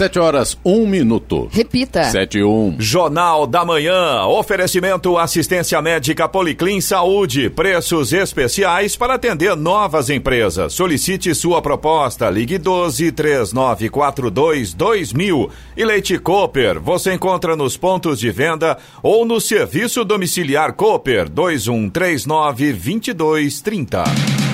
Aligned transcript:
Sete 0.00 0.18
horas, 0.18 0.56
um 0.64 0.86
minuto. 0.86 1.46
Repita. 1.52 2.04
Sete 2.04 2.38
e 2.38 2.42
um. 2.42 2.74
Jornal 2.78 3.46
da 3.46 3.66
Manhã. 3.66 4.24
Oferecimento 4.24 5.18
assistência 5.18 5.82
médica 5.82 6.26
Policlin 6.26 6.80
Saúde. 6.80 7.50
Preços 7.50 8.10
especiais 8.10 8.96
para 8.96 9.16
atender 9.16 9.54
novas 9.54 10.08
empresas. 10.08 10.72
Solicite 10.72 11.34
sua 11.34 11.60
proposta. 11.60 12.30
Ligue 12.30 12.56
12 12.56 13.12
3942 13.12 14.72
2000. 14.72 15.50
E 15.76 15.84
Leite 15.84 16.18
Cooper. 16.18 16.80
Você 16.80 17.12
encontra 17.12 17.54
nos 17.54 17.76
pontos 17.76 18.18
de 18.18 18.30
venda 18.30 18.78
ou 19.02 19.26
no 19.26 19.38
serviço 19.38 20.02
domiciliar 20.02 20.72
Cooper 20.72 21.28
2139 21.28 22.72
2230. 22.72 24.49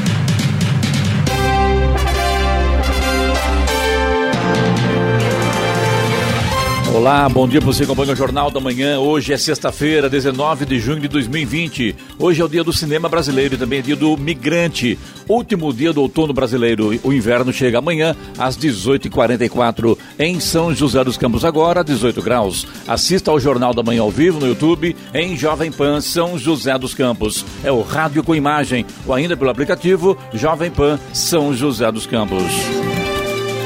Olá, 6.97 7.29
bom 7.29 7.47
dia 7.47 7.61
para 7.61 7.71
você 7.71 7.83
acompanha 7.83 8.15
o 8.15 8.17
Jornal 8.17 8.51
da 8.51 8.59
Manhã. 8.59 8.99
Hoje 8.99 9.31
é 9.31 9.37
sexta-feira, 9.37 10.09
19 10.09 10.65
de 10.65 10.81
junho 10.81 10.99
de 10.99 11.09
2020. 11.09 11.95
Hoje 12.19 12.41
é 12.41 12.45
o 12.45 12.49
dia 12.49 12.65
do 12.65 12.73
cinema 12.73 13.07
brasileiro 13.07 13.55
e 13.55 13.59
também 13.59 13.81
é 13.81 13.83
dia 13.83 13.95
do 13.95 14.17
migrante. 14.17 14.99
Último 15.29 15.75
dia 15.75 15.93
do 15.93 16.01
outono 16.01 16.33
brasileiro. 16.33 16.99
O 17.05 17.13
inverno 17.13 17.53
chega 17.53 17.81
amanhã 17.81 18.17
às 18.39 18.57
18h44 18.57 19.99
em 20.19 20.41
São 20.41 20.75
José 20.75 21.05
dos 21.05 21.19
Campos, 21.19 21.45
agora 21.45 21.85
18 21.85 22.23
graus. 22.23 22.67
Assista 22.89 23.31
ao 23.31 23.39
Jornal 23.39 23.75
da 23.75 23.83
Manhã 23.83 24.01
ao 24.01 24.11
vivo 24.11 24.41
no 24.41 24.47
YouTube 24.47 24.97
em 25.13 25.37
Jovem 25.37 25.71
Pan 25.71 26.01
São 26.01 26.39
José 26.39 26.79
dos 26.79 26.95
Campos. 26.95 27.45
É 27.63 27.71
o 27.71 27.83
rádio 27.83 28.25
com 28.25 28.35
imagem 28.35 28.87
ou 29.07 29.13
ainda 29.13 29.37
pelo 29.37 29.51
aplicativo 29.51 30.17
Jovem 30.33 30.71
Pan 30.71 30.99
São 31.13 31.53
José 31.53 31.93
dos 31.93 32.07
Campos. 32.07 32.55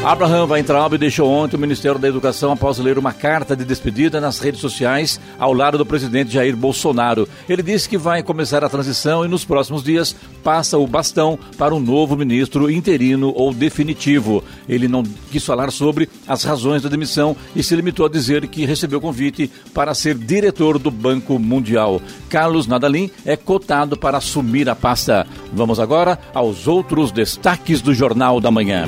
Abraham 0.03 0.47
Weintraub 0.47 0.97
deixou 0.97 1.29
ontem 1.31 1.57
o 1.57 1.61
Ministério 1.61 1.99
da 1.99 2.09
Educação 2.09 2.51
após 2.53 2.79
ler 2.79 2.97
uma 2.97 3.13
carta 3.13 3.55
de 3.55 3.67
despedida 3.67 4.19
nas 4.19 4.39
redes 4.39 4.59
sociais 4.59 5.21
ao 5.39 5.53
lado 5.53 5.77
do 5.77 5.85
presidente 5.85 6.33
Jair 6.33 6.57
Bolsonaro. 6.57 7.29
Ele 7.47 7.63
disse 7.63 7.87
que 7.87 7.99
vai 7.99 8.23
começar 8.23 8.65
a 8.65 8.69
transição 8.69 9.27
e 9.27 9.29
nos 9.29 9.45
próximos 9.45 9.85
dias 9.85 10.17
passa 10.43 10.79
o 10.79 10.87
bastão 10.87 11.39
para 11.59 11.75
um 11.75 11.79
novo 11.79 12.17
ministro 12.17 12.71
interino 12.71 13.31
ou 13.37 13.53
definitivo. 13.53 14.43
Ele 14.67 14.89
não 14.89 15.03
quis 15.31 15.45
falar 15.45 15.71
sobre 15.71 16.09
as 16.27 16.45
razões 16.45 16.83
da 16.83 16.89
demissão 16.89 17.37
e 17.55 17.63
se 17.63 17.77
limitou 17.77 18.07
a 18.07 18.09
dizer 18.11 18.49
que 18.49 18.65
recebeu 18.65 19.03
convite 19.03 19.51
para 19.75 19.93
ser 19.93 20.15
diretor 20.15 20.79
do 20.79 20.91
Banco 20.91 21.39
Mundial. 21.39 22.01
Carlos 22.31 22.67
Nadalim 22.67 23.11
é 23.27 23.37
cotado 23.37 23.99
para 23.99 24.17
assumir 24.17 24.67
a 24.71 24.75
pasta. 24.75 25.27
Vamos 25.53 25.79
agora 25.79 26.19
aos 26.33 26.67
outros 26.67 27.13
destaques 27.13 27.83
do 27.83 27.93
Jornal 27.93 28.41
da 28.41 28.51
Manhã. 28.51 28.87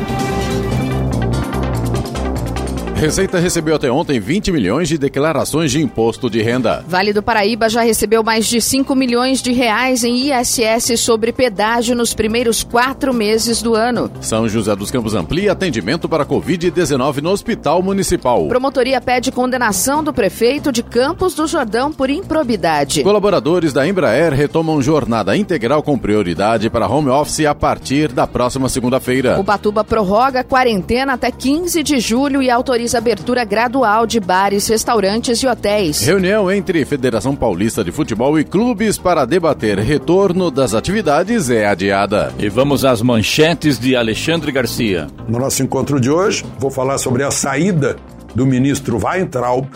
Receita 3.03 3.41
recebeu 3.41 3.75
até 3.75 3.91
ontem 3.91 4.21
20 4.21 4.53
milhões 4.53 4.89
de 4.89 4.97
declarações 4.97 5.73
de 5.73 5.83
imposto 5.83 6.31
de 6.31 6.41
renda. 6.41 6.85
Vale 6.87 7.13
do 7.13 7.21
Paraíba 7.21 7.69
já 7.69 7.81
recebeu 7.83 8.23
mais 8.23 8.47
de 8.47 8.61
5 8.61 8.95
milhões 8.95 9.43
de 9.43 9.51
reais 9.51 10.05
em 10.05 10.31
ISS 10.31 11.01
sobre 11.01 11.33
pedágio 11.33 11.97
nos 11.97 12.15
primeiros 12.15 12.63
quatro 12.63 13.13
meses 13.13 13.61
do 13.61 13.75
ano. 13.75 14.09
São 14.21 14.49
José 14.49 14.77
dos 14.77 14.93
Campos 14.93 15.17
amplia 15.17 15.51
atendimento 15.51 16.09
para 16.09 16.25
Covid-19 16.25 17.23
no 17.23 17.31
Hospital 17.31 17.83
Municipal. 17.83 18.47
Promotoria 18.47 19.01
pede 19.01 19.33
condenação 19.33 20.05
do 20.05 20.13
prefeito 20.13 20.71
de 20.71 20.85
Campos 20.85 21.35
do 21.35 21.49
Jordão 21.49 21.93
por 21.93 22.09
improbidade. 22.09 23.03
Colaboradores 23.03 23.73
da 23.73 23.85
Embraer 23.85 24.33
retomam 24.33 24.81
jornada 24.81 25.37
integral 25.37 25.83
com 25.83 25.99
prioridade 25.99 26.71
para 26.71 26.87
home 26.87 27.09
office 27.09 27.47
a 27.47 27.55
partir 27.55 28.13
da 28.13 28.29
próxima 28.29 28.69
segunda-feira. 28.69 29.41
O 29.41 29.43
Batuba 29.43 29.83
prorroga 29.83 30.45
quarentena 30.45 31.15
até 31.15 31.33
15 31.33 31.83
de 31.83 31.99
julho 31.99 32.41
e 32.41 32.49
autoriza 32.49 32.92
abertura 32.95 33.45
gradual 33.45 34.07
de 34.07 34.21
bares, 34.21 34.69
restaurantes 34.69 35.43
e 35.43 35.47
hotéis. 35.47 36.01
Reunião 36.01 36.51
entre 36.51 36.85
Federação 36.85 37.35
Paulista 37.35 37.83
de 37.85 37.93
Futebol 37.93 38.39
e 38.39 38.45
clubes 38.45 38.99
para 38.99 39.25
debater 39.25 39.79
retorno 39.79 40.51
das 40.51 40.75
atividades 40.75 41.51
é 41.51 41.67
adiada. 41.67 42.33
E 42.39 42.49
vamos 42.49 42.85
às 42.85 43.03
manchetes 43.03 43.79
de 43.79 43.97
Alexandre 43.97 44.53
Garcia. 44.53 45.07
No 45.29 45.39
nosso 45.39 45.63
encontro 45.63 46.01
de 46.01 46.11
hoje, 46.11 46.45
vou 46.59 46.71
falar 46.71 46.99
sobre 46.99 47.23
a 47.23 47.31
saída 47.31 47.97
do 48.35 48.47
ministro 48.47 48.99
Weintraub, 49.05 49.67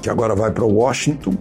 que 0.00 0.10
agora 0.10 0.34
vai 0.34 0.50
para 0.50 0.64
Washington. 0.64 1.34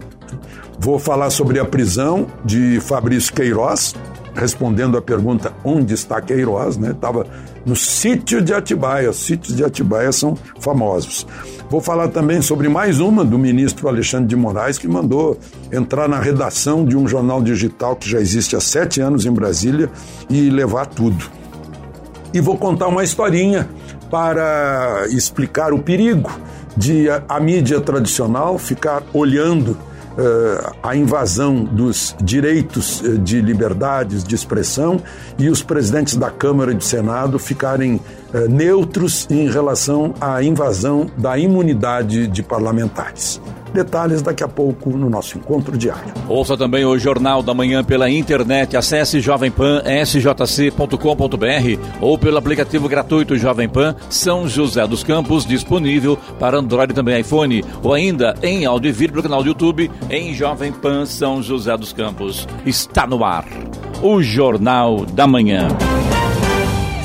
Vou 0.79 0.99
falar 0.99 1.29
sobre 1.29 1.59
a 1.59 1.65
prisão 1.65 2.27
de 2.43 2.79
Fabrício 2.81 3.33
Queiroz, 3.33 3.95
respondendo 4.35 4.97
a 4.97 5.01
pergunta 5.01 5.53
onde 5.63 5.93
está 5.93 6.21
Queiroz, 6.21 6.77
né? 6.77 6.91
Estava 6.91 7.25
no 7.65 7.75
sítio 7.75 8.41
de 8.41 8.53
Atibaia. 8.53 9.09
Os 9.09 9.17
sítios 9.17 9.55
de 9.55 9.63
Atibaia 9.63 10.11
são 10.11 10.37
famosos. 10.59 11.25
Vou 11.69 11.81
falar 11.81 12.09
também 12.09 12.41
sobre 12.41 12.69
mais 12.69 12.99
uma 12.99 13.23
do 13.23 13.37
ministro 13.37 13.87
Alexandre 13.87 14.27
de 14.27 14.35
Moraes, 14.35 14.77
que 14.77 14.87
mandou 14.87 15.37
entrar 15.71 16.07
na 16.07 16.19
redação 16.19 16.85
de 16.85 16.97
um 16.97 17.07
jornal 17.07 17.41
digital 17.41 17.95
que 17.95 18.09
já 18.09 18.19
existe 18.19 18.55
há 18.55 18.59
sete 18.59 19.01
anos 19.01 19.25
em 19.25 19.31
Brasília 19.31 19.89
e 20.29 20.49
levar 20.49 20.85
tudo. 20.85 21.25
E 22.33 22.41
vou 22.41 22.57
contar 22.57 22.87
uma 22.87 23.03
historinha 23.03 23.67
para 24.09 25.05
explicar 25.09 25.73
o 25.73 25.79
perigo 25.79 26.31
de 26.75 27.09
a, 27.09 27.23
a 27.29 27.39
mídia 27.39 27.79
tradicional 27.79 28.57
ficar 28.57 29.03
olhando 29.13 29.77
a 30.81 30.95
invasão 30.95 31.63
dos 31.63 32.15
direitos 32.21 33.01
uh, 33.01 33.17
de 33.17 33.41
liberdades 33.41 34.23
de 34.23 34.35
expressão 34.35 35.01
e 35.37 35.49
os 35.49 35.61
presidentes 35.61 36.15
da 36.15 36.29
Câmara 36.29 36.71
e 36.71 36.75
do 36.75 36.83
Senado 36.83 37.39
ficarem 37.39 37.99
uh, 38.33 38.49
neutros 38.49 39.27
em 39.29 39.49
relação 39.49 40.13
à 40.19 40.43
invasão 40.43 41.07
da 41.17 41.37
imunidade 41.37 42.27
de 42.27 42.43
parlamentares. 42.43 43.41
Detalhes 43.73 44.21
daqui 44.21 44.43
a 44.43 44.47
pouco 44.47 44.91
no 44.91 45.09
nosso 45.09 45.37
encontro 45.37 45.75
diário. 45.75 46.13
Ouça 46.29 46.55
também 46.55 46.85
o 46.85 46.97
Jornal 46.97 47.41
da 47.41 47.55
Manhã 47.55 47.83
pela 47.83 48.07
internet. 48.07 48.77
Acesse 48.77 49.19
jovempan.sjc.com.br 49.19 51.79
ou 51.99 52.17
pelo 52.17 52.37
aplicativo 52.37 52.87
gratuito 52.87 53.35
Jovem 53.35 53.67
Pan 53.67 53.95
São 54.11 54.47
José 54.47 54.85
dos 54.85 55.03
Campos, 55.03 55.43
disponível 55.43 56.15
para 56.39 56.59
Android 56.59 56.91
e 56.91 56.95
também 56.95 57.19
iPhone, 57.19 57.65
ou 57.81 57.93
ainda 57.93 58.35
em 58.43 58.65
áudio 58.65 58.89
e 58.89 58.91
vídeo 58.91 59.13
pelo 59.13 59.23
canal 59.23 59.41
do 59.41 59.49
YouTube 59.49 59.89
em 60.09 60.35
Jovem 60.35 60.71
Pan 60.71 61.07
São 61.07 61.41
José 61.41 61.75
dos 61.75 61.91
Campos. 61.91 62.47
Está 62.63 63.07
no 63.07 63.25
ar 63.25 63.45
o 64.03 64.21
Jornal 64.21 65.05
da 65.05 65.25
Manhã. 65.25 65.69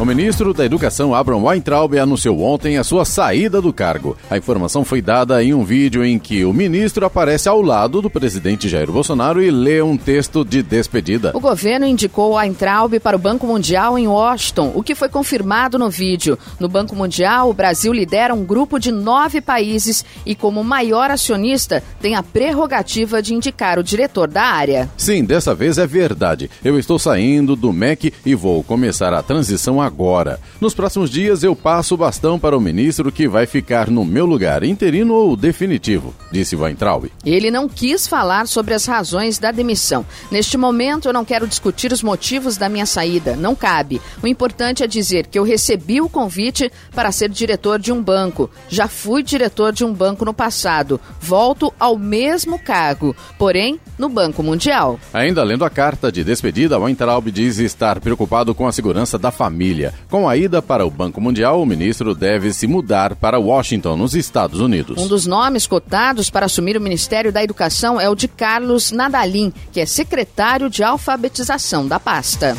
O 0.00 0.04
ministro 0.04 0.54
da 0.54 0.64
Educação, 0.64 1.12
Abraham 1.12 1.42
Weintraub, 1.42 1.98
anunciou 1.98 2.40
ontem 2.40 2.78
a 2.78 2.84
sua 2.84 3.04
saída 3.04 3.60
do 3.60 3.72
cargo. 3.72 4.16
A 4.30 4.38
informação 4.38 4.84
foi 4.84 5.02
dada 5.02 5.42
em 5.42 5.52
um 5.52 5.64
vídeo 5.64 6.04
em 6.04 6.20
que 6.20 6.44
o 6.44 6.52
ministro 6.52 7.04
aparece 7.04 7.48
ao 7.48 7.60
lado 7.60 8.00
do 8.00 8.08
presidente 8.08 8.68
Jair 8.68 8.92
Bolsonaro 8.92 9.42
e 9.42 9.50
lê 9.50 9.82
um 9.82 9.96
texto 9.96 10.44
de 10.44 10.62
despedida. 10.62 11.32
O 11.34 11.40
governo 11.40 11.84
indicou 11.84 12.36
Weintraub 12.36 13.00
para 13.00 13.16
o 13.16 13.18
Banco 13.18 13.44
Mundial 13.44 13.98
em 13.98 14.06
Washington, 14.06 14.70
o 14.72 14.84
que 14.84 14.94
foi 14.94 15.08
confirmado 15.08 15.80
no 15.80 15.90
vídeo. 15.90 16.38
No 16.60 16.68
Banco 16.68 16.94
Mundial, 16.94 17.50
o 17.50 17.54
Brasil 17.54 17.92
lidera 17.92 18.32
um 18.32 18.44
grupo 18.44 18.78
de 18.78 18.92
nove 18.92 19.40
países 19.40 20.04
e, 20.24 20.36
como 20.36 20.62
maior 20.62 21.10
acionista, 21.10 21.82
tem 22.00 22.14
a 22.14 22.22
prerrogativa 22.22 23.20
de 23.20 23.34
indicar 23.34 23.80
o 23.80 23.82
diretor 23.82 24.28
da 24.28 24.44
área. 24.44 24.88
Sim, 24.96 25.24
dessa 25.24 25.56
vez 25.56 25.76
é 25.76 25.88
verdade. 25.88 26.48
Eu 26.64 26.78
estou 26.78 27.00
saindo 27.00 27.56
do 27.56 27.72
MEC 27.72 28.14
e 28.24 28.36
vou 28.36 28.62
começar 28.62 29.12
a 29.12 29.24
transição 29.24 29.87
agora. 29.88 30.38
Nos 30.60 30.74
próximos 30.74 31.10
dias 31.10 31.42
eu 31.42 31.56
passo 31.56 31.94
o 31.94 31.98
bastão 31.98 32.38
para 32.38 32.56
o 32.56 32.60
ministro 32.60 33.10
que 33.10 33.26
vai 33.26 33.46
ficar 33.46 33.90
no 33.90 34.04
meu 34.04 34.24
lugar, 34.24 34.62
interino 34.62 35.14
ou 35.14 35.36
definitivo, 35.36 36.14
disse 36.30 36.54
Weintraub. 36.54 37.10
Ele 37.24 37.50
não 37.50 37.68
quis 37.68 38.06
falar 38.06 38.46
sobre 38.46 38.74
as 38.74 38.86
razões 38.86 39.38
da 39.38 39.50
demissão. 39.50 40.06
Neste 40.30 40.56
momento 40.56 41.08
eu 41.08 41.12
não 41.12 41.24
quero 41.24 41.46
discutir 41.48 41.92
os 41.92 42.02
motivos 42.02 42.56
da 42.56 42.68
minha 42.68 42.86
saída, 42.86 43.34
não 43.34 43.54
cabe. 43.54 44.00
O 44.22 44.26
importante 44.26 44.82
é 44.82 44.86
dizer 44.86 45.26
que 45.26 45.38
eu 45.38 45.42
recebi 45.42 46.00
o 46.00 46.08
convite 46.08 46.70
para 46.94 47.10
ser 47.10 47.28
diretor 47.28 47.78
de 47.78 47.92
um 47.92 48.02
banco. 48.02 48.50
Já 48.68 48.86
fui 48.86 49.22
diretor 49.22 49.72
de 49.72 49.84
um 49.84 49.92
banco 49.92 50.24
no 50.24 50.34
passado. 50.34 51.00
Volto 51.20 51.72
ao 51.80 51.98
mesmo 51.98 52.58
cargo, 52.58 53.16
porém 53.38 53.80
no 53.98 54.08
Banco 54.08 54.42
Mundial. 54.42 54.98
Ainda 55.12 55.42
lendo 55.42 55.64
a 55.64 55.70
carta 55.70 56.12
de 56.12 56.22
despedida, 56.22 56.78
Weintraub 56.78 57.30
diz 57.30 57.58
estar 57.58 58.00
preocupado 58.00 58.54
com 58.54 58.66
a 58.66 58.72
segurança 58.72 59.18
da 59.18 59.30
família. 59.30 59.77
Com 60.08 60.28
a 60.28 60.36
ida 60.36 60.60
para 60.60 60.86
o 60.86 60.90
Banco 60.90 61.20
Mundial, 61.20 61.60
o 61.60 61.66
ministro 61.66 62.14
deve 62.14 62.52
se 62.52 62.66
mudar 62.66 63.14
para 63.14 63.38
Washington, 63.38 63.96
nos 63.96 64.14
Estados 64.14 64.60
Unidos. 64.60 65.00
Um 65.00 65.08
dos 65.08 65.26
nomes 65.26 65.66
cotados 65.66 66.30
para 66.30 66.46
assumir 66.46 66.76
o 66.76 66.80
Ministério 66.80 67.32
da 67.32 67.42
Educação 67.42 68.00
é 68.00 68.08
o 68.08 68.14
de 68.14 68.28
Carlos 68.28 68.92
Nadalim, 68.92 69.52
que 69.72 69.80
é 69.80 69.86
secretário 69.86 70.68
de 70.68 70.82
alfabetização 70.82 71.86
da 71.86 72.00
pasta. 72.00 72.56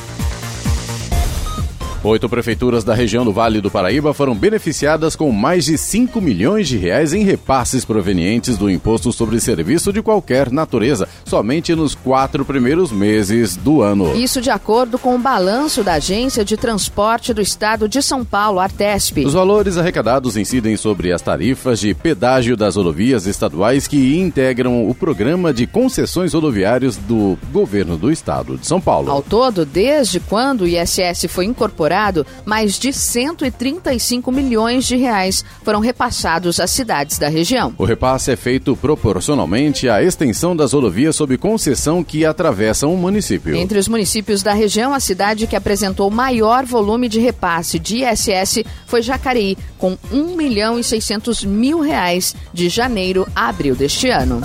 Oito 2.07 2.29
prefeituras 2.29 2.85
da 2.85 2.93
região 2.93 3.25
do 3.25 3.33
Vale 3.33 3.59
do 3.59 3.69
Paraíba 3.69 4.13
foram 4.13 4.33
beneficiadas 4.33 5.13
com 5.13 5.29
mais 5.29 5.65
de 5.65 5.77
5 5.77 6.21
milhões 6.21 6.65
de 6.65 6.77
reais 6.77 7.11
em 7.11 7.25
repasses 7.25 7.83
provenientes 7.83 8.57
do 8.57 8.69
imposto 8.69 9.11
sobre 9.11 9.41
serviço 9.41 9.91
de 9.91 10.01
qualquer 10.01 10.49
natureza, 10.49 11.05
somente 11.25 11.75
nos 11.75 11.93
quatro 11.95 12.45
primeiros 12.45 12.93
meses 12.93 13.57
do 13.57 13.81
ano. 13.81 14.15
Isso 14.15 14.39
de 14.39 14.49
acordo 14.49 14.97
com 14.97 15.15
o 15.15 15.19
balanço 15.19 15.83
da 15.83 15.95
Agência 15.95 16.45
de 16.45 16.55
Transporte 16.55 17.33
do 17.33 17.41
Estado 17.41 17.89
de 17.89 18.01
São 18.01 18.23
Paulo, 18.23 18.61
Artesp. 18.61 19.25
Os 19.25 19.33
valores 19.33 19.77
arrecadados 19.77 20.37
incidem 20.37 20.77
sobre 20.77 21.11
as 21.11 21.21
tarifas 21.21 21.77
de 21.77 21.93
pedágio 21.93 22.55
das 22.55 22.77
rodovias 22.77 23.27
estaduais 23.27 23.85
que 23.85 24.17
integram 24.17 24.89
o 24.89 24.95
programa 24.95 25.53
de 25.53 25.67
concessões 25.67 26.33
rodoviárias 26.33 26.95
do 26.95 27.37
governo 27.51 27.97
do 27.97 28.09
estado 28.09 28.57
de 28.57 28.65
São 28.65 28.79
Paulo. 28.79 29.11
Ao 29.11 29.21
todo, 29.21 29.65
desde 29.65 30.21
quando 30.21 30.61
o 30.61 30.67
ISS 30.67 31.25
foi 31.27 31.43
incorporado 31.43 31.96
mais 32.45 32.77
de 32.77 32.93
135 32.93 34.31
milhões 34.31 34.85
de 34.85 34.95
reais 34.95 35.43
foram 35.63 35.79
repassados 35.79 36.59
às 36.59 36.71
cidades 36.71 37.17
da 37.17 37.27
região. 37.27 37.73
O 37.77 37.85
repasse 37.85 38.31
é 38.31 38.35
feito 38.35 38.75
proporcionalmente 38.75 39.89
à 39.89 40.03
extensão 40.03 40.55
das 40.55 40.73
rodovias 40.73 41.15
sob 41.15 41.37
concessão 41.37 42.03
que 42.03 42.25
atravessam 42.25 42.93
o 42.93 42.97
município. 42.97 43.55
Entre 43.55 43.79
os 43.79 43.87
municípios 43.87 44.43
da 44.43 44.53
região, 44.53 44.93
a 44.93 44.99
cidade 44.99 45.47
que 45.47 45.55
apresentou 45.55 46.09
maior 46.09 46.65
volume 46.65 47.09
de 47.09 47.19
repasse 47.19 47.79
de 47.79 48.03
ISS 48.03 48.63
foi 48.85 49.01
Jacareí, 49.01 49.57
com 49.77 49.97
1 50.11 50.35
milhão 50.35 50.79
e 50.79 50.83
600 50.83 51.43
mil 51.43 51.79
reais 51.79 52.35
de 52.53 52.69
janeiro 52.69 53.27
a 53.35 53.49
abril 53.49 53.75
deste 53.75 54.09
ano. 54.09 54.41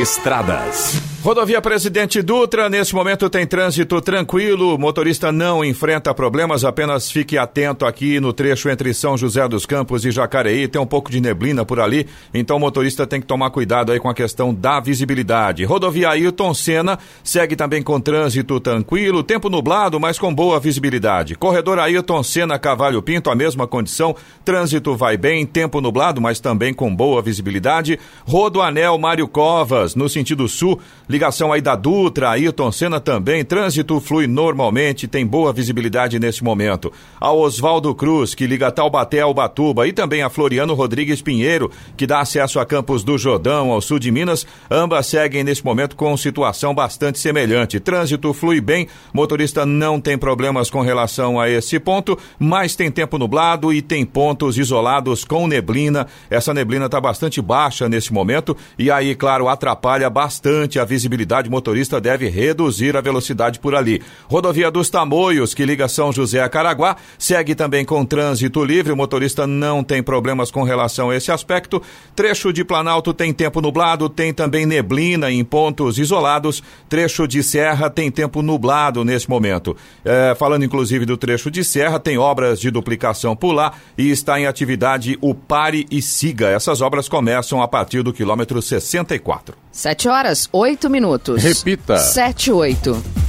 Estradas. 0.00 1.15
Rodovia 1.26 1.60
Presidente 1.60 2.22
Dutra, 2.22 2.68
nesse 2.68 2.94
momento 2.94 3.28
tem 3.28 3.44
trânsito 3.44 4.00
tranquilo, 4.00 4.78
motorista 4.78 5.32
não 5.32 5.64
enfrenta 5.64 6.14
problemas, 6.14 6.64
apenas 6.64 7.10
fique 7.10 7.36
atento 7.36 7.84
aqui 7.84 8.20
no 8.20 8.32
trecho 8.32 8.68
entre 8.68 8.94
São 8.94 9.18
José 9.18 9.48
dos 9.48 9.66
Campos 9.66 10.04
e 10.04 10.12
Jacareí, 10.12 10.68
tem 10.68 10.80
um 10.80 10.86
pouco 10.86 11.10
de 11.10 11.20
neblina 11.20 11.64
por 11.64 11.80
ali, 11.80 12.06
então 12.32 12.58
o 12.58 12.60
motorista 12.60 13.08
tem 13.08 13.20
que 13.20 13.26
tomar 13.26 13.50
cuidado 13.50 13.90
aí 13.90 13.98
com 13.98 14.08
a 14.08 14.14
questão 14.14 14.54
da 14.54 14.78
visibilidade. 14.78 15.64
Rodovia 15.64 16.10
Ailton 16.10 16.54
Senna 16.54 16.96
segue 17.24 17.56
também 17.56 17.82
com 17.82 18.00
trânsito 18.00 18.60
tranquilo, 18.60 19.24
tempo 19.24 19.50
nublado, 19.50 19.98
mas 19.98 20.20
com 20.20 20.32
boa 20.32 20.60
visibilidade. 20.60 21.34
Corredor 21.34 21.80
Ailton 21.80 22.22
Senna 22.22 22.56
Cavalho 22.56 23.02
Pinto, 23.02 23.30
a 23.30 23.34
mesma 23.34 23.66
condição, 23.66 24.14
trânsito 24.44 24.94
vai 24.94 25.16
bem, 25.16 25.44
tempo 25.44 25.80
nublado, 25.80 26.20
mas 26.20 26.38
também 26.38 26.72
com 26.72 26.94
boa 26.94 27.20
visibilidade. 27.20 27.98
Rodoanel 28.24 28.96
Mário 28.96 29.26
Covas, 29.26 29.96
no 29.96 30.08
sentido 30.08 30.46
sul, 30.46 30.80
Ligação 31.16 31.50
aí 31.50 31.62
da 31.62 31.74
Dutra, 31.74 32.28
Ayrton 32.28 32.70
Senna 32.70 33.00
também. 33.00 33.42
Trânsito 33.42 33.98
flui 34.02 34.26
normalmente, 34.26 35.08
tem 35.08 35.26
boa 35.26 35.50
visibilidade 35.50 36.18
nesse 36.18 36.44
momento. 36.44 36.92
A 37.18 37.32
Oswaldo 37.32 37.94
Cruz, 37.94 38.34
que 38.34 38.46
liga 38.46 38.70
Taubaté 38.70 39.22
ao 39.22 39.32
Batuba, 39.32 39.88
e 39.88 39.94
também 39.94 40.22
a 40.22 40.28
Floriano 40.28 40.74
Rodrigues 40.74 41.22
Pinheiro, 41.22 41.70
que 41.96 42.06
dá 42.06 42.20
acesso 42.20 42.60
a 42.60 42.66
Campos 42.66 43.02
do 43.02 43.16
Jordão, 43.16 43.72
ao 43.72 43.80
sul 43.80 43.98
de 43.98 44.10
Minas. 44.10 44.46
Ambas 44.70 45.06
seguem 45.06 45.42
nesse 45.42 45.64
momento 45.64 45.96
com 45.96 46.14
situação 46.18 46.74
bastante 46.74 47.18
semelhante. 47.18 47.80
Trânsito 47.80 48.34
flui 48.34 48.60
bem, 48.60 48.86
motorista 49.10 49.64
não 49.64 49.98
tem 49.98 50.18
problemas 50.18 50.68
com 50.68 50.82
relação 50.82 51.40
a 51.40 51.48
esse 51.48 51.80
ponto, 51.80 52.18
mas 52.38 52.76
tem 52.76 52.90
tempo 52.90 53.16
nublado 53.16 53.72
e 53.72 53.80
tem 53.80 54.04
pontos 54.04 54.58
isolados 54.58 55.24
com 55.24 55.46
neblina. 55.46 56.06
Essa 56.28 56.52
neblina 56.52 56.84
está 56.84 57.00
bastante 57.00 57.40
baixa 57.40 57.88
nesse 57.88 58.12
momento 58.12 58.54
e 58.78 58.90
aí, 58.90 59.14
claro, 59.14 59.48
atrapalha 59.48 60.10
bastante 60.10 60.78
a 60.78 60.84
visibilidade 60.84 61.05
visibilidade, 61.06 61.48
motorista 61.48 62.00
deve 62.00 62.28
reduzir 62.28 62.96
a 62.96 63.00
velocidade 63.00 63.60
por 63.60 63.74
ali. 63.74 64.02
Rodovia 64.28 64.70
dos 64.70 64.90
Tamoios, 64.90 65.54
que 65.54 65.64
liga 65.64 65.88
São 65.88 66.12
José 66.12 66.40
a 66.42 66.48
Caraguá, 66.48 66.96
segue 67.18 67.54
também 67.54 67.84
com 67.84 68.04
trânsito 68.04 68.64
livre. 68.64 68.92
O 68.92 68.96
motorista 68.96 69.46
não 69.46 69.84
tem 69.84 70.02
problemas 70.02 70.50
com 70.50 70.64
relação 70.64 71.10
a 71.10 71.16
esse 71.16 71.30
aspecto. 71.30 71.80
Trecho 72.14 72.52
de 72.52 72.64
Planalto 72.64 73.14
tem 73.14 73.32
tempo 73.32 73.60
nublado, 73.60 74.08
tem 74.08 74.34
também 74.34 74.66
neblina 74.66 75.30
em 75.30 75.44
pontos 75.44 75.98
isolados. 75.98 76.62
Trecho 76.88 77.26
de 77.28 77.42
Serra 77.42 77.88
tem 77.88 78.10
tempo 78.10 78.42
nublado 78.42 79.04
nesse 79.04 79.30
momento. 79.30 79.76
É, 80.04 80.34
falando 80.36 80.64
inclusive 80.64 81.06
do 81.06 81.16
trecho 81.16 81.50
de 81.50 81.62
Serra, 81.64 82.00
tem 82.00 82.18
obras 82.18 82.58
de 82.58 82.70
duplicação 82.70 83.36
por 83.36 83.52
lá 83.52 83.72
e 83.96 84.10
está 84.10 84.40
em 84.40 84.46
atividade 84.46 85.16
o 85.20 85.34
Pare 85.34 85.86
e 85.90 86.02
Siga. 86.02 86.48
Essas 86.48 86.80
obras 86.80 87.08
começam 87.08 87.62
a 87.62 87.68
partir 87.68 88.02
do 88.02 88.12
quilômetro 88.12 88.60
64. 88.60 89.65
7 89.76 90.08
horas, 90.08 90.48
8 90.52 90.88
minutos. 90.88 91.42
Repita. 91.42 91.98
7, 91.98 92.50
8. 92.50 93.25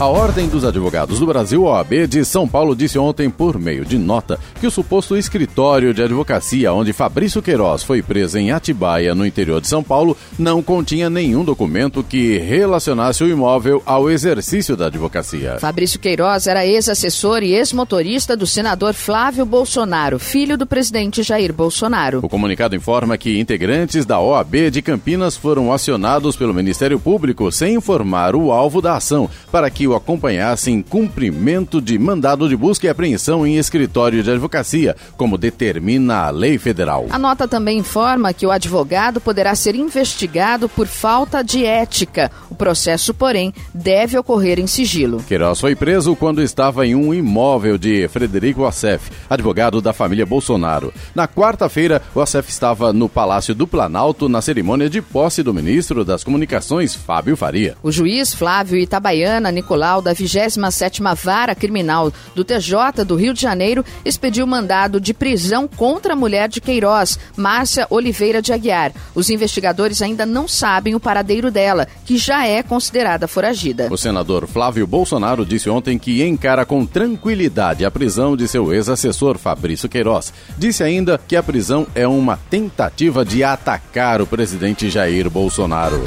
A 0.00 0.06
Ordem 0.06 0.46
dos 0.46 0.64
Advogados 0.64 1.18
do 1.18 1.26
Brasil, 1.26 1.64
OAB, 1.64 2.06
de 2.06 2.24
São 2.24 2.46
Paulo, 2.46 2.76
disse 2.76 2.96
ontem, 2.96 3.28
por 3.28 3.58
meio 3.58 3.84
de 3.84 3.98
nota, 3.98 4.38
que 4.60 4.66
o 4.68 4.70
suposto 4.70 5.16
escritório 5.16 5.92
de 5.92 6.00
advocacia 6.00 6.72
onde 6.72 6.92
Fabrício 6.92 7.42
Queiroz 7.42 7.82
foi 7.82 8.00
preso 8.00 8.38
em 8.38 8.52
Atibaia, 8.52 9.12
no 9.12 9.26
interior 9.26 9.60
de 9.60 9.66
São 9.66 9.82
Paulo, 9.82 10.16
não 10.38 10.62
continha 10.62 11.10
nenhum 11.10 11.42
documento 11.42 12.04
que 12.04 12.38
relacionasse 12.38 13.24
o 13.24 13.28
imóvel 13.28 13.82
ao 13.84 14.08
exercício 14.08 14.76
da 14.76 14.86
advocacia. 14.86 15.58
Fabrício 15.58 15.98
Queiroz 15.98 16.46
era 16.46 16.64
ex-assessor 16.64 17.42
e 17.42 17.56
ex-motorista 17.56 18.36
do 18.36 18.46
senador 18.46 18.94
Flávio 18.94 19.44
Bolsonaro, 19.44 20.20
filho 20.20 20.56
do 20.56 20.64
presidente 20.64 21.24
Jair 21.24 21.52
Bolsonaro. 21.52 22.20
O 22.22 22.28
comunicado 22.28 22.76
informa 22.76 23.18
que 23.18 23.40
integrantes 23.40 24.06
da 24.06 24.20
OAB 24.20 24.70
de 24.70 24.80
Campinas 24.80 25.36
foram 25.36 25.72
acionados 25.72 26.36
pelo 26.36 26.54
Ministério 26.54 27.00
Público 27.00 27.50
sem 27.50 27.74
informar 27.74 28.36
o 28.36 28.52
alvo 28.52 28.80
da 28.80 28.94
ação 28.94 29.28
para 29.50 29.68
que 29.68 29.87
o 29.88 29.94
acompanhasse 29.94 30.70
em 30.70 30.82
cumprimento 30.82 31.80
de 31.80 31.98
mandado 31.98 32.48
de 32.48 32.56
busca 32.56 32.86
e 32.86 32.88
apreensão 32.88 33.46
em 33.46 33.56
escritório 33.56 34.22
de 34.22 34.30
advocacia, 34.30 34.94
como 35.16 35.38
determina 35.38 36.26
a 36.26 36.30
lei 36.30 36.58
federal. 36.58 37.06
A 37.10 37.18
nota 37.18 37.48
também 37.48 37.78
informa 37.78 38.32
que 38.32 38.46
o 38.46 38.50
advogado 38.50 39.20
poderá 39.20 39.54
ser 39.54 39.74
investigado 39.74 40.68
por 40.68 40.86
falta 40.86 41.42
de 41.42 41.64
ética. 41.64 42.30
O 42.50 42.54
processo, 42.54 43.14
porém, 43.14 43.52
deve 43.72 44.18
ocorrer 44.18 44.58
em 44.58 44.66
sigilo. 44.66 45.22
Queiroz 45.26 45.60
foi 45.60 45.74
preso 45.74 46.14
quando 46.14 46.42
estava 46.42 46.86
em 46.86 46.94
um 46.94 47.14
imóvel 47.14 47.78
de 47.78 48.06
Frederico 48.08 48.64
Assef, 48.64 49.10
advogado 49.28 49.80
da 49.80 49.92
família 49.92 50.26
Bolsonaro. 50.26 50.92
Na 51.14 51.26
quarta-feira, 51.26 52.02
o 52.14 52.20
Assef 52.20 52.50
estava 52.50 52.92
no 52.92 53.08
Palácio 53.08 53.54
do 53.54 53.66
Planalto 53.66 54.28
na 54.28 54.42
cerimônia 54.42 54.90
de 54.90 55.00
posse 55.00 55.42
do 55.42 55.54
ministro 55.54 56.04
das 56.04 56.22
Comunicações, 56.22 56.94
Fábio 56.94 57.36
Faria. 57.36 57.76
O 57.82 57.90
juiz 57.90 58.34
Flávio 58.34 58.78
Itabaiana 58.78 59.50
Nicolás 59.50 59.77
Nicolau 59.78 60.02
da 60.02 60.12
27ª 60.12 61.14
Vara 61.14 61.54
Criminal 61.54 62.12
do 62.34 62.42
TJ 62.42 63.04
do 63.06 63.14
Rio 63.14 63.32
de 63.32 63.40
Janeiro 63.40 63.84
expediu 64.04 64.44
mandado 64.44 65.00
de 65.00 65.14
prisão 65.14 65.68
contra 65.68 66.14
a 66.14 66.16
mulher 66.16 66.48
de 66.48 66.60
Queiroz, 66.60 67.16
Márcia 67.36 67.86
Oliveira 67.88 68.42
de 68.42 68.52
Aguiar. 68.52 68.92
Os 69.14 69.30
investigadores 69.30 70.02
ainda 70.02 70.26
não 70.26 70.48
sabem 70.48 70.96
o 70.96 71.00
paradeiro 71.00 71.50
dela, 71.50 71.86
que 72.04 72.18
já 72.18 72.44
é 72.44 72.60
considerada 72.60 73.28
foragida. 73.28 73.88
O 73.90 73.96
senador 73.96 74.48
Flávio 74.48 74.86
Bolsonaro 74.86 75.46
disse 75.46 75.70
ontem 75.70 75.96
que 75.96 76.24
encara 76.24 76.66
com 76.66 76.84
tranquilidade 76.84 77.84
a 77.84 77.90
prisão 77.90 78.36
de 78.36 78.48
seu 78.48 78.72
ex-assessor 78.72 79.38
Fabrício 79.38 79.88
Queiroz. 79.88 80.32
Disse 80.56 80.82
ainda 80.82 81.20
que 81.28 81.36
a 81.36 81.42
prisão 81.42 81.86
é 81.94 82.06
uma 82.08 82.36
tentativa 82.50 83.24
de 83.24 83.44
atacar 83.44 84.20
o 84.20 84.26
presidente 84.26 84.90
Jair 84.90 85.30
Bolsonaro. 85.30 86.02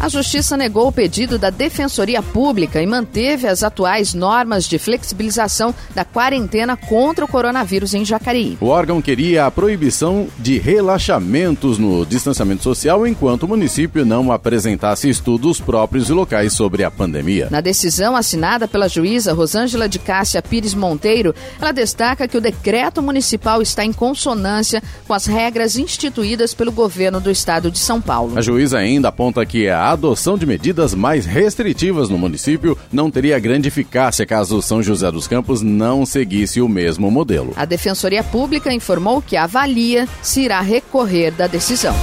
A 0.00 0.08
Justiça 0.08 0.56
negou 0.56 0.88
o 0.88 0.92
pedido 0.92 1.38
da 1.38 1.48
Defensoria 1.48 2.22
Pública 2.22 2.82
e 2.82 2.86
manteve 2.86 3.46
as 3.46 3.62
atuais 3.62 4.12
normas 4.12 4.64
de 4.64 4.78
flexibilização 4.78 5.74
da 5.94 6.04
quarentena 6.04 6.76
contra 6.76 7.24
o 7.24 7.28
coronavírus 7.28 7.94
em 7.94 8.04
Jacareí. 8.04 8.58
O 8.60 8.66
órgão 8.66 9.00
queria 9.00 9.46
a 9.46 9.50
proibição 9.50 10.26
de 10.38 10.58
relaxamentos 10.58 11.78
no 11.78 12.04
distanciamento 12.04 12.62
social 12.62 13.06
enquanto 13.06 13.44
o 13.44 13.48
município 13.48 14.04
não 14.04 14.30
apresentasse 14.30 15.08
estudos 15.08 15.60
próprios 15.60 16.10
e 16.10 16.12
locais 16.12 16.52
sobre 16.52 16.84
a 16.84 16.90
pandemia. 16.90 17.48
Na 17.50 17.60
decisão 17.62 18.14
assinada 18.14 18.68
pela 18.68 18.88
juíza 18.88 19.32
Rosângela 19.32 19.88
de 19.88 19.98
Cássia 19.98 20.42
Pires 20.42 20.74
Monteiro, 20.74 21.34
ela 21.60 21.72
destaca 21.72 22.28
que 22.28 22.36
o 22.36 22.40
decreto 22.40 23.02
municipal 23.02 23.62
está 23.62 23.84
em 23.84 23.92
consonância 23.92 24.82
com 25.06 25.14
as 25.14 25.24
regras 25.24 25.78
instituídas 25.78 26.52
pelo 26.52 26.72
governo 26.72 27.20
do 27.20 27.30
estado 27.30 27.70
de 27.70 27.78
São 27.78 28.00
Paulo. 28.00 28.38
A 28.38 28.42
juíza 28.42 28.78
ainda 28.78 29.08
aponta 29.08 29.44
que 29.46 29.68
a 29.68 29.83
adoção 29.92 30.38
de 30.38 30.46
medidas 30.46 30.94
mais 30.94 31.26
restritivas 31.26 32.08
no 32.08 32.18
município 32.18 32.76
não 32.92 33.10
teria 33.10 33.38
grande 33.38 33.68
eficácia 33.68 34.26
caso 34.26 34.62
São 34.62 34.82
José 34.82 35.10
dos 35.10 35.28
Campos 35.28 35.62
não 35.62 36.06
seguisse 36.06 36.60
o 36.60 36.68
mesmo 36.68 37.10
modelo. 37.10 37.52
A 37.56 37.64
Defensoria 37.64 38.22
Pública 38.22 38.72
informou 38.72 39.20
que 39.20 39.36
avalia 39.36 40.08
se 40.22 40.42
irá 40.42 40.60
recorrer 40.60 41.30
da 41.30 41.46
decisão. 41.46 41.94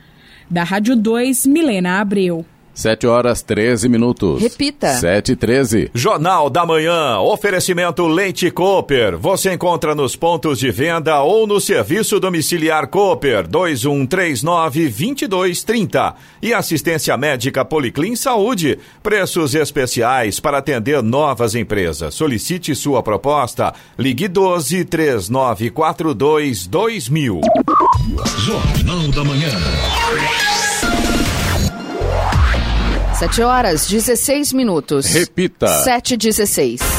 Da 0.49 0.63
Rádio 0.63 0.95
2, 0.95 1.45
Milena 1.45 1.99
Abreu. 1.99 2.45
7 2.77 3.07
horas 3.07 3.41
13 3.41 3.89
minutos. 3.89 4.39
Repita. 4.39 4.93
7 4.93 5.31
e 5.31 5.35
13. 5.35 5.89
Jornal 5.95 6.47
da 6.47 6.63
Manhã. 6.63 7.17
Oferecimento 7.17 8.05
Leite 8.05 8.51
Cooper. 8.51 9.17
Você 9.17 9.51
encontra 9.51 9.95
nos 9.95 10.15
pontos 10.15 10.59
de 10.59 10.69
venda 10.69 11.19
ou 11.23 11.47
no 11.47 11.59
serviço 11.59 12.19
domiciliar 12.19 12.87
Cooper 12.87 13.47
2139 13.47 14.89
2230. 14.89 16.13
E 16.39 16.53
assistência 16.53 17.17
médica 17.17 17.65
Policlin 17.65 18.15
Saúde. 18.15 18.77
Preços 19.01 19.55
especiais 19.55 20.39
para 20.39 20.59
atender 20.59 21.01
novas 21.01 21.55
empresas. 21.55 22.13
Solicite 22.13 22.75
sua 22.75 23.01
proposta. 23.01 23.73
Ligue 23.97 24.27
12 24.27 24.85
3942 24.85 26.67
2000. 26.67 27.41
Jornal 28.37 29.07
da 29.07 29.23
Manhã. 29.23 29.49
7 33.19 33.41
horas 33.41 33.87
16 33.87 34.53
minutos. 34.53 35.07
Repita. 35.07 35.67
7 35.83 36.13
e 36.13 36.17
16. 36.17 36.96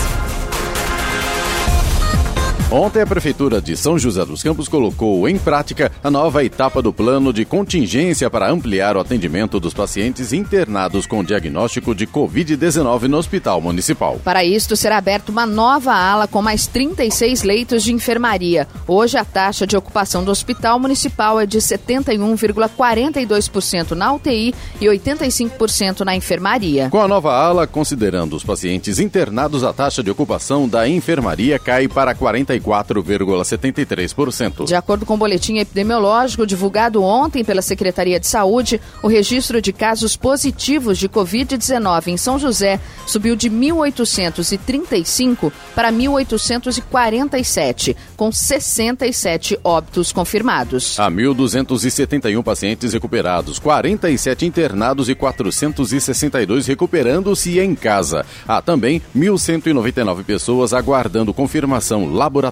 Ontem, 2.70 3.00
a 3.00 3.06
Prefeitura 3.06 3.62
de 3.62 3.75
São 3.75 3.98
José 3.98 4.22
dos 4.26 4.42
Campos 4.42 4.68
colocou 4.68 5.26
em 5.26 5.38
prática 5.38 5.90
a 6.04 6.10
nova 6.10 6.44
etapa 6.44 6.82
do 6.82 6.92
plano 6.92 7.32
de 7.32 7.46
contingência 7.46 8.28
para 8.28 8.50
ampliar 8.50 8.94
o 8.94 9.00
atendimento 9.00 9.58
dos 9.58 9.72
pacientes 9.72 10.34
internados 10.34 11.06
com 11.06 11.25
diagnóstico 11.25 11.94
de 11.94 12.06
Covid-19 12.06 13.04
no 13.04 13.16
Hospital 13.16 13.62
Municipal. 13.62 14.20
Para 14.22 14.44
isto, 14.44 14.76
será 14.76 14.98
aberta 14.98 15.32
uma 15.32 15.46
nova 15.46 15.94
ala 15.94 16.28
com 16.28 16.42
mais 16.42 16.66
36 16.66 17.42
leitos 17.42 17.82
de 17.82 17.90
enfermaria. 17.90 18.68
Hoje, 18.87 19.16
a 19.16 19.25
taxa 19.25 19.66
de 19.66 19.75
ocupação 19.75 20.22
do 20.22 20.30
Hospital 20.30 20.78
Municipal 20.78 21.40
é 21.40 21.46
de 21.46 21.56
71,42% 21.56 23.92
na 23.92 24.12
UTI 24.12 24.54
e 24.78 24.84
85% 24.84 26.00
na 26.00 26.14
enfermaria. 26.14 26.90
Com 26.90 27.00
a 27.00 27.08
nova 27.08 27.32
ala, 27.32 27.66
considerando 27.66 28.37
os 28.37 28.44
pacientes 28.44 28.98
internados, 28.98 29.64
a 29.64 29.72
taxa 29.72 30.02
de 30.02 30.10
ocupação 30.10 30.68
da 30.68 30.87
enfermaria 30.87 31.58
cai 31.58 31.88
para 31.88 32.14
44 32.14 32.57
44,73%. 32.60 34.64
De 34.64 34.74
acordo 34.74 35.06
com 35.06 35.14
o 35.14 35.16
boletim 35.16 35.58
epidemiológico 35.58 36.44
divulgado 36.46 37.00
ontem 37.02 37.44
pela 37.44 37.62
Secretaria 37.62 38.18
de 38.18 38.26
Saúde, 38.26 38.80
o 39.02 39.08
registro 39.08 39.62
de 39.62 39.72
casos 39.72 40.16
positivos 40.16 40.98
de 40.98 41.08
Covid-19 41.08 42.08
em 42.08 42.16
São 42.16 42.36
José 42.38 42.80
subiu 43.06 43.36
de 43.36 43.48
1.835 43.50 45.52
para 45.74 45.92
1.847, 45.92 47.94
com 48.16 48.32
67 48.32 49.58
óbitos 49.62 50.10
confirmados. 50.12 50.98
Há 50.98 51.10
1.271 51.10 52.42
pacientes 52.42 52.92
recuperados, 52.92 53.58
47 53.58 54.46
internados 54.46 55.08
e 55.08 55.14
462 55.14 56.66
recuperando-se 56.66 57.60
em 57.60 57.74
casa. 57.74 58.24
Há 58.46 58.60
também 58.60 59.00
1.199 59.16 60.24
pessoas 60.24 60.72
aguardando 60.72 61.34
confirmação 61.34 62.12
laboratorial 62.12 62.47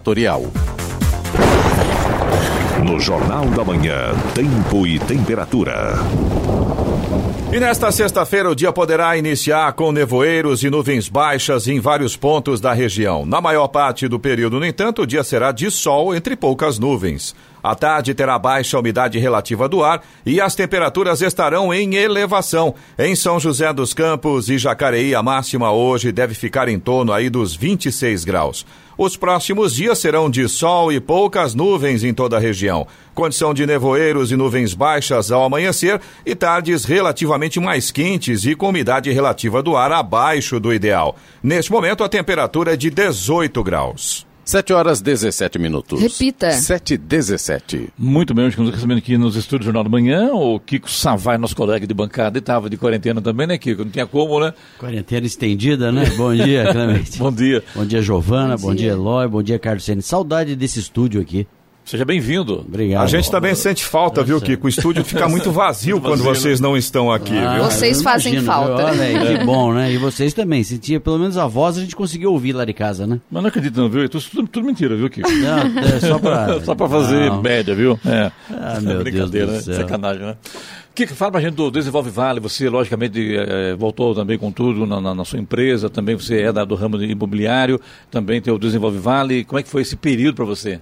no 2.85 3.01
Jornal 3.01 3.47
da 3.47 3.65
Manhã, 3.65 4.13
Tempo 4.35 4.87
e 4.87 4.99
Temperatura. 4.99 5.95
E 7.51 7.59
nesta 7.59 7.91
sexta-feira 7.91 8.51
o 8.51 8.55
dia 8.55 8.71
poderá 8.71 9.17
iniciar 9.17 9.73
com 9.73 9.91
nevoeiros 9.91 10.63
e 10.63 10.69
nuvens 10.69 11.09
baixas 11.09 11.67
em 11.67 11.81
vários 11.81 12.15
pontos 12.15 12.61
da 12.61 12.73
região. 12.75 13.25
Na 13.25 13.41
maior 13.41 13.69
parte 13.69 14.07
do 14.07 14.21
período, 14.21 14.61
no 14.61 14.67
entanto, 14.67 15.03
o 15.03 15.07
dia 15.07 15.25
será 15.25 15.51
de 15.51 15.71
sol 15.71 16.15
entre 16.15 16.37
poucas 16.37 16.79
nuvens. 16.79 17.35
À 17.67 17.75
tarde 17.75 18.15
terá 18.15 18.39
baixa 18.39 18.79
umidade 18.79 19.19
relativa 19.19 19.69
do 19.69 19.83
ar 19.83 20.01
e 20.25 20.41
as 20.41 20.55
temperaturas 20.55 21.21
estarão 21.21 21.75
em 21.75 21.97
elevação. 21.97 22.77
Em 22.97 23.17
São 23.17 23.41
José 23.41 23.73
dos 23.73 23.93
Campos 23.93 24.49
e 24.49 24.57
Jacareí, 24.57 25.17
a 25.17 25.21
máxima 25.21 25.73
hoje 25.73 26.13
deve 26.13 26.33
ficar 26.33 26.69
em 26.69 26.79
torno 26.79 27.13
aí 27.13 27.29
dos 27.29 27.57
26 27.57 28.25
graus. 28.25 28.65
Os 28.97 29.17
próximos 29.17 29.75
dias 29.75 29.99
serão 29.99 30.31
de 30.31 30.49
sol 30.49 30.93
e 30.93 31.01
poucas 31.01 31.57
nuvens 31.57 32.05
em 32.05 32.15
toda 32.15 32.37
a 32.37 32.41
região. 32.41 32.87
Condição 33.13 33.53
de 33.53 33.67
nevoeiros 33.67 34.31
e 34.31 34.37
nuvens 34.37 34.73
baixas 34.73 35.33
ao 35.33 35.43
amanhecer 35.43 36.01
e 36.25 36.37
tardes 36.37 36.85
relativamente 36.85 37.59
mais 37.59 37.91
quentes 37.91 38.45
e 38.45 38.55
com 38.55 38.69
umidade 38.69 39.11
relativa 39.11 39.61
do 39.61 39.77
ar 39.77 39.91
abaixo 39.91 40.61
do 40.61 40.73
ideal. 40.73 41.17
Neste 41.43 41.73
momento, 41.73 42.05
a 42.05 42.09
temperatura 42.09 42.75
é 42.75 42.77
de 42.77 42.91
18 42.91 43.61
graus. 43.65 44.25
7 44.47 44.73
horas 44.73 45.01
17 45.01 45.59
minutos. 45.59 46.01
Repita. 46.01 46.53
7 46.53 46.95
e 46.95 46.97
17. 46.97 47.89
Muito 47.99 48.33
bem, 48.33 48.45
hoje 48.45 48.53
estamos 48.53 48.73
recebendo 48.73 48.99
aqui 48.99 49.19
nos 49.19 49.35
estúdios 49.35 49.63
do 49.63 49.65
Jornal 49.65 49.83
da 49.83 49.91
Manhã 49.91 50.33
o 50.33 50.61
Kiko 50.61 50.89
Savai, 50.89 51.37
nosso 51.37 51.57
colega 51.57 51.85
de 51.85 51.93
bancada, 51.93 52.39
e 52.39 52.41
estava 52.41 52.71
de 52.71 52.77
quarentena 52.77 53.21
também, 53.21 53.49
né, 53.49 53.59
Kiko? 53.59 53.85
Não 53.85 53.91
tinha 53.91 54.07
como, 54.07 54.39
né? 54.39 54.55
Quarentena 54.79 55.27
estendida, 55.27 55.91
né? 55.91 56.05
Bom 56.17 56.33
dia, 56.33 56.71
Clemente. 56.71 57.19
Bom 57.19 57.33
dia. 57.33 57.65
Bom 57.75 57.85
dia, 57.85 58.01
Giovana. 58.01 58.57
Bom, 58.57 58.69
Bom 58.69 58.75
dia, 58.77 58.83
dia. 58.83 58.93
Eloy. 58.93 59.27
Bom 59.27 59.43
dia, 59.43 59.59
Carlos 59.59 59.83
Sene. 59.83 60.01
Saudade 60.01 60.55
desse 60.55 60.79
estúdio 60.79 61.21
aqui. 61.21 61.45
Seja 61.87 62.05
bem-vindo. 62.05 62.65
Obrigado. 62.67 63.05
A 63.05 63.07
gente 63.07 63.31
também 63.31 63.55
sente 63.55 63.85
falta, 63.85 64.25
viu, 64.25 64.41
Kiko? 64.41 64.67
O 64.67 64.69
estúdio 64.69 65.05
fica 65.05 65.29
muito 65.29 65.53
vazio 65.53 66.01
quando 66.03 66.25
vocês 66.25 66.59
não 66.59 66.77
estão 66.77 67.13
aqui, 67.13 67.39
Ah, 67.39 67.55
viu? 67.55 67.65
Vocês 67.65 68.03
fazem 68.03 68.33
imagino, 68.33 68.53
falta. 68.53 68.77
viu? 68.77 68.87
Olha 68.87 69.03
aí, 69.05 69.39
que 69.39 69.45
bom, 69.47 69.73
né? 69.73 69.93
E 69.93 69.97
vocês 69.97 70.35
também. 70.35 70.65
Se 70.65 70.79
tinha 70.79 70.99
pelo 70.99 71.17
menos 71.17 71.39
a 71.39 71.47
voz, 71.47 71.79
a 71.79 71.81
gente 71.81 71.95
conseguiu 71.95 72.33
ouvir 72.33 72.53
lá 72.55 72.65
de 72.65 72.73
casa, 72.73 73.07
né? 73.07 73.21
Mas 73.31 73.41
não 73.41 73.49
acredito 73.49 73.81
não, 73.81 73.89
viu? 73.89 74.05
Isso 74.05 74.29
tudo, 74.33 74.49
tudo 74.49 74.67
mentira, 74.67 74.97
viu, 74.97 75.09
Kiko? 75.09 75.31
Não, 75.31 75.81
é 75.81 76.01
só 76.01 76.19
pra... 76.19 76.59
Só 76.67 76.75
pra 76.75 76.89
fazer 76.89 77.31
Não. 77.31 77.41
média, 77.41 77.73
viu? 77.73 77.97
É. 78.05 78.33
Ah, 78.51 78.81
meu 78.81 78.95
Deus 78.95 79.03
Brincadeira, 79.05 79.47
do 79.47 79.53
né? 79.53 79.61
Sacanagem, 79.77 80.23
né? 80.23 80.37
Kiko, 80.93 81.15
fala 81.15 81.31
pra 81.33 81.41
gente 81.41 81.55
do 81.55 81.71
Desenvolve 81.71 82.11
Vale. 82.11 82.41
Você, 82.41 82.69
logicamente, 82.69 83.21
eh, 83.37 83.77
voltou 83.79 84.13
também 84.13 84.37
com 84.37 84.51
tudo 84.51 84.85
na, 84.87 85.01
na- 85.01 85.15
na 85.15 85.25
sua 85.25 85.39
empresa. 85.39 85.89
Também 85.89 86.17
você 86.17 86.41
é 86.43 86.53
da, 86.53 86.65
do 86.65 86.75
ramo 86.75 86.99
de 86.99 87.05
imobiliário. 87.05 87.81
Também 88.11 88.41
tem 88.41 88.53
o 88.53 88.59
Desenvolve 88.59 88.99
Vale. 88.99 89.45
Como 89.45 89.61
é 89.61 89.63
que 89.63 89.69
foi 89.69 89.83
esse 89.83 89.95
período 89.95 90.35
para 90.35 90.45
você? 90.45 90.81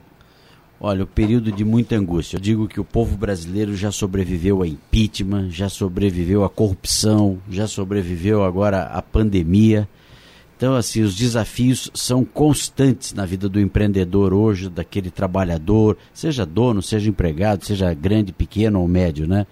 Olha, 0.86 1.04
o 1.04 1.06
período 1.06 1.50
de 1.50 1.64
muita 1.64 1.96
angústia. 1.96 2.36
Eu 2.36 2.40
digo 2.42 2.68
que 2.68 2.78
o 2.78 2.84
povo 2.84 3.16
brasileiro 3.16 3.74
já 3.74 3.90
sobreviveu 3.90 4.60
a 4.60 4.68
impeachment, 4.68 5.48
já 5.48 5.70
sobreviveu 5.70 6.44
à 6.44 6.50
corrupção, 6.50 7.38
já 7.48 7.66
sobreviveu 7.66 8.44
agora 8.44 8.82
à 8.82 9.00
pandemia. 9.00 9.88
Então, 10.54 10.74
assim, 10.74 11.00
os 11.00 11.16
desafios 11.16 11.90
são 11.94 12.22
constantes 12.22 13.14
na 13.14 13.24
vida 13.24 13.48
do 13.48 13.58
empreendedor 13.58 14.34
hoje, 14.34 14.68
daquele 14.68 15.10
trabalhador, 15.10 15.96
seja 16.12 16.44
dono, 16.44 16.82
seja 16.82 17.08
empregado, 17.08 17.64
seja 17.64 17.94
grande, 17.94 18.30
pequeno 18.30 18.78
ou 18.78 18.86
médio, 18.86 19.26
né? 19.26 19.46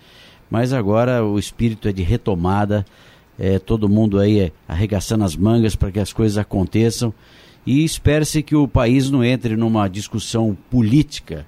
Mas 0.50 0.74
agora 0.74 1.24
o 1.24 1.38
espírito 1.38 1.88
é 1.88 1.92
de 1.94 2.02
retomada, 2.02 2.84
é, 3.38 3.58
todo 3.58 3.88
mundo 3.88 4.18
aí 4.18 4.38
é, 4.38 4.52
arregaçando 4.68 5.24
as 5.24 5.34
mangas 5.34 5.74
para 5.74 5.90
que 5.90 5.98
as 5.98 6.12
coisas 6.12 6.36
aconteçam 6.36 7.14
e 7.66 7.84
espera-se 7.84 8.42
que 8.42 8.56
o 8.56 8.66
país 8.66 9.10
não 9.10 9.24
entre 9.24 9.56
numa 9.56 9.88
discussão 9.88 10.56
política, 10.70 11.46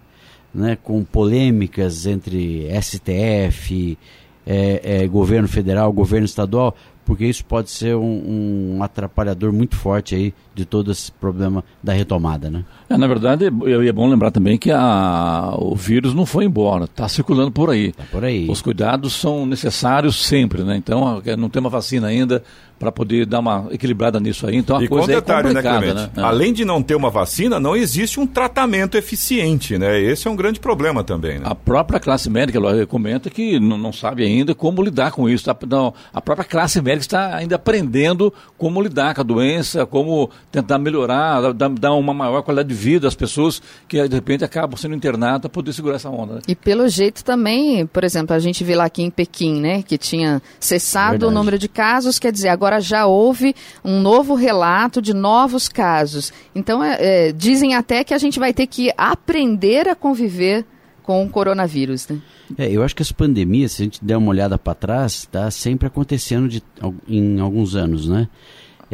né, 0.55 0.77
com 0.81 1.03
polêmicas 1.03 2.07
entre 2.07 2.69
STF, 2.81 3.99
é, 4.47 5.03
é, 5.03 5.07
governo 5.09 5.49
federal, 5.49 5.93
governo 5.93 6.27
estadual, 6.27 6.77
porque 7.05 7.27
isso 7.27 7.45
pode 7.45 7.71
ser 7.71 7.97
um, 7.97 8.77
um 8.77 8.83
atrapalhador 8.83 9.53
muito 9.53 9.77
forte 9.77 10.15
aí 10.15 10.35
de 10.55 10.65
todo 10.65 10.91
esse 10.91 11.13
problema 11.13 11.65
da 11.83 11.93
retomada, 11.93 12.51
né? 12.51 12.65
É, 12.95 12.99
na 12.99 13.07
verdade, 13.07 13.47
é, 13.47 13.87
é 13.89 13.93
bom 13.93 14.09
lembrar 14.09 14.31
também 14.31 14.57
que 14.57 14.71
a, 14.71 15.55
o 15.59 15.75
vírus 15.75 16.15
não 16.15 16.27
foi 16.27 16.45
embora, 16.45 16.85
está 16.85 17.09
circulando 17.09 17.51
por 17.51 17.71
aí. 17.71 17.93
Tá 17.93 18.05
por 18.11 18.25
aí. 18.25 18.47
Os 18.49 18.63
cuidados 18.63 19.13
são 19.15 19.45
necessários 19.47 20.25
sempre, 20.27 20.63
né? 20.63 20.77
Então, 20.77 21.23
não 21.39 21.49
tem 21.49 21.61
uma 21.61 21.71
vacina 21.71 22.07
ainda 22.07 22.43
para 22.79 22.91
poder 22.91 23.25
dar 23.25 23.39
uma 23.39 23.69
equilibrada 23.71 24.19
nisso 24.21 24.47
aí. 24.47 24.57
Então, 24.57 24.77
a 24.77 24.85
E 24.85 24.89
coisa 24.89 25.13
é 25.13 25.15
detalhe, 25.15 25.49
né, 25.49 25.55
complicada, 25.55 25.79
Clemente? 25.87 26.17
né? 26.17 26.23
É. 26.23 26.27
Além 26.27 26.53
de 26.53 26.65
não 26.65 26.83
ter 26.83 26.95
uma 26.95 27.09
vacina, 27.09 27.61
não 27.61 27.75
existe 27.77 28.19
um 28.19 28.27
tratamento 28.27 28.97
eficiente, 28.97 29.79
né? 29.79 30.01
Esse 30.01 30.27
é 30.29 30.31
um 30.31 30.37
grande 30.37 30.59
problema 30.61 31.03
também, 31.05 31.39
né? 31.39 31.45
A 31.47 31.55
própria 31.55 32.01
classe 32.01 32.29
médica 32.29 32.59
ela 32.59 32.85
comenta 32.87 33.31
que 33.31 33.59
não, 33.61 33.79
não 33.79 33.93
sabe 33.93 34.25
ainda 34.25 34.55
como 34.55 34.83
lidar 34.83 35.13
com 35.13 35.29
isso. 35.29 35.45
tá? 35.45 35.57
Não, 35.69 35.95
a 36.13 36.21
própria 36.21 36.45
classe 36.45 36.83
médica 36.83 37.01
está 37.05 37.37
ainda 37.37 37.57
aprendendo 37.57 38.33
como 38.59 38.83
lidar 38.83 39.15
com 39.15 39.21
a 39.21 39.25
doença, 39.25 39.87
como 39.87 40.29
tentar 40.51 40.79
melhorar, 40.79 41.53
dar, 41.53 41.71
dar 41.71 41.95
uma 41.95 42.13
maior 42.13 42.43
qualidade 42.43 42.69
de 42.69 42.75
vida 42.75 42.84
às 43.07 43.15
pessoas 43.15 43.63
que 43.89 44.07
de 44.09 44.15
repente 44.15 44.45
acabam 44.45 44.77
sendo 44.77 44.95
internadas 44.95 45.43
para 45.43 45.51
poder 45.51 45.73
segurar 45.73 45.97
essa 45.97 46.11
onda. 46.11 46.35
né? 46.35 46.41
E 46.47 46.55
pelo 46.55 46.89
jeito 46.89 47.25
também, 47.25 47.87
por 47.87 48.05
exemplo, 48.05 48.35
a 48.35 48.39
gente 48.39 48.63
vê 48.63 48.75
lá 48.75 48.85
aqui 48.85 49.03
em 49.03 49.11
Pequim, 49.11 49.61
né, 49.61 49.83
que 49.83 49.97
tinha 49.97 50.43
cessado 50.61 51.13
Verdade. 51.13 51.33
o 51.33 51.35
número 51.35 51.59
de 51.59 51.69
casos, 51.69 52.19
quer 52.19 52.33
dizer, 52.33 52.49
agora 52.49 52.81
já 52.81 53.07
houve 53.07 53.55
um 53.85 54.01
novo 54.01 54.35
relato 54.35 55.01
de 55.01 55.15
novos 55.15 55.69
casos. 55.69 56.33
Então, 56.55 56.83
é, 56.83 56.97
é, 57.01 57.33
dizem 57.33 57.75
até 57.75 58.05
que 58.05 58.15
a 58.15 58.19
gente 58.19 58.39
vai 58.39 58.53
ter 58.53 58.67
que 58.67 58.91
aprender 58.97 59.89
a 59.89 59.95
conviver 59.95 60.65
com 61.03 61.23
o 61.25 61.29
coronavírus, 61.29 62.09
né? 62.09 62.21
É, 62.59 62.71
eu 62.71 62.83
acho 62.83 62.97
que 62.97 63.03
as 63.03 63.13
pandemias, 63.13 63.73
se 63.73 63.83
a 63.83 63.85
gente 63.85 64.05
der 64.05 64.17
uma 64.17 64.31
olhada 64.31 64.59
para 64.59 64.75
trás, 64.75 65.13
está 65.13 65.51
sempre 65.51 65.87
acontecendo 65.87 66.49
de, 66.49 66.63
em 67.07 67.41
alguns 67.41 67.75
anos, 67.75 68.09
né? 68.09 68.29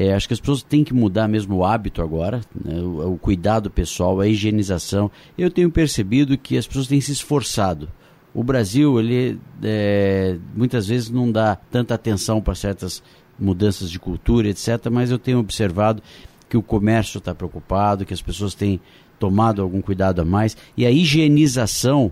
É, 0.03 0.15
acho 0.15 0.27
que 0.27 0.33
as 0.33 0.41
pessoas 0.41 0.63
têm 0.63 0.83
que 0.83 0.95
mudar 0.95 1.29
mesmo 1.29 1.57
o 1.57 1.63
hábito 1.63 2.01
agora, 2.01 2.41
né? 2.65 2.81
o, 2.81 3.13
o 3.13 3.19
cuidado 3.19 3.71
pessoal, 3.71 4.19
a 4.19 4.27
higienização. 4.27 5.11
Eu 5.37 5.51
tenho 5.51 5.71
percebido 5.71 6.39
que 6.39 6.57
as 6.57 6.67
pessoas 6.67 6.87
têm 6.87 7.03
se 7.03 7.13
esforçado. 7.13 7.87
O 8.33 8.43
Brasil, 8.43 8.99
ele 8.99 9.39
é, 9.63 10.39
muitas 10.57 10.87
vezes 10.89 11.11
não 11.11 11.31
dá 11.31 11.55
tanta 11.55 11.95
atenção 11.95 12.41
para 12.41 12.55
certas 12.55 13.03
mudanças 13.39 13.91
de 13.91 13.99
cultura, 13.99 14.49
etc. 14.49 14.89
Mas 14.91 15.11
eu 15.11 15.19
tenho 15.19 15.39
observado 15.39 16.03
que 16.49 16.57
o 16.57 16.63
comércio 16.63 17.19
está 17.19 17.35
preocupado, 17.35 18.07
que 18.07 18.15
as 18.15 18.23
pessoas 18.23 18.55
têm 18.55 18.81
tomado 19.19 19.61
algum 19.61 19.83
cuidado 19.83 20.23
a 20.23 20.25
mais 20.25 20.57
e 20.79 20.87
a 20.87 20.91
higienização 20.91 22.11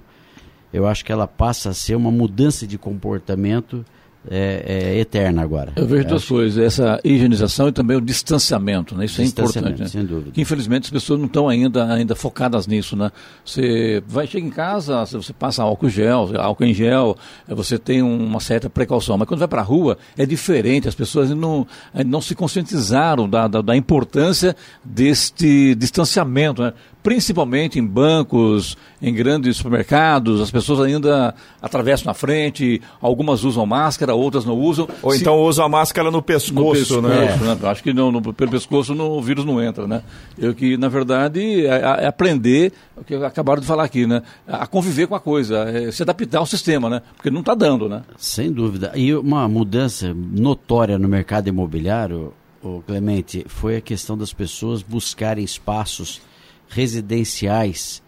eu 0.70 0.86
acho 0.86 1.02
que 1.02 1.10
ela 1.10 1.26
passa 1.26 1.70
a 1.70 1.74
ser 1.74 1.94
uma 1.94 2.10
mudança 2.10 2.66
de 2.66 2.76
comportamento 2.76 3.82
é, 4.30 4.94
é, 4.94 4.98
eterna 4.98 5.42
agora. 5.42 5.72
Eu 5.76 5.86
vejo 5.86 6.06
duas 6.06 6.24
coisas, 6.24 6.58
essa 6.62 7.00
higienização 7.02 7.68
e 7.68 7.72
também 7.72 7.96
o 7.96 8.00
distanciamento, 8.00 8.94
né? 8.94 9.04
Isso 9.04 9.20
é 9.20 9.24
Distanciamento, 9.24 9.74
importante. 9.74 9.90
sem 9.90 10.02
né? 10.02 10.08
dúvida. 10.08 10.30
Que 10.32 10.40
infelizmente 10.40 10.84
as 10.84 10.90
pessoas 10.90 11.18
não 11.18 11.26
estão 11.26 11.48
ainda, 11.48 11.92
ainda 11.92 12.14
focadas 12.14 12.66
nisso, 12.66 12.96
né? 12.96 13.10
Você 13.44 14.02
vai 14.06 14.26
chega 14.26 14.46
em 14.46 14.50
casa, 14.50 15.04
você 15.06 15.32
passa 15.32 15.62
álcool 15.62 15.88
gel, 15.88 16.30
álcool 16.38 16.64
em 16.64 16.74
gel, 16.74 17.16
eh, 17.48 17.54
você 17.54 17.78
tem 17.78 18.02
uma 18.02 18.40
certa 18.40 18.68
precaução, 18.68 19.16
mas 19.16 19.26
quando 19.26 19.40
vai 19.40 19.48
para 19.48 19.60
a 19.60 19.64
rua 19.64 19.98
é 20.16 20.26
diferente, 20.26 20.88
as 20.88 20.94
pessoas 20.94 21.30
não, 21.30 21.66
ainda 21.94 22.10
não 22.10 22.20
se 22.20 22.34
conscientizaram 22.34 23.28
da, 23.28 23.48
da, 23.48 23.62
da 23.62 23.76
importância 23.76 24.54
deste 24.84 25.74
distanciamento, 25.74 26.62
né? 26.62 26.72
Principalmente 27.02 27.78
em 27.78 27.86
bancos, 27.86 28.76
em 29.00 29.14
grandes 29.14 29.56
supermercados, 29.56 30.40
as 30.40 30.50
pessoas 30.50 30.80
ainda 30.80 31.34
atravessam 31.62 32.06
na 32.06 32.14
frente, 32.14 32.82
algumas 33.00 33.44
usam 33.44 33.64
máscara, 33.64 34.14
outras 34.14 34.44
não 34.44 34.54
usam. 34.58 34.88
Ou 35.02 35.12
Se- 35.12 35.20
então 35.20 35.40
usa 35.40 35.64
a 35.64 35.68
máscara 35.68 36.10
no 36.10 36.18
no 36.18 36.22
pescoço, 36.22 37.00
né? 37.00 37.26
pescoço, 37.28 37.44
né? 37.44 37.58
Eu 37.62 37.68
Acho 37.68 37.82
que 37.82 37.92
não, 37.92 38.10
no- 38.10 38.34
pelo 38.34 38.50
pescoço 38.50 38.94
no, 38.94 39.10
o 39.12 39.22
vírus 39.22 39.44
não 39.44 39.62
entra, 39.62 39.86
né? 39.86 40.02
Eu 40.36 40.54
que, 40.54 40.76
na 40.76 40.88
verdade, 40.88 41.66
é, 41.66 42.02
é 42.02 42.06
aprender, 42.06 42.72
o 42.96 43.04
que 43.04 43.14
acabaram 43.14 43.60
de 43.60 43.66
falar 43.66 43.84
aqui, 43.84 44.06
né? 44.06 44.22
A 44.46 44.66
conviver 44.66 45.06
com 45.06 45.14
a 45.14 45.20
coisa, 45.20 45.58
é 45.70 45.90
se 45.92 46.02
adaptar 46.02 46.38
ao 46.38 46.46
sistema, 46.46 46.90
né? 46.90 47.02
Porque 47.16 47.30
não 47.30 47.40
está 47.40 47.54
dando, 47.54 47.88
né? 47.88 48.02
Sem 48.16 48.52
dúvida. 48.52 48.92
E 48.94 49.14
uma 49.14 49.48
mudança 49.48 50.12
notória 50.14 50.98
no 50.98 51.08
mercado 51.08 51.48
imobiliário, 51.48 52.32
o 52.62 52.82
Clemente, 52.86 53.44
foi 53.48 53.76
a 53.76 53.80
questão 53.80 54.18
das 54.18 54.32
pessoas 54.32 54.82
buscarem 54.82 55.44
espaços 55.44 56.20
residenciais 56.68 58.02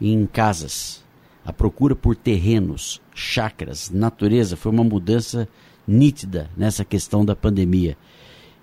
em 0.00 0.26
casas. 0.26 1.04
A 1.44 1.52
procura 1.52 1.94
por 1.94 2.14
terrenos, 2.14 3.00
chácaras, 3.14 3.90
natureza 3.90 4.56
foi 4.56 4.72
uma 4.72 4.84
mudança 4.84 5.48
nítida 5.86 6.50
nessa 6.56 6.84
questão 6.84 7.24
da 7.24 7.34
pandemia. 7.34 7.96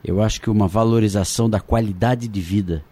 Eu 0.03 0.21
acho 0.21 0.39
que 0.39 0.49
uma 0.49 0.67
valorização 0.67 1.49
da 1.49 1.59
qualidade 1.59 2.27
de 2.27 2.41
vida 2.41 2.83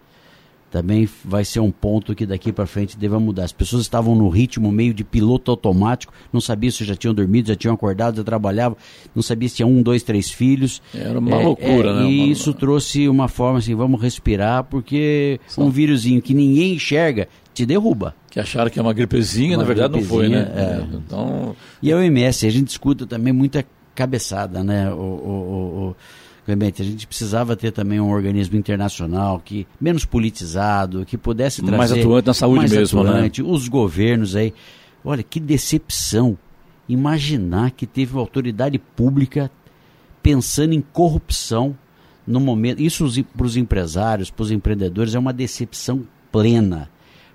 também 0.74 1.08
vai 1.24 1.46
ser 1.46 1.60
um 1.60 1.70
ponto 1.70 2.16
que 2.16 2.26
daqui 2.26 2.52
para 2.52 2.66
frente 2.66 2.98
deva 2.98 3.20
mudar. 3.20 3.44
As 3.44 3.52
pessoas 3.52 3.84
estavam 3.84 4.16
no 4.16 4.28
ritmo 4.28 4.72
meio 4.72 4.92
de 4.92 5.04
piloto 5.04 5.52
automático, 5.52 6.12
não 6.34 6.42
sabia 6.42 6.72
se 6.72 6.84
já 6.84 6.96
tinham 6.96 7.14
dormido, 7.14 7.50
já 7.50 7.56
tinham 7.56 7.76
acordado, 7.76 8.18
já 8.18 8.24
trabalhavam, 8.24 8.76
não 9.14 9.22
sabia 9.22 9.48
se 9.48 9.58
tinha 9.58 9.68
um, 9.68 9.84
dois, 9.84 10.02
três 10.02 10.32
filhos. 10.32 10.82
Era 10.92 11.20
uma 11.20 11.38
loucura, 11.38 11.94
né? 12.02 12.10
E 12.10 12.20
Uma- 12.22 12.28
isso 12.32 12.52
trouxe 12.56 13.08
uma 13.08 13.28
forma 13.28 13.60
assim, 13.60 13.76
vamos 13.76 14.02
respirar, 14.02 14.64
porque 14.64 15.40
um 15.60 15.70
vírusinho 15.70 16.20
que 16.24 16.34
ninguém 16.34 16.74
enxerga 16.74 17.28
te 17.54 17.68
derruba. 17.68 18.16
Que 18.32 18.40
acharam 18.40 18.72
que 18.72 18.80
é 18.80 18.82
uma 18.82 18.94
gripezinha, 18.94 19.52
Uma 19.56 19.62
na 19.62 19.68
verdade 19.68 19.94
não 19.94 20.02
foi, 20.02 20.28
né? 20.28 20.42
gripezinha, 20.44 20.90
é. 20.92 20.98
Então, 20.98 21.56
E 21.84 21.94
a 21.94 21.98
OMS, 21.98 22.48
a 22.48 22.50
gente 22.50 22.70
escuta 22.70 23.06
também 23.06 23.32
muita 23.32 23.64
cabeçada, 23.94 24.64
né? 24.64 24.92
O- 24.92 24.98
o- 24.98 25.86
o- 25.90 25.96
Clemente, 26.46 26.82
a 26.82 26.86
gente 26.86 27.08
precisava 27.08 27.56
ter 27.56 27.72
também 27.72 28.00
um 28.00 28.12
organismo 28.12 28.58
internacional 28.58 29.40
que 29.40 29.66
menos 29.80 30.04
politizado, 30.04 31.06
que 31.06 31.18
pudesse 31.18 31.62
trazer 31.62 31.78
mais 31.78 31.92
atuante 31.92 32.28
na 32.28 32.34
saúde 32.34 32.60
mais 32.60 32.72
mesmo, 32.72 33.04
né? 33.04 33.10
atuante, 33.12 33.42
né? 33.42 33.50
os 33.50 33.68
governos 33.68 34.36
aí. 34.36 34.54
Olha 35.06 35.24
que 35.24 35.40
decepção 35.40 36.38
imaginar 36.88 37.72
que 37.72 37.88
teve 37.88 38.14
uma 38.14 38.22
autoridade 38.22 38.78
pública 38.78 39.50
pensando 40.22 40.74
em 40.74 40.82
corrupção 40.82 41.78
no 42.28 42.40
momento. 42.40 42.82
Isso 42.82 43.06
para 43.36 43.46
os 43.46 43.56
empresários, 43.56 44.30
para 44.30 44.44
os 44.44 44.52
empreendedores 44.52 45.16
é 45.16 45.20
uma 45.20 45.34
decepção 45.34 46.04
plena 46.32 46.90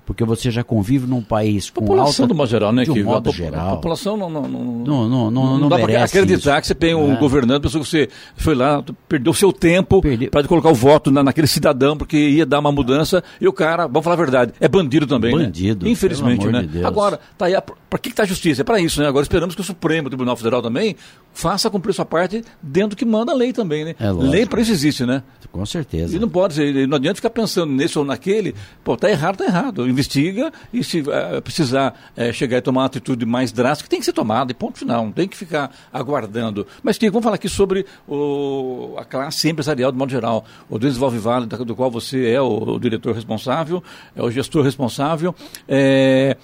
porque 0.08 0.24
você 0.24 0.50
já 0.50 0.64
convive 0.64 1.06
num 1.06 1.20
país 1.20 1.68
com 1.68 1.82
população 1.82 2.24
alta... 2.24 2.26
do 2.28 2.34
modo 2.34 2.48
geral, 2.48 2.72
né? 2.72 2.82
De 2.82 2.90
um 2.90 2.94
que 2.94 3.02
modo 3.02 3.28
a, 3.28 3.32
geral. 3.32 3.68
A 3.68 3.70
população 3.72 4.16
não 4.16 4.30
não 4.30 4.48
não, 4.48 4.62
não, 4.64 5.08
não, 5.08 5.30
não, 5.30 5.58
não 5.58 5.68
dá 5.68 5.78
para 5.78 6.02
acreditar 6.02 6.52
isso. 6.52 6.60
que 6.62 6.66
você 6.68 6.74
tem 6.74 6.94
um 6.94 7.12
é. 7.12 7.16
governante, 7.16 7.60
pessoa 7.60 7.84
que 7.84 7.90
você 7.90 8.08
foi 8.34 8.54
lá, 8.54 8.82
perdeu 9.06 9.34
seu 9.34 9.52
tempo 9.52 10.00
para 10.30 10.48
colocar 10.48 10.70
o 10.70 10.74
voto 10.74 11.10
na, 11.10 11.22
naquele 11.22 11.46
cidadão 11.46 11.94
porque 11.94 12.16
ia 12.16 12.46
dar 12.46 12.60
uma 12.60 12.72
mudança 12.72 13.22
e 13.38 13.46
o 13.46 13.52
cara, 13.52 13.86
vamos 13.86 14.02
falar 14.02 14.14
a 14.14 14.16
verdade, 14.16 14.54
é 14.58 14.66
bandido 14.66 15.06
também, 15.06 15.36
bandido, 15.36 15.84
né? 15.84 15.92
Infelizmente, 15.92 16.46
né? 16.46 16.62
De 16.62 16.82
Agora, 16.82 17.20
tá 17.36 17.44
aí, 17.44 17.54
para 17.88 17.98
que 17.98 18.08
está 18.08 18.22
a 18.22 18.26
justiça? 18.26 18.62
É 18.62 18.64
para 18.64 18.80
isso, 18.80 19.00
né? 19.00 19.08
Agora 19.08 19.22
esperamos 19.22 19.54
que 19.54 19.60
o 19.60 19.64
Supremo 19.64 20.08
Tribunal 20.08 20.36
Federal 20.36 20.60
também 20.60 20.96
faça 21.32 21.70
cumprir 21.70 21.92
sua 21.94 22.04
parte 22.04 22.44
dentro 22.62 22.90
do 22.90 22.96
que 22.96 23.04
manda 23.04 23.32
a 23.32 23.34
lei 23.34 23.52
também, 23.52 23.84
né? 23.84 23.94
É 23.98 24.10
lei 24.10 24.44
para 24.44 24.60
isso 24.60 24.72
existe, 24.72 25.06
né? 25.06 25.22
Com 25.50 25.64
certeza. 25.64 26.14
E 26.14 26.18
não 26.18 26.28
pode 26.28 26.54
ser, 26.54 26.86
não 26.86 26.96
adianta 26.96 27.16
ficar 27.16 27.30
pensando 27.30 27.72
nesse 27.72 27.98
ou 27.98 28.04
naquele, 28.04 28.54
pô, 28.84 28.96
tá 28.96 29.10
errado, 29.10 29.38
tá 29.38 29.44
errado. 29.44 29.88
Investiga 29.88 30.52
e 30.72 30.84
se 30.84 31.00
uh, 31.00 31.40
precisar 31.42 32.12
uh, 32.16 32.32
chegar 32.32 32.58
e 32.58 32.60
tomar 32.60 32.82
uma 32.82 32.86
atitude 32.86 33.24
mais 33.24 33.50
drástica, 33.52 33.88
tem 33.88 33.98
que 33.98 34.04
ser 34.04 34.12
tomada, 34.12 34.52
e 34.52 34.54
ponto 34.54 34.78
final, 34.78 35.04
não 35.04 35.12
tem 35.12 35.26
que 35.26 35.36
ficar 35.36 35.74
aguardando. 35.92 36.66
Mas, 36.82 36.98
Kiko, 36.98 37.12
vamos 37.12 37.24
falar 37.24 37.36
aqui 37.36 37.48
sobre 37.48 37.86
o, 38.06 38.94
a 38.98 39.04
classe 39.04 39.48
empresarial 39.48 39.90
de 39.90 39.98
modo 39.98 40.10
geral. 40.10 40.44
O 40.68 40.78
Desenvolve 40.78 41.18
Vale, 41.18 41.46
do 41.46 41.74
qual 41.74 41.90
você 41.90 42.28
é 42.28 42.40
o, 42.40 42.74
o 42.74 42.78
diretor 42.78 43.14
responsável, 43.14 43.82
é 44.14 44.22
o 44.22 44.30
gestor 44.30 44.62
responsável. 44.64 45.34
É, 45.66 46.36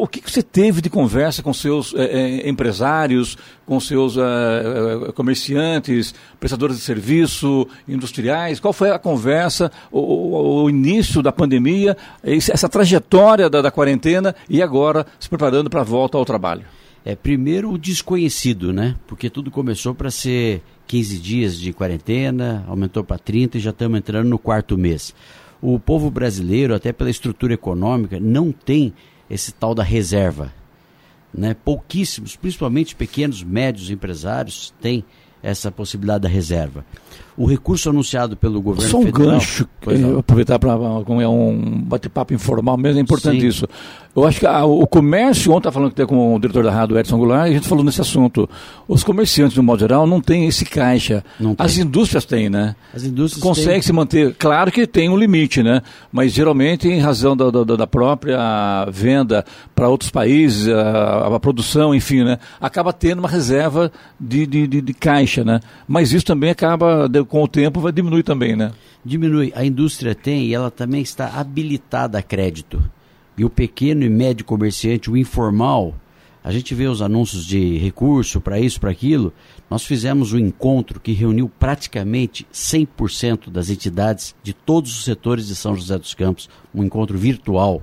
o 0.00 0.06
que, 0.06 0.20
você 0.20 0.42
teve 0.42 0.80
de 0.80 0.88
conversa 0.88 1.42
com 1.42 1.52
seus 1.52 1.94
é, 1.94 2.48
empresários, 2.48 3.36
com 3.66 3.78
seus 3.78 4.16
é, 4.16 5.12
comerciantes, 5.14 6.14
prestadores 6.40 6.76
de 6.76 6.82
serviço, 6.82 7.66
industriais? 7.86 8.60
Qual 8.60 8.72
foi 8.72 8.90
a 8.90 8.98
conversa, 8.98 9.70
o, 9.90 10.62
o 10.62 10.70
início 10.70 11.22
da 11.22 11.32
pandemia, 11.32 11.96
essa 12.22 12.68
trajetória 12.68 13.50
da, 13.50 13.60
da, 13.60 13.70
quarentena 13.70 14.34
e 14.48 14.62
agora 14.62 15.06
se 15.18 15.28
preparando 15.28 15.68
para 15.68 15.80
a 15.80 15.84
volta 15.84 16.16
ao 16.16 16.24
trabalho? 16.24 16.64
É, 17.04 17.16
primeiro 17.16 17.72
o 17.72 17.78
desconhecido, 17.78 18.72
né? 18.72 18.94
Porque 19.06 19.28
tudo 19.28 19.50
começou 19.50 19.94
para 19.94 20.10
ser 20.10 20.62
15 20.86 21.18
dias 21.18 21.58
de 21.58 21.72
quarentena, 21.72 22.64
aumentou 22.68 23.02
para 23.02 23.18
30 23.18 23.58
e 23.58 23.60
já 23.60 23.70
estamos 23.70 23.98
entrando 23.98 24.28
no 24.28 24.38
quarto 24.38 24.78
mês. 24.78 25.14
O 25.60 25.78
povo 25.78 26.10
brasileiro, 26.10 26.74
até 26.74 26.92
pela 26.92 27.10
estrutura 27.10 27.54
econômica, 27.54 28.18
não 28.20 28.52
tem 28.52 28.92
esse 29.28 29.52
tal 29.52 29.74
da 29.74 29.82
reserva. 29.82 30.52
Né? 31.32 31.54
Pouquíssimos, 31.54 32.36
principalmente 32.36 32.94
pequenos, 32.94 33.42
médios 33.42 33.90
empresários, 33.90 34.72
têm 34.80 35.04
essa 35.42 35.72
possibilidade 35.72 36.22
da 36.22 36.28
reserva. 36.28 36.84
O 37.36 37.46
recurso 37.46 37.88
anunciado 37.88 38.36
pelo 38.36 38.60
governo 38.60 38.90
Só 38.90 38.98
um 38.98 39.04
federal... 39.04 39.32
gancho, 39.32 39.68
eu 39.86 40.18
aproveitar 40.18 40.58
para 40.58 40.76
como 41.04 41.20
é 41.20 41.28
um 41.28 41.82
bate-papo 41.82 42.34
informal 42.34 42.76
mesmo, 42.76 42.98
é 42.98 43.02
importante 43.02 43.40
Sim. 43.40 43.46
isso. 43.46 43.68
Eu 44.14 44.26
acho 44.26 44.40
que 44.40 44.46
a, 44.46 44.62
o 44.62 44.86
comércio, 44.86 45.50
ontem 45.52 45.60
estava 45.60 45.74
falando 45.74 45.94
que 45.94 46.04
com 46.04 46.34
o 46.34 46.38
diretor 46.38 46.62
da 46.62 46.70
rádio, 46.70 46.98
Edson 46.98 47.16
Goulart, 47.16 47.46
e 47.46 47.52
a 47.52 47.54
gente 47.54 47.66
falou 47.66 47.82
nesse 47.82 48.00
assunto. 48.02 48.48
Os 48.86 49.02
comerciantes, 49.02 49.56
um 49.56 49.62
modo 49.62 49.80
geral, 49.80 50.06
não 50.06 50.20
têm 50.20 50.46
esse 50.46 50.66
caixa. 50.66 51.24
As 51.56 51.78
indústrias 51.78 52.26
têm, 52.26 52.50
né? 52.50 52.76
As 52.94 53.04
indústrias 53.04 53.42
Conseguem 53.42 53.72
têm. 53.72 53.82
se 53.82 53.92
manter. 53.92 54.34
Claro 54.38 54.70
que 54.70 54.86
tem 54.86 55.08
um 55.08 55.16
limite, 55.16 55.62
né? 55.62 55.80
Mas 56.12 56.32
geralmente, 56.32 56.88
em 56.88 57.00
razão 57.00 57.34
da, 57.34 57.50
da, 57.50 57.64
da 57.64 57.86
própria 57.86 58.84
venda 58.90 59.46
para 59.74 59.88
outros 59.88 60.10
países, 60.10 60.68
a, 60.68 61.34
a, 61.34 61.40
produção, 61.40 61.94
enfim, 61.94 62.22
né? 62.22 62.38
Acaba 62.60 62.92
tendo 62.92 63.20
uma 63.20 63.28
reserva 63.28 63.90
de, 64.20 64.46
de, 64.46 64.66
de, 64.66 64.80
de 64.82 64.92
caixa, 64.92 65.42
né? 65.42 65.60
Mas 65.88 66.12
isso 66.12 66.26
também 66.26 66.50
acaba, 66.50 67.08
com 67.24 67.42
o 67.42 67.48
tempo, 67.48 67.80
vai 67.80 67.92
diminuir 67.92 68.22
também, 68.22 68.56
né? 68.56 68.72
Diminui. 69.04 69.52
A 69.54 69.64
indústria 69.64 70.14
tem 70.14 70.46
e 70.46 70.54
ela 70.54 70.70
também 70.70 71.02
está 71.02 71.38
habilitada 71.38 72.18
a 72.18 72.22
crédito. 72.22 72.82
E 73.36 73.44
o 73.44 73.50
pequeno 73.50 74.04
e 74.04 74.08
médio 74.08 74.44
comerciante, 74.44 75.10
o 75.10 75.16
informal, 75.16 75.94
a 76.44 76.50
gente 76.50 76.74
vê 76.74 76.86
os 76.86 77.00
anúncios 77.00 77.46
de 77.46 77.78
recurso 77.78 78.40
para 78.40 78.58
isso, 78.58 78.80
para 78.80 78.90
aquilo. 78.90 79.32
Nós 79.70 79.84
fizemos 79.84 80.32
um 80.32 80.38
encontro 80.38 80.98
que 80.98 81.12
reuniu 81.12 81.48
praticamente 81.48 82.46
100% 82.52 83.48
das 83.48 83.70
entidades 83.70 84.34
de 84.42 84.52
todos 84.52 84.90
os 84.98 85.04
setores 85.04 85.46
de 85.46 85.54
São 85.54 85.76
José 85.76 85.96
dos 85.96 86.14
Campos, 86.14 86.50
um 86.74 86.82
encontro 86.82 87.16
virtual. 87.16 87.82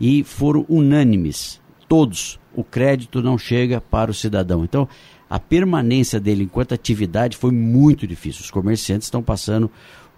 E 0.00 0.24
foram 0.24 0.64
unânimes, 0.68 1.60
todos, 1.88 2.40
o 2.54 2.64
crédito 2.64 3.22
não 3.22 3.36
chega 3.36 3.80
para 3.80 4.10
o 4.10 4.14
cidadão. 4.14 4.64
Então, 4.64 4.88
a 5.28 5.38
permanência 5.38 6.20
dele 6.20 6.44
enquanto 6.44 6.72
atividade 6.72 7.36
foi 7.36 7.50
muito 7.50 8.06
difícil. 8.06 8.42
Os 8.42 8.50
comerciantes 8.50 9.06
estão 9.06 9.22
passando 9.22 9.70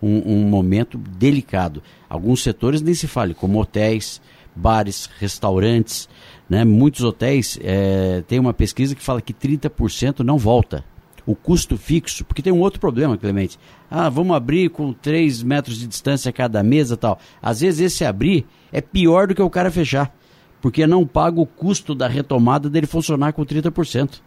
um, 0.03 0.35
um 0.35 0.42
momento 0.49 0.99
delicado. 0.99 1.83
Alguns 2.09 2.42
setores 2.42 2.83
nem 2.83 2.94
se 2.94 3.07
fale, 3.07 3.35
como 3.35 3.61
hotéis, 3.61 4.21
bares, 4.55 5.09
restaurantes, 5.18 6.09
né? 6.49 6.64
Muitos 6.64 7.03
hotéis 7.03 7.59
é, 7.62 8.23
tem 8.27 8.38
uma 8.38 8.53
pesquisa 8.55 8.94
que 8.94 9.03
fala 9.03 9.21
que 9.21 9.33
30% 9.33 10.21
não 10.21 10.38
volta. 10.38 10.85
O 11.27 11.35
custo 11.35 11.77
fixo, 11.77 12.25
porque 12.25 12.40
tem 12.40 12.53
um 12.53 12.61
outro 12.61 12.81
problema, 12.81 13.18
Clemente. 13.18 13.59
Ah, 13.90 14.09
vamos 14.09 14.35
abrir 14.35 14.71
com 14.71 14.94
3 14.94 15.42
metros 15.42 15.79
de 15.79 15.87
distância 15.87 16.33
cada 16.33 16.62
mesa 16.62 16.97
tal. 16.97 17.18
Às 17.40 17.61
vezes 17.61 17.81
esse 17.81 18.05
abrir 18.05 18.47
é 18.73 18.81
pior 18.81 19.27
do 19.27 19.35
que 19.35 19.42
o 19.42 19.51
cara 19.51 19.71
fechar, 19.71 20.14
porque 20.61 20.87
não 20.87 21.07
paga 21.07 21.38
o 21.38 21.47
custo 21.47 21.94
da 21.94 22.09
retomada 22.09 22.71
dele 22.71 22.87
funcionar 22.87 23.35
com 23.35 23.44
30%. 23.44 24.21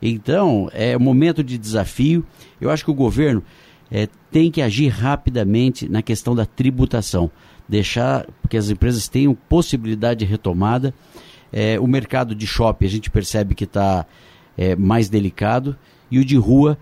Então, 0.00 0.68
é 0.72 0.96
um 0.96 1.00
momento 1.00 1.42
de 1.42 1.56
desafio. 1.56 2.24
Eu 2.60 2.70
acho 2.70 2.84
que 2.84 2.90
o 2.90 2.94
governo 2.94 3.42
é, 3.90 4.08
tem 4.30 4.50
que 4.50 4.60
agir 4.60 4.88
rapidamente 4.88 5.88
na 5.88 6.02
questão 6.02 6.34
da 6.34 6.44
tributação 6.46 7.30
deixar 7.68 8.26
que 8.48 8.56
as 8.56 8.68
empresas 8.68 9.08
tenham 9.08 9.34
possibilidade 9.34 10.20
de 10.20 10.30
retomada. 10.30 10.94
É, 11.52 11.78
o 11.78 11.86
mercado 11.86 12.34
de 12.34 12.46
shopping 12.46 12.86
a 12.86 12.90
gente 12.90 13.10
percebe 13.10 13.54
que 13.54 13.64
está 13.64 14.04
é, 14.56 14.76
mais 14.76 15.08
delicado 15.08 15.76
e 16.10 16.18
o 16.18 16.24
de 16.24 16.36
rua 16.36 16.78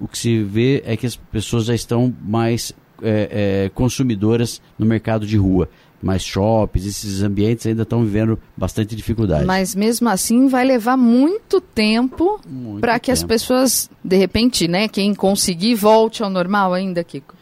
o 0.00 0.06
que 0.06 0.18
se 0.18 0.42
vê 0.42 0.82
é 0.84 0.96
que 0.96 1.06
as 1.06 1.16
pessoas 1.16 1.64
já 1.64 1.74
estão 1.74 2.14
mais 2.22 2.72
é, 3.02 3.64
é 3.64 3.68
consumidoras 3.70 4.60
no 4.78 4.86
mercado 4.86 5.26
de 5.26 5.36
rua. 5.36 5.68
Mas 6.02 6.24
shoppings, 6.24 6.86
esses 6.86 7.22
ambientes 7.22 7.64
ainda 7.64 7.82
estão 7.82 8.02
vivendo 8.02 8.38
bastante 8.56 8.96
dificuldade. 8.96 9.44
Mas 9.44 9.74
mesmo 9.74 10.08
assim 10.08 10.48
vai 10.48 10.64
levar 10.64 10.96
muito 10.96 11.60
tempo 11.60 12.40
para 12.80 12.98
que 12.98 13.12
as 13.12 13.22
pessoas, 13.22 13.88
de 14.02 14.16
repente, 14.16 14.66
né, 14.66 14.88
quem 14.88 15.14
conseguir 15.14 15.76
volte 15.76 16.22
ao 16.22 16.28
normal 16.28 16.74
ainda, 16.74 17.04
Kiko 17.04 17.36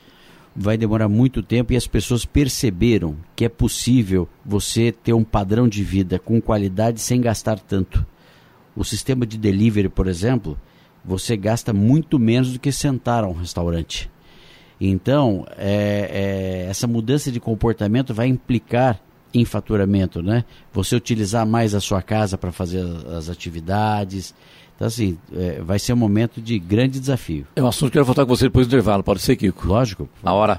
vai 0.54 0.76
demorar 0.76 1.08
muito 1.08 1.42
tempo 1.42 1.72
e 1.72 1.76
as 1.76 1.86
pessoas 1.86 2.24
perceberam 2.24 3.16
que 3.36 3.44
é 3.44 3.48
possível 3.48 4.28
você 4.44 4.92
ter 4.92 5.12
um 5.12 5.24
padrão 5.24 5.68
de 5.68 5.82
vida 5.82 6.18
com 6.18 6.40
qualidade 6.40 7.00
sem 7.00 7.20
gastar 7.20 7.58
tanto. 7.58 8.04
O 8.76 8.84
sistema 8.84 9.26
de 9.26 9.38
delivery, 9.38 9.88
por 9.88 10.06
exemplo, 10.06 10.58
você 11.04 11.36
gasta 11.36 11.72
muito 11.72 12.18
menos 12.18 12.52
do 12.52 12.58
que 12.58 12.72
sentar 12.72 13.24
a 13.24 13.28
um 13.28 13.32
restaurante. 13.32 14.10
Então, 14.80 15.46
é, 15.58 16.64
é, 16.66 16.70
essa 16.70 16.86
mudança 16.86 17.30
de 17.30 17.38
comportamento 17.38 18.14
vai 18.14 18.28
implicar 18.28 18.98
em 19.32 19.44
faturamento, 19.44 20.22
né? 20.22 20.44
Você 20.72 20.96
utilizar 20.96 21.46
mais 21.46 21.74
a 21.74 21.80
sua 21.80 22.02
casa 22.02 22.38
para 22.38 22.50
fazer 22.50 22.84
as 23.16 23.28
atividades, 23.28 24.34
então, 24.80 24.88
assim, 24.88 25.18
é, 25.36 25.60
vai 25.60 25.78
ser 25.78 25.92
um 25.92 25.96
momento 25.96 26.40
de 26.40 26.58
grande 26.58 26.98
desafio. 26.98 27.46
É 27.54 27.62
um 27.62 27.66
assunto 27.66 27.92
que 27.92 27.98
eu 27.98 28.00
quero 28.00 28.06
voltar 28.06 28.24
com 28.24 28.34
você 28.34 28.46
depois 28.46 28.66
do 28.66 28.70
intervalo, 28.70 29.04
pode 29.04 29.20
ser, 29.20 29.36
Kiko? 29.36 29.66
Lógico. 29.68 30.08
Na 30.22 30.32
hora. 30.32 30.58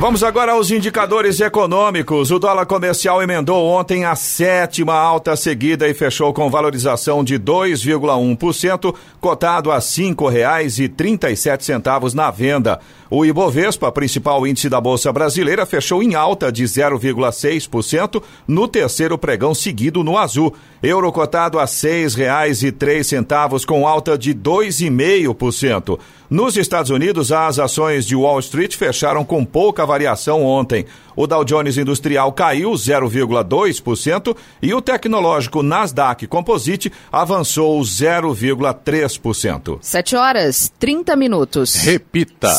Vamos 0.00 0.22
agora 0.22 0.52
aos 0.52 0.70
indicadores 0.70 1.40
econômicos. 1.40 2.30
O 2.30 2.38
dólar 2.38 2.66
comercial 2.66 3.20
emendou 3.20 3.66
ontem 3.66 4.04
a 4.04 4.14
sétima 4.14 4.94
alta 4.94 5.34
seguida 5.34 5.88
e 5.88 5.94
fechou 5.94 6.32
com 6.32 6.48
valorização 6.48 7.24
de 7.24 7.36
2,1%, 7.36 8.94
cotado 9.20 9.72
a 9.72 9.74
R$ 9.74 9.80
5,37 9.80 12.14
na 12.14 12.30
venda. 12.30 12.78
O 13.10 13.24
Ibovespa, 13.24 13.90
principal 13.90 14.46
índice 14.46 14.68
da 14.68 14.80
Bolsa 14.80 15.10
Brasileira, 15.12 15.64
fechou 15.64 16.02
em 16.02 16.14
alta 16.14 16.52
de 16.52 16.64
0,6% 16.64 18.22
no 18.46 18.68
terceiro 18.68 19.16
pregão 19.16 19.54
seguido 19.54 20.04
no 20.04 20.18
azul. 20.18 20.54
Euro 20.82 21.10
cotado 21.10 21.58
a 21.58 21.62
R$ 21.62 21.68
6,03 21.68 23.64
com 23.64 23.86
alta 23.86 24.18
de 24.18 24.34
2,5%. 24.34 25.98
Nos 26.30 26.58
Estados 26.58 26.90
Unidos, 26.90 27.32
as 27.32 27.58
ações 27.58 28.04
de 28.04 28.14
Wall 28.14 28.38
Street 28.40 28.76
fecharam 28.76 29.24
com 29.24 29.42
pouca 29.46 29.86
variação 29.86 30.44
ontem. 30.44 30.84
O 31.16 31.26
Dow 31.26 31.42
Jones 31.42 31.78
Industrial 31.78 32.30
caiu 32.32 32.70
0,2% 32.72 34.36
e 34.62 34.74
o 34.74 34.82
tecnológico 34.82 35.62
Nasdaq 35.62 36.26
Composite 36.26 36.92
avançou 37.10 37.80
0,3%. 37.80 39.78
7 39.80 40.16
horas 40.16 40.70
30 40.78 41.16
minutos. 41.16 41.74
Repita. 41.76 42.50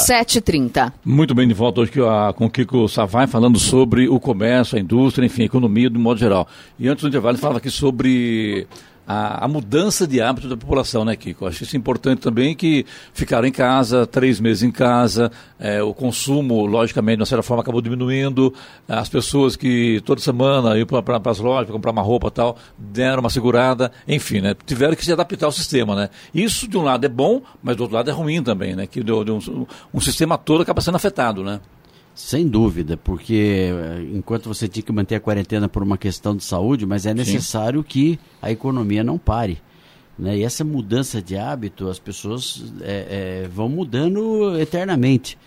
7h30. 0.42 0.94
Muito 1.04 1.36
bem, 1.36 1.48
de 1.48 1.54
volta 1.54 1.82
hoje 1.82 1.92
com 2.36 2.46
o 2.46 2.50
Kiko 2.50 2.88
Savai 2.88 3.28
falando 3.28 3.60
sobre 3.60 4.08
o 4.08 4.20
comércio, 4.20 4.78
a 4.78 4.82
indústria, 4.82 5.26
enfim, 5.26 5.44
a 5.44 5.46
economia 5.46 5.90
de 5.90 5.98
modo 5.98 6.20
geral. 6.20 6.48
E 6.78 6.88
antes 6.88 7.04
do 7.04 7.08
intervalo, 7.08 7.36
ele 7.36 7.42
falava 7.42 7.60
aqui 7.60 7.70
sobre 7.70 8.68
a, 9.12 9.46
a, 9.46 9.48
mudança 9.48 10.06
de 10.06 10.22
hábito 10.22 10.48
da 10.48 10.56
população, 10.56 11.04
né, 11.04 11.16
Kiko? 11.16 11.48
Acho 11.48 11.64
isso 11.64 11.76
importante 11.76 12.20
também 12.20 12.54
que 12.54 12.86
ficaram 13.12 13.48
em 13.48 13.52
casa, 13.52 14.06
três 14.06 14.40
meses 14.40 14.62
em 14.62 14.70
casa, 14.70 15.32
é, 15.60 15.82
o 15.82 15.96
consumo, 15.96 16.64
logicamente, 16.68 17.18
de 17.18 17.22
uma 17.22 17.26
certa 17.26 17.42
forma, 17.42 17.64
acabou 17.64 17.82
diminuindo, 17.82 18.54
as 18.88 19.10
pessoas 19.10 19.56
que 19.56 20.00
toda 20.06 20.22
semana 20.22 20.78
iam 20.78 20.86
para 20.86 21.20
as 21.26 21.40
lojas 21.40 21.66
para 21.66 21.74
comprar 21.74 21.90
uma 21.90 22.04
roupa 22.04 22.28
e 22.28 22.32
tal, 22.32 22.56
deram 22.78 23.22
uma 23.22 23.32
segurada, 23.32 23.92
enfim, 24.08 24.42
né, 24.42 24.56
tiveram 24.64 24.96
que 24.96 25.04
se 25.04 25.12
adaptar 25.12 25.48
ao 25.48 25.52
sistema, 25.52 25.96
né? 25.96 26.10
Isso, 26.32 26.68
de 26.68 26.78
um 26.78 26.84
lado, 26.84 27.04
é 27.04 27.10
bom, 27.10 27.42
mas 27.64 27.76
do 27.76 27.82
outro 27.82 27.96
lado 27.96 28.12
é 28.12 28.14
ruim 28.14 28.44
também, 28.44 28.76
né? 28.76 28.86
Que 28.86 29.02
de, 29.02 29.24
de 29.24 29.32
um, 29.32 29.66
um 29.92 30.00
sistema 30.00 30.38
todo 30.38 30.62
acaba 30.62 30.82
sendo 30.82 30.98
afetado, 30.98 31.44
né? 31.44 31.60
Sem 32.20 32.46
dúvida, 32.50 32.98
porque 32.98 33.72
eh, 33.72 34.10
enquanto 34.14 34.50
você 34.50 34.68
tinha 34.68 34.84
que 34.84 34.92
manter 34.92 35.16
a 35.16 35.20
quarentena 35.22 35.70
por 35.70 35.82
uma 35.82 35.98
questão 35.98 36.36
de 36.36 36.44
saúde, 36.44 36.86
mas 36.86 37.06
é 37.06 37.14
necessário 37.14 37.80
Sim. 37.80 37.88
que 37.88 38.20
a 38.42 38.52
economia 38.52 39.06
não 39.06 39.18
pare. 39.18 39.62
Né? 40.18 40.40
E 40.40 40.44
essa 40.44 40.66
mudança 40.66 41.22
de 41.22 41.38
hábito, 41.38 41.88
as 41.88 41.98
pessoas 41.98 42.74
é, 42.82 43.44
é, 43.46 43.48
vão 43.48 43.70
mudando 43.70 44.60
eternamente. 44.60 45.38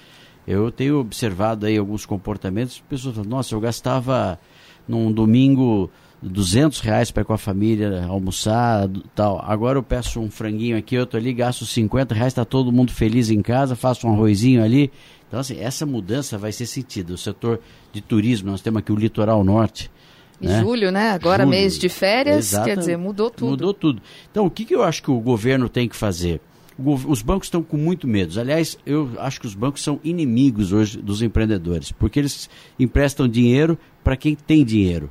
Eu 0.47 0.73
tenho 0.73 0.99
observado 0.99 1.67
aí 1.67 1.77
alguns 1.77 2.07
comportamentos, 2.07 2.83
pessoas 2.89 3.17
falam, 3.17 3.29
nossa, 3.29 3.55
eu 3.55 3.61
gastava 3.61 4.41
num 4.89 5.13
domingo 5.13 5.91
200 6.23 6.81
reais 6.81 7.11
para 7.11 7.21
ir 7.21 7.25
com 7.27 7.35
a 7.35 7.39
família 7.39 8.07
almoçar, 8.07 8.89
tal. 9.15 9.45
Agora 9.45 9.79
eu 9.79 9.83
peço 9.83 10.21
um 10.21 10.31
franguinho 10.31 10.79
aqui, 10.79 10.97
outro 10.97 11.19
ali, 11.19 11.35
gasto 11.35 11.67
50 11.67 12.15
reais, 12.15 12.33
está 12.33 12.47
todo 12.47 12.73
mundo 12.73 12.93
feliz 12.93 13.29
em 13.29 13.43
casa, 13.43 13.77
faço 13.77 14.07
um 14.07 14.15
arrozinho 14.15 14.65
ali. 14.65 14.91
Então, 15.33 15.41
assim, 15.41 15.59
essa 15.59 15.87
mudança 15.87 16.37
vai 16.37 16.53
ser 16.53 16.67
sentida. 16.67 17.15
O 17.15 17.17
setor 17.17 17.59
de 17.91 18.03
turismo, 18.03 18.51
nós 18.51 18.61
temos 18.61 18.81
aqui 18.81 18.93
o 18.93 18.95
litoral 18.95 19.43
norte. 19.43 19.91
Em 20.39 20.47
né? 20.47 20.61
julho, 20.61 20.93
né? 20.93 21.09
Agora 21.09 21.45
julho. 21.45 21.57
mês 21.57 21.79
de 21.79 21.89
férias, 21.89 22.55
quer 22.63 22.77
dizer, 22.77 22.99
mudou 22.99 23.31
tudo. 23.31 23.49
Mudou 23.49 23.73
tudo. 23.73 24.03
Então, 24.31 24.45
o 24.45 24.51
que, 24.51 24.67
que 24.67 24.75
eu 24.75 24.83
acho 24.83 25.03
que 25.03 25.11
o 25.11 25.19
governo 25.19 25.71
tem 25.71 25.89
que 25.89 25.97
fazer? 25.97 26.39
os 26.79 27.23
bancos 27.23 27.47
estão 27.47 27.63
com 27.63 27.79
muito 27.79 28.07
medo. 28.07 28.39
Aliás, 28.39 28.77
eu 28.85 29.11
acho 29.19 29.41
que 29.41 29.47
os 29.47 29.55
bancos 29.55 29.83
são 29.83 29.99
inimigos 30.05 30.71
hoje 30.71 30.99
dos 30.99 31.23
empreendedores, 31.23 31.93
porque 31.93 32.19
eles 32.19 32.51
emprestam 32.79 33.27
dinheiro 33.27 33.79
para 34.05 34.17
quem 34.17 34.35
tem 34.35 34.65
dinheiro 34.65 35.09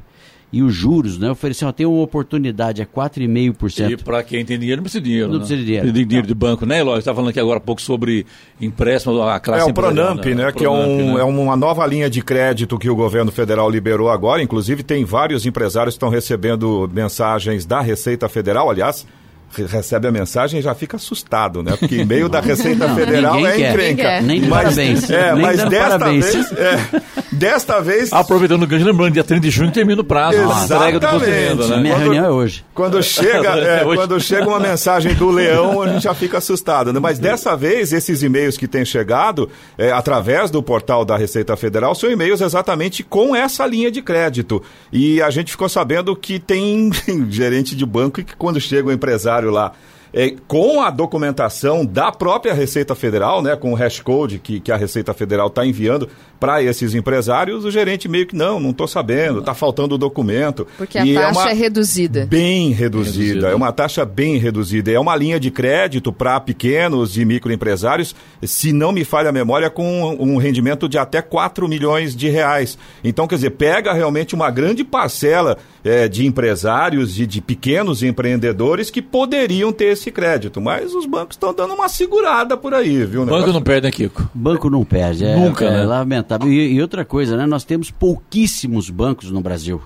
e 0.52 0.62
os 0.62 0.74
juros, 0.74 1.18
né? 1.18 1.32
Ofereciam 1.32 1.72
tem 1.72 1.86
uma 1.86 2.02
oportunidade 2.02 2.82
a 2.82 2.86
4,5%. 2.86 3.92
E 3.92 3.98
para 3.98 4.22
quem 4.22 4.44
tem 4.44 4.60
dinheiro, 4.60 4.80
não 4.80 4.84
precisa 4.84 5.02
de 5.02 5.10
dinheiro. 5.10 5.28
Não 5.28 5.36
né? 5.36 5.40
precisa 5.40 5.60
de 5.60 5.66
dinheiro. 5.66 5.94
Tem 5.94 6.06
dinheiro 6.06 6.28
de 6.28 6.34
banco, 6.34 6.66
né, 6.66 6.80
Eloy? 6.80 6.96
Você 6.96 7.00
estava 7.00 7.16
falando 7.16 7.30
aqui 7.30 7.40
agora 7.40 7.58
há 7.58 7.62
pouco 7.62 7.82
sobre 7.82 8.26
empréstimo 8.60 9.22
a 9.22 9.40
classe 9.40 9.68
É 9.68 9.72
o 9.72 9.74
Pronamp, 9.74 10.26
né? 10.26 10.36
né? 10.36 10.52
Que 10.52 10.66
é, 10.66 10.70
um, 10.70 11.14
né? 11.16 11.22
é 11.22 11.24
uma 11.24 11.56
nova 11.56 11.86
linha 11.86 12.10
de 12.10 12.22
crédito 12.22 12.78
que 12.78 12.90
o 12.90 12.96
governo 12.96 13.32
federal 13.32 13.70
liberou 13.70 14.10
agora. 14.10 14.44
Inclusive, 14.44 14.84
tem 14.84 15.06
vários 15.06 15.46
empresários 15.46 15.94
que 15.94 15.98
estão 15.98 16.10
recebendo 16.10 16.90
mensagens 16.94 17.66
da 17.66 17.80
Receita 17.80 18.28
Federal, 18.28 18.70
aliás 18.70 19.06
recebe 19.54 20.08
a 20.08 20.12
mensagem 20.12 20.60
e 20.60 20.64
já 20.64 20.74
fica 20.74 20.96
assustado, 20.96 21.62
né? 21.62 21.76
Porque 21.78 21.96
e-mail 21.96 22.30
da 22.30 22.40
Receita 22.42 22.88
não, 22.88 22.96
Federal 22.96 23.46
é 23.46 23.70
encrenca. 23.70 24.22
Nem 24.22 24.42
mas, 24.42 24.64
parabéns. 24.64 25.10
É, 25.10 25.34
Nem 25.34 25.42
mas 25.42 25.64
desta 25.66 26.00
parabéns. 26.00 26.34
vez. 26.34 26.52
É, 26.54 27.02
desta 27.32 27.80
vez. 27.80 28.12
Aproveitando 28.12 28.64
o 28.64 28.68
gancho, 28.68 28.86
lembrando, 28.86 29.14
dia 29.14 29.24
30 29.24 29.42
de 29.42 29.50
junho 29.50 29.72
termina 29.72 30.02
o 30.02 30.04
prazo. 30.04 30.38
Exatamente. 30.38 31.00
Do 31.00 31.18
renda, 31.18 31.68
né? 31.68 31.78
Minha 31.78 31.96
quando, 31.96 32.04
reunião 32.04 32.26
é 32.26 32.30
hoje. 32.30 32.66
Quando 32.74 33.04
chega, 33.04 33.50
é, 33.58 33.86
hoje. 33.86 33.98
quando 33.98 34.20
chega 34.20 34.48
uma 34.48 34.60
mensagem 34.60 35.14
do 35.16 35.30
leão, 35.30 35.82
a 35.82 35.88
gente 35.88 36.04
já 36.04 36.14
fica 36.14 36.38
assustado. 36.40 36.92
Né? 36.92 37.00
Mas 37.00 37.20
dessa 37.20 37.56
vez, 37.56 37.94
esses 37.94 38.22
e-mails 38.22 38.58
que 38.58 38.68
têm 38.68 38.84
chegado 38.84 39.50
é, 39.78 39.92
através 39.92 40.52
do 40.52 40.62
portal 40.62 41.06
da 41.06 41.16
Receita 41.16 41.56
Federal 41.56 41.96
são 41.96 42.12
e-mails 42.12 42.42
exatamente 42.42 43.04
com 43.04 43.36
essa 43.36 43.66
linha 43.66 43.90
de 43.90 44.02
crédito. 44.02 44.62
E 44.92 45.22
a 45.22 45.30
gente 45.30 45.52
ficou 45.52 45.70
sabendo 45.70 46.16
que 46.16 46.40
tem 46.40 46.92
gerente 47.30 47.76
de 47.76 47.86
banco 47.86 48.24
que 48.24 48.36
quando 48.36 48.60
chega 48.60 48.90
o 48.90 48.92
empresário 48.92 49.50
lá 49.50 49.72
é, 50.14 50.34
com 50.48 50.82
a 50.82 50.90
documentação 50.90 51.86
da 51.86 52.12
própria 52.12 52.54
Receita 52.54 52.94
Federal, 52.96 53.42
né, 53.42 53.56
com 53.56 53.72
o 53.72 53.76
hashcode 53.76 54.40
que, 54.40 54.60
que 54.60 54.72
a 54.72 54.78
Receita 54.78 55.14
Federal 55.14 55.48
está 55.48 55.66
enviando 55.66 56.10
para 56.42 56.64
esses 56.64 56.96
empresários, 56.96 57.66
o 57.66 57.70
gerente 57.70 58.10
meio 58.10 58.26
que 58.26 58.36
não, 58.36 58.60
não 58.60 58.72
estou 58.72 58.88
sabendo, 58.88 59.42
está 59.42 59.54
faltando 59.54 59.94
o 59.94 59.98
documento. 59.98 60.68
Porque 60.76 60.98
a 60.98 61.06
e 61.06 61.16
é 61.16 61.22
taxa 61.22 61.50
é, 61.50 61.52
é, 61.52 61.54
reduzida. 61.54 62.26
Bem 62.26 62.72
reduzida, 62.72 63.18
reduzida, 63.20 63.48
é 63.50 63.56
uma 63.56 63.72
taxa 63.72 64.04
bem 64.04 64.38
reduzida. 64.38 64.92
É 64.92 65.00
uma 65.00 65.16
linha 65.16 65.40
de 65.40 65.52
crédito 65.52 66.12
para 66.12 66.40
pequenos 66.40 67.16
e 67.16 67.24
microempresários, 67.24 68.16
se 68.42 68.74
não 68.74 68.92
me 68.92 69.06
falha 69.06 69.30
a 69.30 69.32
memória, 69.32 69.70
com 69.70 70.18
um 70.20 70.38
rendimento 70.38 70.90
de 70.90 70.98
até 70.98 71.22
4 71.22 71.68
milhões 71.68 72.16
de 72.16 72.28
reais. 72.28 72.76
Então, 73.04 73.28
quer 73.28 73.36
dizer, 73.36 73.52
pega 73.52 73.94
realmente 73.94 74.34
uma 74.34 74.50
grande 74.50 74.84
parcela 74.84 75.60
é, 75.84 76.08
de 76.08 76.26
empresários 76.26 77.20
e 77.20 77.28
de 77.28 77.40
pequenos 77.40 78.02
empreendedores 78.02 78.90
que 78.90 79.02
poderiam 79.02 79.72
ter 79.72 79.92
esse 79.94 80.01
crédito, 80.10 80.62
mas 80.62 80.96
os 80.96 81.06
bancos 81.06 81.36
estão 81.36 81.54
dando 81.54 81.74
uma 81.74 81.90
segurada 81.90 82.56
por 82.56 82.74
aí, 82.74 83.06
viu? 83.06 83.26
Banco 83.26 83.52
não 83.52 83.62
perde, 83.62 83.88
né, 83.88 83.92
Kiko? 83.92 84.30
Banco 84.34 84.70
não 84.70 84.86
perde, 84.86 85.26
é, 85.26 85.36
Nunca, 85.36 85.66
é, 85.66 85.70
né? 85.70 85.84
lamentável. 85.84 86.52
E, 86.52 86.74
e, 86.74 86.82
outra 86.82 87.04
coisa, 87.04 87.36
né? 87.36 87.46
Nós 87.46 87.64
temos 87.64 87.92
pouquíssimos 87.92 88.90
bancos 88.90 89.30
no 89.30 89.42
Brasil, 89.42 89.82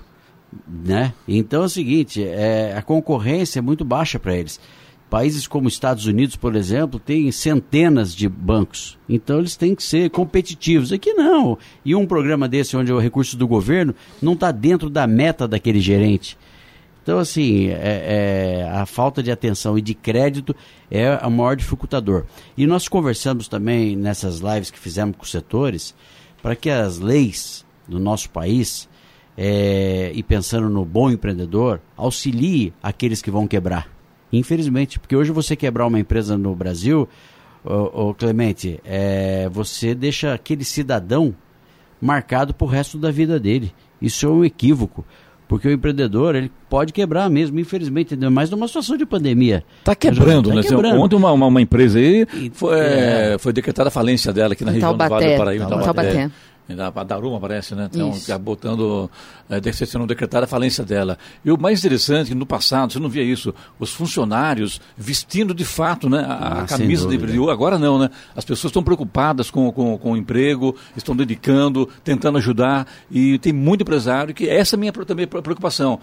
né? 0.66 1.12
Então 1.26 1.62
é 1.62 1.66
o 1.66 1.68
seguinte, 1.68 2.22
é, 2.22 2.74
a 2.76 2.82
concorrência 2.82 3.58
é 3.58 3.62
muito 3.62 3.84
baixa 3.84 4.18
para 4.18 4.36
eles. 4.36 4.60
Países 5.08 5.46
como 5.46 5.68
Estados 5.68 6.06
Unidos, 6.06 6.34
por 6.34 6.56
exemplo, 6.56 6.98
têm 6.98 7.30
centenas 7.30 8.14
de 8.14 8.28
bancos. 8.28 8.98
Então 9.08 9.38
eles 9.38 9.56
têm 9.56 9.72
que 9.72 9.82
ser 9.82 10.10
competitivos. 10.10 10.92
Aqui 10.92 11.14
não. 11.14 11.56
E 11.84 11.94
um 11.94 12.06
programa 12.06 12.48
desse, 12.48 12.76
onde 12.76 12.92
o 12.92 12.98
recurso 12.98 13.36
do 13.36 13.46
governo 13.46 13.94
não 14.20 14.32
está 14.32 14.50
dentro 14.50 14.90
da 14.90 15.06
meta 15.06 15.46
daquele 15.46 15.80
gerente. 15.80 16.36
Então, 17.06 17.20
assim, 17.20 17.68
é, 17.68 18.64
é, 18.64 18.68
a 18.68 18.84
falta 18.84 19.22
de 19.22 19.30
atenção 19.30 19.78
e 19.78 19.80
de 19.80 19.94
crédito 19.94 20.56
é 20.90 21.14
o 21.24 21.30
maior 21.30 21.54
dificultador. 21.54 22.24
E 22.56 22.66
nós 22.66 22.88
conversamos 22.88 23.46
também 23.46 23.94
nessas 23.94 24.40
lives 24.40 24.72
que 24.72 24.78
fizemos 24.80 25.14
com 25.16 25.22
os 25.22 25.30
setores 25.30 25.94
para 26.42 26.56
que 26.56 26.68
as 26.68 26.98
leis 26.98 27.64
do 27.86 28.00
nosso 28.00 28.28
país, 28.30 28.88
é, 29.38 30.10
e 30.16 30.20
pensando 30.20 30.68
no 30.68 30.84
bom 30.84 31.08
empreendedor, 31.08 31.80
auxilie 31.96 32.74
aqueles 32.82 33.22
que 33.22 33.30
vão 33.30 33.46
quebrar. 33.46 33.88
Infelizmente, 34.32 34.98
porque 34.98 35.14
hoje 35.14 35.30
você 35.30 35.54
quebrar 35.54 35.86
uma 35.86 36.00
empresa 36.00 36.36
no 36.36 36.56
Brasil, 36.56 37.08
ô, 37.64 38.08
ô 38.08 38.14
Clemente, 38.14 38.80
é, 38.84 39.48
você 39.48 39.94
deixa 39.94 40.34
aquele 40.34 40.64
cidadão 40.64 41.32
marcado 42.00 42.52
para 42.52 42.64
o 42.64 42.68
resto 42.68 42.98
da 42.98 43.12
vida 43.12 43.38
dele. 43.38 43.72
Isso 44.02 44.26
é 44.26 44.28
um 44.28 44.44
equívoco. 44.44 45.04
Porque 45.48 45.68
o 45.68 45.72
empreendedor, 45.72 46.34
ele 46.34 46.50
pode 46.68 46.92
quebrar 46.92 47.30
mesmo, 47.30 47.58
infelizmente, 47.60 48.14
ainda 48.14 48.28
mais 48.28 48.50
numa 48.50 48.66
situação 48.66 48.96
de 48.96 49.06
pandemia. 49.06 49.64
Está 49.78 49.94
quebrando, 49.94 50.48
tá 50.48 50.56
né? 50.56 50.62
Quebrando. 50.62 51.00
Ontem 51.00 51.16
uma, 51.16 51.30
uma, 51.30 51.46
uma, 51.46 51.62
empresa 51.62 51.98
aí 51.98 52.26
foi, 52.52 52.78
é. 52.78 53.36
foi 53.38 53.52
decretada 53.52 53.88
a 53.88 53.92
falência 53.92 54.32
dela 54.32 54.54
aqui 54.54 54.64
na 54.64 54.72
região 54.72 54.96
Taubaté. 54.96 55.14
do 55.14 55.20
Vale 55.20 55.32
do 55.32 55.38
Paraíba. 55.38 55.66
Taubaté. 55.66 56.12
Taubaté 56.12 56.30
da 56.74 56.90
Daruma, 56.90 57.38
parece, 57.38 57.74
né? 57.74 57.88
Então, 57.92 58.12
é 58.28 58.38
botando, 58.38 59.10
é, 59.48 59.72
sendo 59.72 60.06
decretada 60.06 60.44
a 60.44 60.48
falência 60.48 60.84
dela. 60.84 61.16
E 61.44 61.50
o 61.50 61.58
mais 61.58 61.78
interessante, 61.78 62.34
no 62.34 62.44
passado, 62.44 62.92
você 62.92 62.98
não 62.98 63.08
via 63.08 63.22
isso, 63.22 63.54
os 63.78 63.92
funcionários 63.92 64.80
vestindo 64.96 65.54
de 65.54 65.64
fato 65.64 66.08
né, 66.08 66.24
a, 66.26 66.62
ah, 66.62 66.66
camisa 66.66 67.06
de 67.08 67.14
emprego. 67.14 67.50
Agora 67.50 67.78
não, 67.78 67.98
né? 67.98 68.10
As 68.34 68.44
pessoas 68.44 68.70
estão 68.70 68.82
preocupadas 68.82 69.50
com, 69.50 69.70
com, 69.70 69.96
com 69.96 70.12
o 70.12 70.16
emprego, 70.16 70.74
estão 70.96 71.14
dedicando, 71.14 71.88
tentando 72.02 72.38
ajudar. 72.38 72.86
E 73.10 73.38
tem 73.38 73.52
muito 73.52 73.82
empresário 73.82 74.34
que 74.34 74.48
essa 74.48 74.74
é 74.74 74.76
a 74.76 74.80
minha 74.80 74.92
também 74.92 75.26
preocupação. 75.26 76.00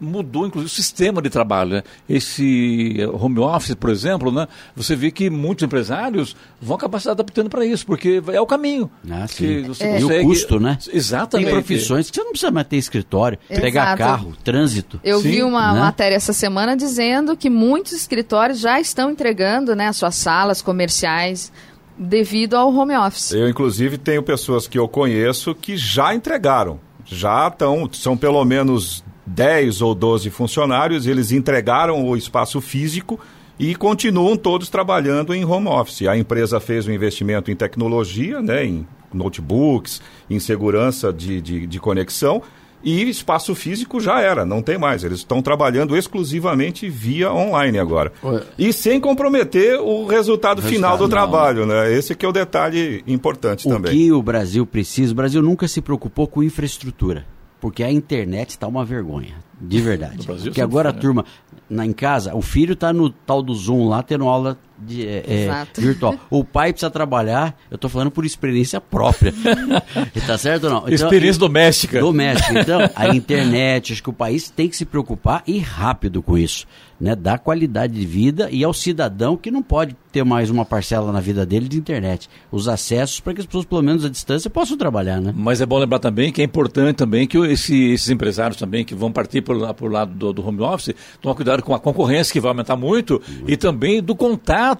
Mudou, 0.00 0.46
inclusive, 0.46 0.70
o 0.70 0.74
sistema 0.74 1.20
de 1.20 1.28
trabalho. 1.28 1.70
Né? 1.70 1.82
Esse 2.08 2.98
home 3.12 3.40
office, 3.40 3.74
por 3.74 3.90
exemplo, 3.90 4.30
né? 4.30 4.46
você 4.76 4.94
vê 4.94 5.10
que 5.10 5.28
muitos 5.28 5.64
empresários 5.64 6.36
vão 6.60 6.76
acabar 6.76 7.00
se 7.00 7.08
adaptando 7.08 7.50
para 7.50 7.64
isso, 7.64 7.84
porque 7.84 8.22
é 8.32 8.40
o 8.40 8.46
caminho. 8.46 8.90
Ah, 9.10 9.26
sim. 9.26 9.64
Você 9.64 9.84
é. 9.84 9.92
consegue. 9.92 10.20
E 10.20 10.24
o 10.24 10.28
custo, 10.28 10.60
né? 10.60 10.78
Exatamente. 10.92 11.46
Tem 11.46 11.54
profissões 11.54 12.10
que 12.10 12.16
você 12.16 12.22
não 12.22 12.30
precisa 12.30 12.50
mais 12.50 12.66
ter 12.66 12.76
escritório, 12.76 13.38
Exato. 13.48 13.62
pegar 13.64 13.96
carro, 13.96 14.36
trânsito. 14.44 15.00
Eu 15.02 15.20
Sim, 15.20 15.30
vi 15.30 15.42
uma 15.42 15.72
né? 15.72 15.80
matéria 15.80 16.16
essa 16.16 16.32
semana 16.32 16.76
dizendo 16.76 17.36
que 17.36 17.50
muitos 17.50 17.92
escritórios 17.92 18.60
já 18.60 18.80
estão 18.80 19.10
entregando 19.10 19.74
né, 19.74 19.88
as 19.88 19.96
suas 19.96 20.14
salas 20.14 20.62
comerciais 20.62 21.52
devido 21.98 22.54
ao 22.54 22.74
home 22.74 22.96
office. 22.96 23.32
Eu, 23.32 23.48
inclusive, 23.48 23.98
tenho 23.98 24.22
pessoas 24.22 24.66
que 24.66 24.78
eu 24.78 24.88
conheço 24.88 25.54
que 25.54 25.76
já 25.76 26.14
entregaram. 26.14 26.80
Já 27.04 27.48
estão, 27.48 27.88
são 27.92 28.16
pelo 28.16 28.44
menos 28.44 29.04
10 29.26 29.82
ou 29.82 29.94
12 29.94 30.30
funcionários, 30.30 31.06
eles 31.06 31.32
entregaram 31.32 32.04
o 32.04 32.16
espaço 32.16 32.60
físico 32.60 33.18
e 33.58 33.74
continuam 33.74 34.36
todos 34.36 34.68
trabalhando 34.68 35.34
em 35.34 35.44
home 35.44 35.68
office. 35.68 36.08
A 36.08 36.16
empresa 36.16 36.58
fez 36.58 36.86
um 36.86 36.92
investimento 36.92 37.50
em 37.50 37.56
tecnologia, 37.56 38.40
né, 38.40 38.64
em 38.64 38.86
notebooks, 39.12 40.00
em 40.28 40.40
segurança 40.40 41.12
de, 41.12 41.40
de, 41.40 41.66
de 41.66 41.80
conexão, 41.80 42.42
e 42.84 43.08
espaço 43.08 43.54
físico 43.54 44.00
já 44.00 44.20
era, 44.20 44.44
não 44.44 44.60
tem 44.60 44.76
mais. 44.76 45.04
Eles 45.04 45.18
estão 45.18 45.40
trabalhando 45.40 45.96
exclusivamente 45.96 46.88
via 46.88 47.32
online 47.32 47.78
agora. 47.78 48.12
Ué. 48.24 48.42
E 48.58 48.72
sem 48.72 48.98
comprometer 48.98 49.80
o 49.80 50.04
resultado, 50.06 50.58
o 50.58 50.62
final 50.62 50.98
do 50.98 51.08
trabalho, 51.08 51.64
né? 51.64 51.92
Esse 51.92 52.14
que 52.14 52.26
é 52.26 52.28
o 52.28 52.32
detalhe 52.32 53.04
importante 53.06 53.68
o 53.68 53.70
também. 53.70 53.92
O 53.92 53.94
que 53.94 54.12
o 54.12 54.22
Brasil 54.22 54.66
precisa, 54.66 55.12
o 55.12 55.14
Brasil 55.14 55.40
nunca 55.40 55.68
se 55.68 55.80
preocupou 55.80 56.26
com 56.26 56.42
infraestrutura, 56.42 57.24
porque 57.62 57.84
a 57.84 57.92
internet 57.92 58.50
está 58.50 58.66
uma 58.66 58.84
vergonha, 58.84 59.36
de 59.60 59.80
verdade. 59.80 60.26
Porque 60.26 60.60
agora 60.60 60.88
a 60.88 60.92
turma, 60.92 61.24
na, 61.70 61.86
em 61.86 61.92
casa, 61.92 62.34
o 62.34 62.42
filho 62.42 62.72
está 62.72 62.92
no 62.92 63.08
tal 63.08 63.40
do 63.40 63.54
Zoom 63.54 63.88
lá, 63.88 64.02
tendo 64.02 64.26
aula 64.26 64.58
de, 64.86 65.06
é, 65.06 65.24
é 65.26 65.66
virtual. 65.76 66.14
O 66.30 66.44
pai 66.44 66.72
precisa 66.72 66.90
trabalhar, 66.90 67.56
eu 67.70 67.76
estou 67.76 67.90
falando 67.90 68.10
por 68.10 68.24
experiência 68.24 68.80
própria. 68.80 69.32
tá 70.26 70.38
certo 70.38 70.64
ou 70.64 70.70
não? 70.70 70.78
Então, 70.80 70.94
experiência 70.94 71.40
doméstica. 71.40 72.00
Doméstica. 72.00 72.60
Então, 72.60 72.80
a 72.94 73.08
internet, 73.14 73.92
acho 73.92 74.02
que 74.02 74.10
o 74.10 74.14
país 74.14 74.50
tem 74.50 74.68
que 74.68 74.76
se 74.76 74.84
preocupar 74.84 75.42
e 75.46 75.58
rápido 75.58 76.22
com 76.22 76.36
isso 76.36 76.66
né, 77.02 77.16
dar 77.16 77.40
qualidade 77.40 77.94
de 77.94 78.06
vida 78.06 78.48
e 78.52 78.62
ao 78.62 78.72
cidadão 78.72 79.36
que 79.36 79.50
não 79.50 79.60
pode 79.60 79.96
ter 80.12 80.22
mais 80.24 80.50
uma 80.50 80.64
parcela 80.64 81.10
na 81.10 81.18
vida 81.18 81.44
dele 81.44 81.66
de 81.66 81.76
internet. 81.76 82.30
Os 82.50 82.68
acessos 82.68 83.18
para 83.18 83.34
que 83.34 83.40
as 83.40 83.46
pessoas, 83.46 83.64
pelo 83.64 83.82
menos 83.82 84.04
à 84.04 84.08
distância, 84.08 84.48
possam 84.48 84.76
trabalhar, 84.76 85.20
né? 85.20 85.34
Mas 85.34 85.60
é 85.60 85.66
bom 85.66 85.78
lembrar 85.78 85.98
também 85.98 86.30
que 86.30 86.40
é 86.40 86.44
importante 86.44 86.94
também 86.94 87.26
que 87.26 87.36
esse, 87.38 87.92
esses 87.92 88.08
empresários 88.08 88.56
também 88.56 88.84
que 88.84 88.94
vão 88.94 89.10
partir 89.10 89.42
por, 89.42 89.74
por 89.74 89.90
lado 89.90 90.14
do, 90.14 90.32
do, 90.32 90.46
home 90.46 90.60
office 90.60 90.94
tomar 91.20 91.34
cuidado 91.34 91.60
com 91.64 91.74
a 91.74 91.80
concorrência 91.80 92.32
que 92.32 92.38
vai 92.38 92.50
aumentar 92.50 92.76
muito 92.76 93.14
uhum. 93.14 93.44
e 93.48 93.56
também 93.56 94.00
do 94.00 94.14
contato 94.14 94.71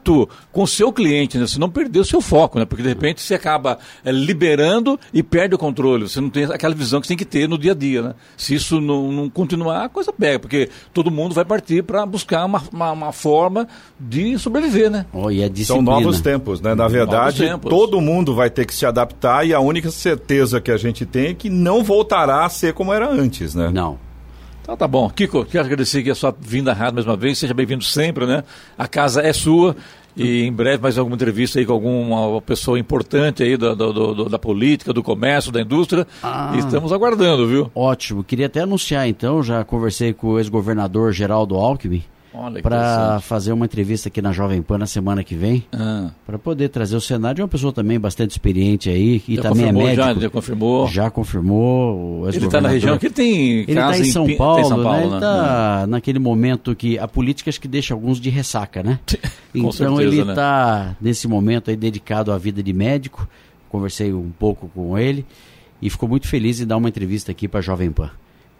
com 0.51 0.63
o 0.63 0.67
seu 0.67 0.93
cliente, 0.93 1.39
né? 1.39 1.47
Você 1.47 1.59
não 1.59 1.71
perder 1.71 2.01
o 2.01 2.05
seu 2.05 2.21
foco, 2.21 2.59
né? 2.59 2.65
Porque 2.65 2.83
de 2.83 2.89
repente 2.89 3.21
você 3.21 3.35
acaba 3.35 3.79
é, 4.05 4.11
liberando 4.11 4.99
e 5.13 5.23
perde 5.23 5.55
o 5.55 5.59
controle. 5.59 6.09
Você 6.09 6.21
não 6.21 6.31
tem 6.31 6.45
aquela 6.45 6.75
visão 6.75 7.01
que 7.01 7.07
você 7.07 7.13
tem 7.13 7.17
que 7.17 7.25
ter 7.25 7.49
no 7.49 7.59
dia 7.59 7.73
a 7.73 7.75
dia, 7.75 8.03
né? 8.03 8.15
Se 8.37 8.55
isso 8.55 8.81
não, 8.81 9.11
não 9.13 9.31
continuar, 9.31 9.85
a 9.85 9.89
coisa 9.89 10.13
pega, 10.13 10.39
porque 10.39 10.69
todo 10.93 11.11
mundo 11.11 11.35
vai 11.35 11.45
partir 11.45 11.83
para 11.83 12.05
buscar 12.07 12.45
uma, 12.45 12.63
uma, 12.73 12.93
uma, 12.93 13.13
forma 13.13 13.69
de 13.99 14.39
sobreviver, 14.39 14.91
né? 14.91 15.07
Oh, 15.13 15.31
e 15.31 15.65
São 15.65 15.83
novos 15.83 16.21
tempos, 16.21 16.61
né? 16.61 16.75
Na 16.75 16.89
verdade, 16.89 17.45
todo 17.69 18.01
mundo 18.01 18.35
vai 18.35 18.51
ter 18.51 18.67
que 18.67 18.75
se 18.75 18.87
adaptar 18.87 19.47
e 19.47 19.55
a 19.55 19.61
única 19.61 19.91
certeza 19.91 20.61
que 20.61 20.71
a 20.71 20.77
gente 20.77 21.05
tem 21.07 21.29
é 21.29 21.35
que 21.35 21.51
não 21.51 21.83
voltará 21.85 22.45
a 22.45 22.49
ser 22.49 22.75
como 22.75 22.93
era 22.93 23.09
antes, 23.09 23.55
né? 23.55 23.71
Não. 23.73 23.99
Então 24.63 24.77
tá 24.77 24.87
bom. 24.87 25.11
Kiko, 25.11 25.45
quero 25.45 25.65
agradecer 25.65 25.99
aqui 25.99 26.11
a 26.11 26.15
sua 26.15 26.35
vinda 26.39 26.71
à 26.71 26.75
rádio 26.75 26.95
mais 26.95 27.07
uma 27.07 27.17
vez. 27.17 27.37
Seja 27.39 27.53
bem-vindo 27.53 27.83
sempre, 27.85 28.27
né? 28.27 28.45
A 28.79 28.87
casa 28.87 29.21
é 29.21 29.33
sua. 29.33 29.77
E 30.17 30.43
em 30.43 30.53
breve 30.53 30.83
mais 30.83 30.99
alguma 30.99 31.17
entrevista 31.17 31.59
aí 31.59 31.65
com 31.67 31.73
alguma 31.73 32.41
pessoa 32.43 32.79
importante 32.79 33.43
aí 33.43 33.57
da, 33.57 33.75
do, 33.75 34.29
da 34.29 34.39
política, 34.39 34.93
do 34.93 35.03
comércio, 35.03 35.51
da 35.51 35.61
indústria. 35.61 36.07
Ah, 36.23 36.53
estamos 36.59 36.93
aguardando, 36.93 37.47
viu? 37.49 37.71
Ótimo. 37.75 38.23
Queria 38.23 38.47
até 38.47 38.61
anunciar 38.61 39.09
então, 39.09 39.43
já 39.43 39.65
conversei 39.65 40.13
com 40.13 40.29
o 40.29 40.39
ex-governador 40.39 41.13
Geraldo 41.13 41.57
Alckmin 41.57 42.05
para 42.63 43.21
fazer 43.21 43.53
uma 43.53 43.67
entrevista 43.67 44.09
aqui 44.09 44.23
na 44.23 44.33
Jovem 44.33 44.63
Pan 44.63 44.79
na 44.79 44.87
semana 44.87 45.23
que 45.23 45.35
vem, 45.35 45.65
ah. 45.73 46.11
para 46.27 46.39
poder 46.39 46.69
trazer 46.69 46.97
o 46.97 47.01
cenário 47.01 47.37
de 47.37 47.43
uma 47.43 47.49
pessoa 47.49 47.73
também 47.73 48.01
bastante 48.01 48.33
experiente 48.33 48.89
aí, 48.89 49.23
e 49.29 49.37
já 49.37 49.43
também 49.43 49.69
é 49.69 49.73
médico. 49.73 49.97
Já, 49.97 50.15
já 50.15 50.31
confirmou? 50.31 50.89
Já 50.89 51.11
confirmou. 51.11 52.29
Ele 52.29 52.47
está 52.47 52.61
na 52.61 52.69
região 52.69 52.99
que 52.99 53.07
ele 53.07 53.15
tem 53.15 53.49
Ele 53.61 53.73
está 53.73 53.99
em, 53.99 54.05
São 54.05 54.37
Paulo, 54.37 54.61
em 54.61 54.65
São 54.65 54.83
Paulo 54.83 55.01
né? 55.01 55.07
Ele 55.07 55.15
está 55.17 55.81
né? 55.81 55.87
naquele 55.87 56.19
momento 56.19 56.75
que 56.75 56.99
a 56.99 57.07
política 57.07 57.51
acho 57.51 57.61
que 57.61 57.69
deixa 57.69 57.95
alguns 57.95 58.21
de 58.21 58.31
ressaca, 58.31 58.83
né? 58.83 58.99
então 59.55 59.73
certeza, 59.73 60.03
ele 60.03 60.21
está 60.21 60.87
né? 60.89 60.97
nesse 61.01 61.29
momento 61.29 61.71
aí 61.71 61.77
dedicado 61.77 62.33
à 62.33 62.39
vida 62.39 62.63
de 62.63 62.73
médico. 62.73 63.29
Conversei 63.69 64.13
um 64.13 64.31
pouco 64.39 64.69
com 64.75 64.99
ele 64.99 65.25
e 65.81 65.91
ficou 65.91 66.09
muito 66.09 66.29
feliz 66.29 66.61
em 66.61 66.67
dar 66.67 66.77
uma 66.77 66.89
entrevista 66.89 67.33
aqui 67.33 67.49
para 67.49 67.61
a 67.61 67.63
Jovem 67.63 67.91
Pan. 67.91 68.11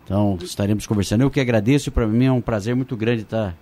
Então, 0.05 0.39
estaremos 0.43 0.87
conversando. 0.87 1.23
Eu 1.23 1.31
que 1.31 1.41
agradeço, 1.41 1.91
para 1.91 2.07
mim 2.07 2.27
é 2.27 2.33
um 2.33 2.41
prazer 2.41 2.75
muito 2.75 2.97
grande 2.97 3.23
estar 3.23 3.57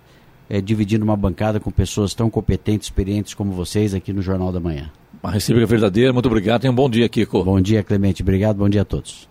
é, 0.49 0.59
dividindo 0.59 1.03
uma 1.03 1.15
bancada 1.15 1.59
com 1.59 1.71
pessoas 1.71 2.13
tão 2.13 2.29
competentes, 2.29 2.87
experientes 2.87 3.33
como 3.33 3.51
vocês 3.53 3.93
aqui 3.93 4.11
no 4.11 4.21
Jornal 4.21 4.51
da 4.51 4.59
Manhã. 4.59 4.91
Uma 5.23 5.31
recíproca 5.31 5.65
verdadeira, 5.65 6.11
muito 6.11 6.25
obrigado. 6.25 6.61
Tenha 6.61 6.71
um 6.71 6.75
bom 6.75 6.89
dia, 6.89 7.07
Kiko. 7.07 7.43
Bom 7.43 7.61
dia, 7.61 7.83
Clemente. 7.83 8.21
Obrigado, 8.21 8.57
bom 8.57 8.67
dia 8.67 8.81
a 8.81 8.85
todos. 8.85 9.30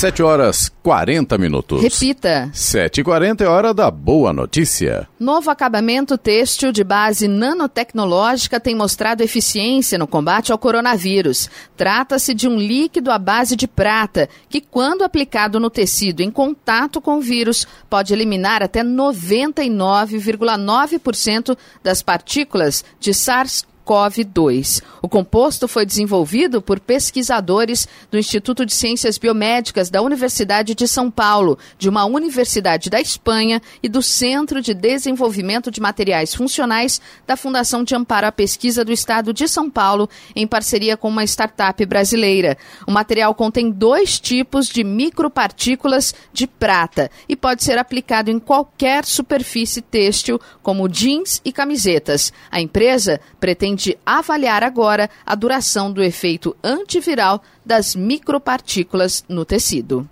7 0.00 0.22
horas 0.22 0.72
40 0.82 1.36
minutos. 1.36 1.82
Repita. 1.82 2.50
7h40 2.54 3.42
é 3.42 3.46
hora 3.46 3.74
da 3.74 3.90
boa 3.90 4.32
notícia. 4.32 5.06
Novo 5.20 5.50
acabamento 5.50 6.16
têxtil 6.16 6.72
de 6.72 6.82
base 6.82 7.28
nanotecnológica 7.28 8.58
tem 8.58 8.74
mostrado 8.74 9.22
eficiência 9.22 9.98
no 9.98 10.06
combate 10.06 10.52
ao 10.52 10.58
coronavírus. 10.58 11.50
Trata-se 11.76 12.32
de 12.32 12.48
um 12.48 12.56
líquido 12.56 13.10
à 13.10 13.18
base 13.18 13.54
de 13.54 13.68
prata, 13.68 14.26
que, 14.48 14.62
quando 14.62 15.04
aplicado 15.04 15.60
no 15.60 15.68
tecido 15.68 16.22
em 16.22 16.30
contato 16.30 16.98
com 16.98 17.18
o 17.18 17.20
vírus, 17.20 17.66
pode 17.90 18.14
eliminar 18.14 18.62
até 18.62 18.82
99,9% 18.82 21.58
das 21.82 22.00
partículas 22.00 22.82
de 22.98 23.12
SARS 23.12 23.68
SARS-CoV-2. 23.90 24.82
O 25.02 25.08
composto 25.08 25.66
foi 25.66 25.84
desenvolvido 25.84 26.62
por 26.62 26.78
pesquisadores 26.78 27.88
do 28.10 28.18
Instituto 28.18 28.64
de 28.64 28.72
Ciências 28.72 29.18
Biomédicas 29.18 29.90
da 29.90 30.00
Universidade 30.00 30.74
de 30.74 30.86
São 30.86 31.10
Paulo, 31.10 31.58
de 31.76 31.88
uma 31.88 32.04
universidade 32.04 32.88
da 32.88 33.00
Espanha 33.00 33.60
e 33.82 33.88
do 33.88 34.00
Centro 34.00 34.62
de 34.62 34.72
Desenvolvimento 34.72 35.70
de 35.70 35.80
Materiais 35.80 36.34
Funcionais 36.34 37.00
da 37.26 37.36
Fundação 37.36 37.82
de 37.82 37.94
Amparo 37.94 38.26
à 38.26 38.32
Pesquisa 38.32 38.84
do 38.84 38.92
Estado 38.92 39.32
de 39.32 39.48
São 39.48 39.68
Paulo, 39.68 40.08
em 40.36 40.46
parceria 40.46 40.96
com 40.96 41.08
uma 41.08 41.24
startup 41.24 41.84
brasileira. 41.86 42.56
O 42.86 42.92
material 42.92 43.34
contém 43.34 43.70
dois 43.70 44.20
tipos 44.20 44.68
de 44.68 44.84
micropartículas 44.84 46.14
de 46.32 46.46
prata 46.46 47.10
e 47.28 47.34
pode 47.34 47.64
ser 47.64 47.78
aplicado 47.78 48.30
em 48.30 48.38
qualquer 48.38 49.04
superfície 49.04 49.80
têxtil, 49.80 50.40
como 50.62 50.88
jeans 50.88 51.40
e 51.44 51.52
camisetas. 51.52 52.32
A 52.50 52.60
empresa 52.60 53.20
pretende 53.40 53.79
de 53.80 53.98
avaliar 54.04 54.62
agora 54.62 55.08
a 55.24 55.34
duração 55.34 55.90
do 55.90 56.02
efeito 56.02 56.54
antiviral 56.62 57.42
das 57.64 57.96
micropartículas 57.96 59.24
no 59.28 59.44
tecido. 59.44 60.08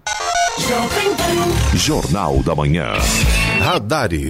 Jornal 1.75 2.43
da 2.43 2.55
Manhã. 2.55 2.93
Radares. 3.61 4.29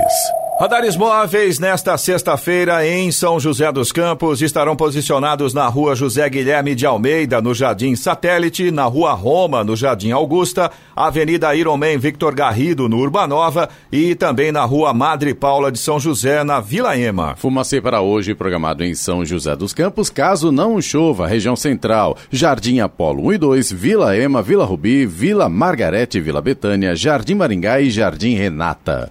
Radares 0.60 0.96
móveis 0.96 1.60
nesta 1.60 1.96
sexta-feira 1.96 2.84
em 2.84 3.12
São 3.12 3.38
José 3.38 3.70
dos 3.70 3.92
Campos 3.92 4.42
estarão 4.42 4.74
posicionados 4.74 5.54
na 5.54 5.68
rua 5.68 5.94
José 5.94 6.28
Guilherme 6.28 6.74
de 6.74 6.84
Almeida, 6.84 7.40
no 7.40 7.54
Jardim 7.54 7.94
Satélite, 7.94 8.72
na 8.72 8.82
rua 8.82 9.12
Roma, 9.12 9.62
no 9.62 9.76
Jardim 9.76 10.10
Augusta, 10.10 10.68
Avenida 10.96 11.54
Ironman 11.54 11.96
Victor 11.96 12.34
Garrido, 12.34 12.88
no 12.88 12.98
Urbanova 12.98 13.68
e 13.92 14.16
também 14.16 14.50
na 14.50 14.64
rua 14.64 14.92
Madre 14.92 15.32
Paula 15.32 15.70
de 15.70 15.78
São 15.78 16.00
José, 16.00 16.42
na 16.42 16.58
Vila 16.58 16.98
Ema. 16.98 17.36
Fumacê 17.36 17.80
para 17.80 18.00
hoje 18.00 18.34
programado 18.34 18.82
em 18.82 18.96
São 18.96 19.24
José 19.24 19.54
dos 19.54 19.72
Campos, 19.72 20.10
caso 20.10 20.50
não 20.50 20.82
chova, 20.82 21.28
região 21.28 21.54
central, 21.54 22.16
Jardim 22.32 22.80
Apolo 22.80 23.28
1 23.28 23.32
e 23.32 23.38
2, 23.38 23.72
Vila 23.72 24.18
Ema, 24.18 24.42
Vila 24.42 24.64
Rubi, 24.64 25.06
Vila 25.06 25.48
Margarete, 25.48 26.20
Vila 26.20 26.40
Betânia, 26.40 26.96
Jardim 26.96 27.36
Maringá 27.36 27.80
e 27.80 27.90
Jardim 27.90 28.34
Renata. 28.34 29.08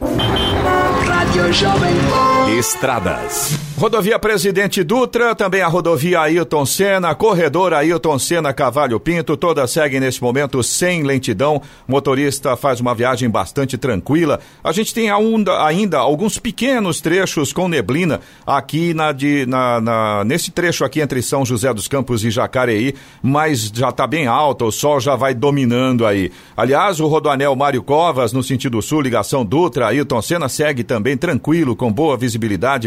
you're 1.38 1.54
showing. 1.54 2.37
Estradas. 2.48 3.68
Rodovia 3.78 4.18
Presidente 4.18 4.84
Dutra, 4.84 5.36
também 5.36 5.62
a 5.62 5.68
rodovia 5.68 6.22
Ailton 6.22 6.66
Senna, 6.66 7.14
corredor 7.14 7.76
Ailton 7.76 8.18
Senna 8.18 8.52
Cavalho 8.52 9.00
Pinto, 9.00 9.38
todas 9.38 9.70
seguem 9.70 10.00
neste 10.00 10.20
momento 10.24 10.64
sem 10.64 11.04
lentidão. 11.04 11.62
Motorista 11.88 12.58
faz 12.58 12.80
uma 12.80 12.96
viagem 12.96 13.30
bastante 13.30 13.78
tranquila. 13.78 14.40
A 14.64 14.72
gente 14.72 14.96
tem 14.96 15.12
ainda, 15.12 16.00
alguns 16.00 16.40
pequenos 16.40 17.00
trechos 17.02 17.54
com 17.54 17.68
neblina 17.68 18.20
aqui 18.48 18.96
na, 18.96 19.12
de, 19.12 19.46
na, 19.46 19.80
na, 19.80 20.24
nesse 20.24 20.50
trecho 20.50 20.84
aqui 20.84 21.00
entre 21.00 21.22
São 21.22 21.46
José 21.46 21.72
dos 21.72 21.88
Campos 21.88 22.26
e 22.26 22.32
Jacareí, 22.32 22.96
mas 23.22 23.72
já 23.72 23.90
está 23.90 24.08
bem 24.08 24.26
alto, 24.26 24.66
o 24.66 24.72
sol 24.72 25.00
já 25.00 25.16
vai 25.16 25.36
dominando 25.36 26.04
aí. 26.04 26.32
Aliás, 26.56 27.00
o 27.00 27.06
rodoanel 27.06 27.56
Mário 27.56 27.84
Covas, 27.84 28.34
no 28.34 28.42
sentido 28.42 28.82
sul, 28.82 29.02
ligação 29.02 29.46
Dutra, 29.46 29.90
Ailton 29.90 30.22
Senna, 30.24 30.50
segue 30.50 30.84
também 30.84 31.16
tranquilo, 31.16 31.76
com 31.76 31.94
boa 31.94 32.18
visibilidade, 32.18 32.37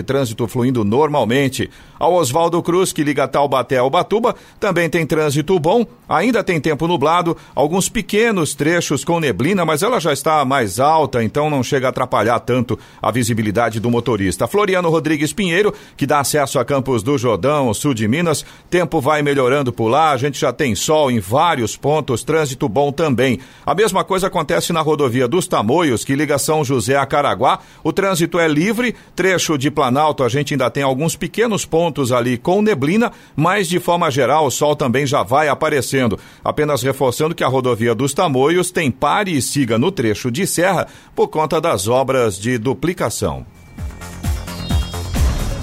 trânsito 0.02 0.46
fluindo 0.46 0.84
normalmente. 0.84 1.70
Ao 1.98 2.14
Oswaldo 2.14 2.62
Cruz, 2.62 2.94
que 2.94 3.04
liga 3.04 3.28
Taubaté 3.28 3.76
ao 3.76 3.90
Batuba, 3.90 4.34
também 4.58 4.88
tem 4.88 5.04
trânsito 5.04 5.58
bom, 5.60 5.84
ainda 6.08 6.42
tem 6.42 6.58
tempo 6.58 6.88
nublado, 6.88 7.36
alguns 7.54 7.90
pequenos 7.90 8.54
trechos 8.54 9.04
com 9.04 9.20
neblina, 9.20 9.66
mas 9.66 9.82
ela 9.82 10.00
já 10.00 10.10
está 10.10 10.42
mais 10.44 10.80
alta, 10.80 11.22
então 11.22 11.50
não 11.50 11.62
chega 11.62 11.88
a 11.88 11.90
atrapalhar 11.90 12.40
tanto 12.40 12.78
a 13.02 13.10
visibilidade 13.10 13.80
do 13.80 13.90
motorista. 13.90 14.46
Floriano 14.46 14.88
Rodrigues 14.88 15.34
Pinheiro, 15.34 15.74
que 15.94 16.06
dá 16.06 16.20
acesso 16.20 16.58
a 16.58 16.64
Campos 16.64 17.02
do 17.02 17.18
Jordão, 17.18 17.74
sul 17.74 17.92
de 17.92 18.08
Minas, 18.08 18.46
tempo 18.70 18.98
vai 18.98 19.22
melhorando 19.22 19.70
por 19.70 19.88
lá, 19.88 20.12
a 20.12 20.16
gente 20.16 20.40
já 20.40 20.54
tem 20.54 20.74
sol 20.74 21.10
em 21.10 21.20
vários 21.20 21.76
pontos, 21.76 22.24
trânsito 22.24 22.68
bom 22.68 22.90
também. 22.90 23.40
A 23.66 23.74
mesma 23.74 24.04
coisa 24.04 24.28
acontece 24.28 24.72
na 24.72 24.80
rodovia 24.80 25.28
dos 25.28 25.46
Tamoios, 25.46 26.02
que 26.02 26.16
liga 26.16 26.38
São 26.38 26.64
José 26.64 26.96
a 26.96 27.04
Caraguá, 27.04 27.58
o 27.84 27.92
trânsito 27.92 28.38
é 28.38 28.48
livre, 28.48 28.94
trecho 29.14 29.39
de 29.58 29.70
Planalto 29.70 30.22
a 30.22 30.28
gente 30.28 30.54
ainda 30.54 30.70
tem 30.70 30.82
alguns 30.82 31.16
pequenos 31.16 31.64
pontos 31.64 32.12
ali 32.12 32.36
com 32.36 32.62
neblina, 32.62 33.10
mas 33.34 33.68
de 33.68 33.80
forma 33.80 34.10
geral 34.10 34.46
o 34.46 34.50
sol 34.50 34.76
também 34.76 35.06
já 35.06 35.22
vai 35.22 35.48
aparecendo. 35.48 36.18
Apenas 36.44 36.82
reforçando 36.82 37.34
que 37.34 37.44
a 37.44 37.48
rodovia 37.48 37.94
dos 37.94 38.14
Tamoios 38.14 38.70
tem 38.70 38.90
pare 38.90 39.36
e 39.36 39.42
siga 39.42 39.78
no 39.78 39.90
trecho 39.90 40.30
de 40.30 40.46
serra 40.46 40.86
por 41.14 41.28
conta 41.28 41.60
das 41.60 41.88
obras 41.88 42.38
de 42.38 42.58
duplicação. 42.58 43.46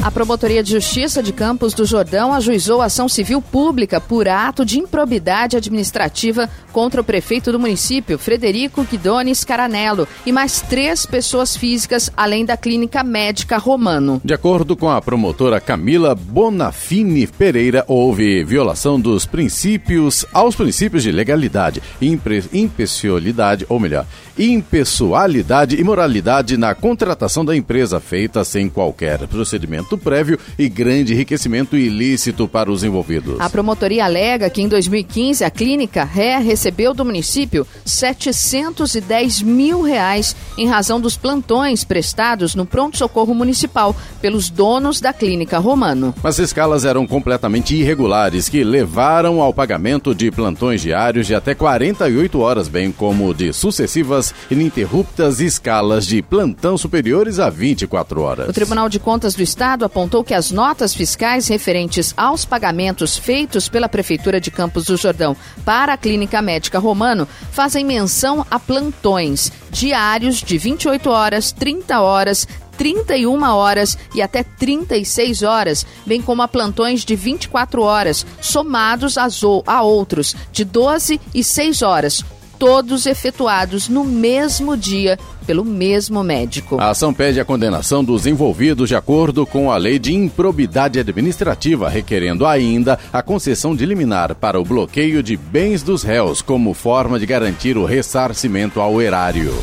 A 0.07 0.11
Promotoria 0.17 0.63
de 0.63 0.71
Justiça 0.71 1.21
de 1.21 1.33
Campos 1.33 1.73
do 1.73 1.83
Jordão 1.83 2.31
ajuizou 2.31 2.81
ação 2.81 3.09
civil 3.09 3.41
pública 3.41 3.99
por 3.99 4.25
ato 4.25 4.63
de 4.63 4.79
improbidade 4.79 5.57
administrativa 5.57 6.49
contra 6.71 7.01
o 7.01 7.03
prefeito 7.03 7.51
do 7.51 7.59
município, 7.59 8.17
Frederico 8.17 8.85
Guidones 8.85 9.43
Caranello, 9.43 10.07
e 10.25 10.31
mais 10.31 10.61
três 10.61 11.05
pessoas 11.05 11.57
físicas, 11.57 12.09
além 12.15 12.45
da 12.45 12.55
clínica 12.55 13.03
médica 13.03 13.57
Romano. 13.57 14.21
De 14.23 14.33
acordo 14.33 14.77
com 14.77 14.89
a 14.89 15.01
promotora 15.01 15.59
Camila 15.59 16.15
Bonafini 16.15 17.27
Pereira, 17.27 17.83
houve 17.85 18.45
violação 18.45 18.97
dos 18.97 19.25
princípios 19.25 20.25
aos 20.31 20.55
princípios 20.55 21.03
de 21.03 21.11
legalidade, 21.11 21.83
impessoalidade, 21.99 23.65
ou 23.67 23.77
melhor, 23.77 24.05
impessoalidade 24.37 25.79
e 25.79 25.83
moralidade 25.83 26.57
na 26.57 26.75
contratação 26.75 27.43
da 27.43 27.55
empresa 27.55 27.99
feita 27.99 28.43
sem 28.43 28.69
qualquer 28.69 29.27
procedimento 29.27 29.97
prévio 29.97 30.39
e 30.57 30.69
grande 30.69 31.13
enriquecimento 31.13 31.75
ilícito 31.75 32.47
para 32.47 32.71
os 32.71 32.83
envolvidos. 32.83 33.39
A 33.39 33.49
promotoria 33.49 34.05
alega 34.05 34.49
que 34.49 34.61
em 34.61 34.67
2015 34.67 35.43
a 35.43 35.49
clínica 35.49 36.03
Ré 36.03 36.37
recebeu 36.37 36.93
do 36.93 37.03
município 37.03 37.65
710 37.85 39.41
mil 39.41 39.81
reais 39.81 40.35
em 40.57 40.67
razão 40.67 40.99
dos 41.01 41.17
plantões 41.17 41.83
prestados 41.83 42.53
no 42.55 42.65
pronto-socorro 42.65 43.33
municipal 43.33 43.95
pelos 44.21 44.49
donos 44.49 45.01
da 45.01 45.13
clínica 45.13 45.57
Romano. 45.57 46.13
As 46.23 46.39
escalas 46.39 46.85
eram 46.85 47.07
completamente 47.07 47.75
irregulares, 47.75 48.49
que 48.49 48.63
levaram 48.63 49.41
ao 49.41 49.53
pagamento 49.53 50.13
de 50.13 50.29
plantões 50.31 50.81
diários 50.81 51.27
de 51.27 51.35
até 51.35 51.55
48 51.55 52.39
horas, 52.39 52.67
bem 52.67 52.91
como 52.91 53.33
de 53.33 53.51
sucessivas 53.53 54.26
ininterruptas 54.49 55.39
escalas 55.39 56.05
de 56.05 56.21
plantão 56.21 56.77
superiores 56.77 57.39
a 57.39 57.49
24 57.49 58.21
horas. 58.21 58.49
O 58.49 58.53
Tribunal 58.53 58.89
de 58.89 58.99
Contas 58.99 59.35
do 59.35 59.43
Estado 59.43 59.85
apontou 59.85 60.23
que 60.23 60.33
as 60.33 60.51
notas 60.51 60.93
fiscais 60.93 61.47
referentes 61.47 62.13
aos 62.17 62.45
pagamentos 62.45 63.17
feitos 63.17 63.67
pela 63.69 63.89
Prefeitura 63.89 64.39
de 64.39 64.51
Campos 64.51 64.85
do 64.85 64.97
Jordão 64.97 65.35
para 65.65 65.93
a 65.93 65.97
Clínica 65.97 66.41
Médica 66.41 66.79
Romano 66.79 67.27
fazem 67.51 67.85
menção 67.85 68.45
a 68.49 68.59
plantões 68.59 69.51
diários 69.71 70.37
de 70.37 70.57
28 70.57 71.09
horas, 71.09 71.51
30 71.51 71.99
horas, 72.01 72.47
31 72.77 73.43
horas 73.43 73.97
e 74.13 74.21
até 74.21 74.43
36 74.43 75.43
horas, 75.43 75.85
bem 76.05 76.21
como 76.21 76.41
a 76.41 76.47
plantões 76.47 77.03
de 77.03 77.15
24 77.15 77.81
horas, 77.81 78.25
somados 78.39 79.17
a 79.17 79.81
outros 79.81 80.35
de 80.51 80.63
12 80.63 81.19
e 81.33 81.43
6 81.43 81.81
horas, 81.81 82.23
todos 82.57 83.05
efetuados 83.05 83.87
no 83.87 84.03
mesmo 84.03 84.75
dia 84.75 85.17
pelo 85.45 85.63
mesmo 85.63 86.23
médico. 86.23 86.79
A 86.79 86.89
ação 86.89 87.13
pede 87.13 87.39
a 87.39 87.45
condenação 87.45 88.03
dos 88.03 88.27
envolvidos 88.27 88.89
de 88.89 88.95
acordo 88.95 89.45
com 89.45 89.71
a 89.71 89.77
lei 89.77 89.97
de 89.97 90.13
improbidade 90.13 90.99
administrativa, 90.99 91.87
requerendo 91.87 92.45
ainda 92.45 92.99
a 93.13 93.21
concessão 93.21 93.75
de 93.75 93.85
liminar 93.85 94.35
para 94.35 94.59
o 94.59 94.65
bloqueio 94.65 95.23
de 95.23 95.37
bens 95.37 95.81
dos 95.81 96.03
réus 96.03 96.41
como 96.41 96.73
forma 96.73 97.17
de 97.17 97.25
garantir 97.25 97.77
o 97.77 97.85
ressarcimento 97.85 98.81
ao 98.81 99.01
erário. 99.01 99.53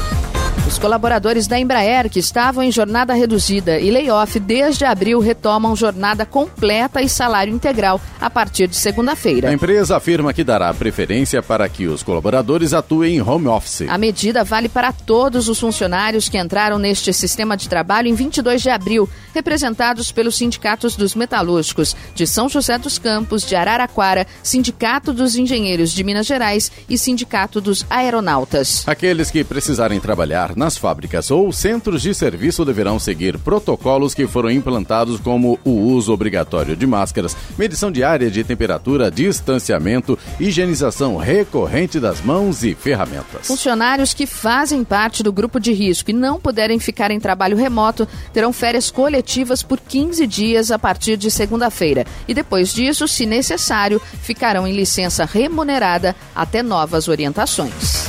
Os 0.67 0.79
colaboradores 0.79 1.47
da 1.47 1.59
Embraer, 1.59 2.09
que 2.09 2.19
estavam 2.19 2.63
em 2.63 2.73
jornada 2.73 3.13
reduzida 3.13 3.79
e 3.79 3.91
layoff 3.91 4.41
desde 4.41 4.85
abril, 4.85 5.21
retomam 5.21 5.77
jornada 5.77 6.25
completa 6.25 7.03
e 7.03 7.09
salário 7.09 7.55
integral 7.55 8.01
a 8.21 8.31
partir 8.31 8.67
de 8.67 8.75
segunda-feira. 8.75 9.51
A 9.51 9.53
empresa 9.53 9.97
afirma 9.97 10.33
que 10.33 10.43
dará 10.43 10.73
preferência 10.73 11.43
para 11.43 11.69
que 11.69 11.87
os 11.87 12.03
colaboradores 12.03 12.73
atuem 12.73 13.17
em 13.17 13.23
home 13.23 13.47
office. 13.47 13.87
A 13.89 13.99
medida 13.99 14.43
vale 14.43 14.69
para 14.69 14.93
todos 14.93 15.49
os 15.49 15.61
funcionários 15.61 16.29
que 16.29 16.39
entraram 16.39 16.79
neste 16.79 17.13
sistema 17.13 17.57
de 17.57 17.69
trabalho 17.69 18.09
em 18.09 18.15
22 18.15 18.63
de 18.63 18.71
abril, 18.71 19.09
representados 19.35 20.11
pelos 20.11 20.37
sindicatos 20.37 20.97
dos 20.97 21.15
metalúrgicos 21.15 21.95
de 22.15 22.27
São 22.27 22.49
José 22.49 22.79
dos 22.79 22.99
Campos, 22.99 23.47
de 23.47 23.55
Araraquara, 23.55 24.27
Sindicato 24.43 25.13
dos 25.13 25.37
Engenheiros 25.37 25.93
de 25.93 26.03
Minas 26.03 26.27
Gerais 26.27 26.73
e 26.89 26.97
Sindicato 26.97 27.61
dos 27.61 27.85
Aeronautas. 27.91 28.83
Aqueles 28.89 29.31
que 29.31 29.45
precisarem 29.45 30.01
trabalhar 30.01 30.44
nas 30.57 30.77
fábricas 30.77 31.31
ou 31.31 31.53
centros 31.53 32.03
de 32.03 32.15
serviço 32.15 32.65
deverão 32.65 32.99
seguir 32.99 33.39
protocolos 33.39 34.15
que 34.15 34.27
foram 34.27 34.51
implantados 34.51 35.19
como 35.19 35.59
o 35.65 35.71
uso 35.71 36.13
obrigatório 36.13 36.77
de 36.77 36.87
máscaras, 36.87 37.37
medição 37.57 37.91
diária 37.91 38.31
de 38.31 38.45
temperatura, 38.45 39.11
distanciamento, 39.11 40.19
higienização 40.39 41.17
recorrente 41.17 41.99
das 41.99 42.21
mãos 42.21 42.63
e 42.63 42.75
ferramentas. 42.75 43.47
Funcionários 43.47 44.13
que 44.13 44.27
fazem 44.27 44.85
parte 44.85 45.23
do 45.23 45.33
grupo 45.33 45.59
de 45.59 45.73
risco 45.73 46.11
e 46.11 46.15
não 46.15 46.39
puderem 46.39 46.79
ficar 46.79 47.11
em 47.11 47.19
trabalho 47.19 47.57
remoto 47.57 48.07
terão 48.33 48.53
férias 48.53 48.91
coletivas 48.91 49.63
por 49.63 49.81
15 49.81 50.27
dias 50.27 50.71
a 50.71 50.79
partir 50.79 51.17
de 51.17 51.31
segunda-feira 51.31 52.07
e 52.29 52.35
depois 52.35 52.73
disso, 52.73 53.09
se 53.09 53.27
necessário, 53.27 54.01
ficarão 54.23 54.67
em 54.67 54.73
licença 54.73 55.25
remunerada 55.25 56.15
até 56.35 56.63
novas 56.63 57.09
orientações. 57.09 58.09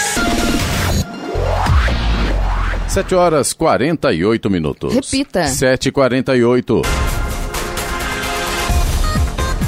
7 2.91 3.15
horas 3.15 3.53
48 3.53 4.49
minutos. 4.49 4.93
Repita. 4.93 5.43
7h48. 5.45 6.81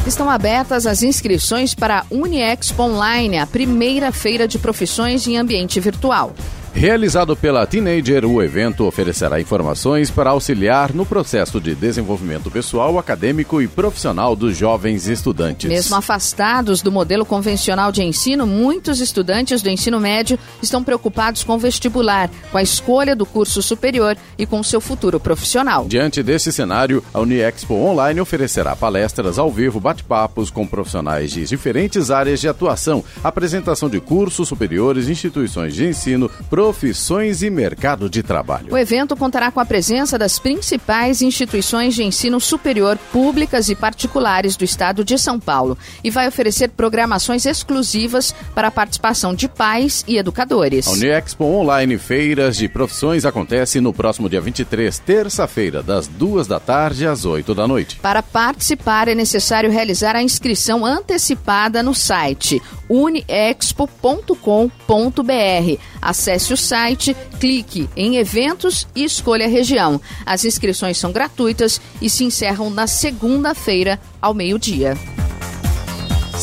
Estão 0.06 0.30
abertas 0.30 0.86
as 0.86 1.02
inscrições 1.04 1.74
para 1.74 2.00
a 2.00 2.06
Uniexpo 2.12 2.84
Online, 2.84 3.38
a 3.38 3.48
primeira 3.48 4.12
feira 4.12 4.46
de 4.46 4.60
profissões 4.60 5.26
em 5.26 5.38
ambiente 5.38 5.80
virtual. 5.80 6.36
Realizado 6.76 7.36
pela 7.36 7.66
Teenager, 7.68 8.26
o 8.26 8.42
evento 8.42 8.84
oferecerá 8.86 9.40
informações 9.40 10.10
para 10.10 10.32
auxiliar 10.32 10.92
no 10.92 11.06
processo 11.06 11.62
de 11.62 11.76
desenvolvimento 11.76 12.50
pessoal, 12.50 12.98
acadêmico 12.98 13.62
e 13.62 13.68
profissional 13.68 14.36
dos 14.36 14.58
jovens 14.58 15.08
estudantes. 15.08 15.70
Mesmo 15.70 15.96
afastados 15.96 16.82
do 16.82 16.92
modelo 16.92 17.26
convencional 17.26 17.92
de 17.92 18.04
ensino, 18.04 18.46
muitos 18.48 19.00
estudantes 19.00 19.62
do 19.62 19.70
ensino 19.70 20.00
médio 20.00 20.38
estão 20.62 20.84
preocupados 20.84 21.44
com 21.44 21.54
o 21.54 21.60
vestibular, 21.60 22.30
com 22.52 22.58
a 22.58 22.64
escolha 22.64 23.16
do 23.16 23.26
curso 23.26 23.62
superior 23.62 24.18
e 24.38 24.46
com 24.46 24.62
seu 24.64 24.82
futuro 24.82 25.20
profissional. 25.20 25.86
Diante 25.88 26.24
desse 26.24 26.52
cenário, 26.52 27.04
a 27.14 27.20
Uniexpo 27.20 27.76
Online 27.76 28.20
oferecerá 28.20 28.76
palestras 28.76 29.38
ao 29.38 29.50
vivo, 29.52 29.80
bate-papos 29.80 30.50
com 30.50 30.68
profissionais 30.68 31.32
de 31.32 31.46
diferentes 31.46 32.10
áreas 32.10 32.42
de 32.42 32.50
atuação, 32.50 33.06
apresentação 33.24 33.90
de 33.90 34.02
cursos 34.02 34.50
superiores, 34.50 35.08
instituições 35.08 35.76
de 35.76 35.86
ensino, 35.86 36.30
profissões 36.64 37.44
e 37.44 37.50
mercado 37.50 38.10
de 38.10 38.24
trabalho. 38.24 38.72
O 38.72 38.78
evento 38.78 39.18
contará 39.18 39.52
com 39.52 39.60
a 39.60 39.66
presença 39.66 40.18
das 40.18 40.40
principais 40.40 41.22
instituições 41.22 41.94
de 41.94 42.06
ensino 42.06 42.40
superior 42.40 42.98
públicas 43.12 43.68
e 43.68 43.76
particulares 43.76 44.56
do 44.56 44.64
estado 44.64 45.04
de 45.04 45.18
São 45.18 45.42
Paulo 45.42 45.78
e 46.02 46.10
vai 46.10 46.26
oferecer 46.26 46.70
programações 46.70 47.46
exclusivas 47.46 48.34
para 48.56 48.70
a 48.70 48.72
participação 48.72 49.36
de 49.36 49.50
pais 49.50 50.06
e 50.08 50.18
educadores. 50.18 50.88
A 50.88 50.92
Uniexpo 50.92 51.44
Online 51.44 51.98
Feiras 51.98 52.56
de 52.56 52.70
Profissões 52.70 53.26
acontece 53.26 53.82
no 53.82 53.92
próximo 53.92 54.30
dia 54.30 54.40
23, 54.40 55.00
terça-feira, 55.00 55.84
das 55.84 56.08
duas 56.08 56.48
da 56.48 56.62
tarde 56.62 57.06
às 57.06 57.26
8 57.26 57.54
da 57.54 57.68
noite. 57.68 57.98
Para 57.98 58.24
participar 58.24 59.10
é 59.10 59.16
necessário 59.16 59.70
realizar 59.70 60.16
a 60.16 60.24
inscrição 60.24 60.86
antecipada 60.86 61.84
no 61.84 61.94
site 61.94 62.62
uniexpo.com.br. 62.94 65.82
Acesse 66.02 66.53
o 66.54 66.58
site, 66.58 67.16
clique 67.40 67.90
em 67.96 68.18
eventos 68.18 68.88
e 68.96 69.04
escolha 69.04 69.46
a 69.46 69.50
região. 69.50 70.00
As 70.26 70.46
inscrições 70.46 70.98
são 70.98 71.12
gratuitas 71.12 71.82
e 72.02 72.10
se 72.10 72.24
encerram 72.24 72.70
na 72.70 72.88
segunda-feira 72.88 74.00
ao 74.22 74.34
meio-dia. 74.34 74.98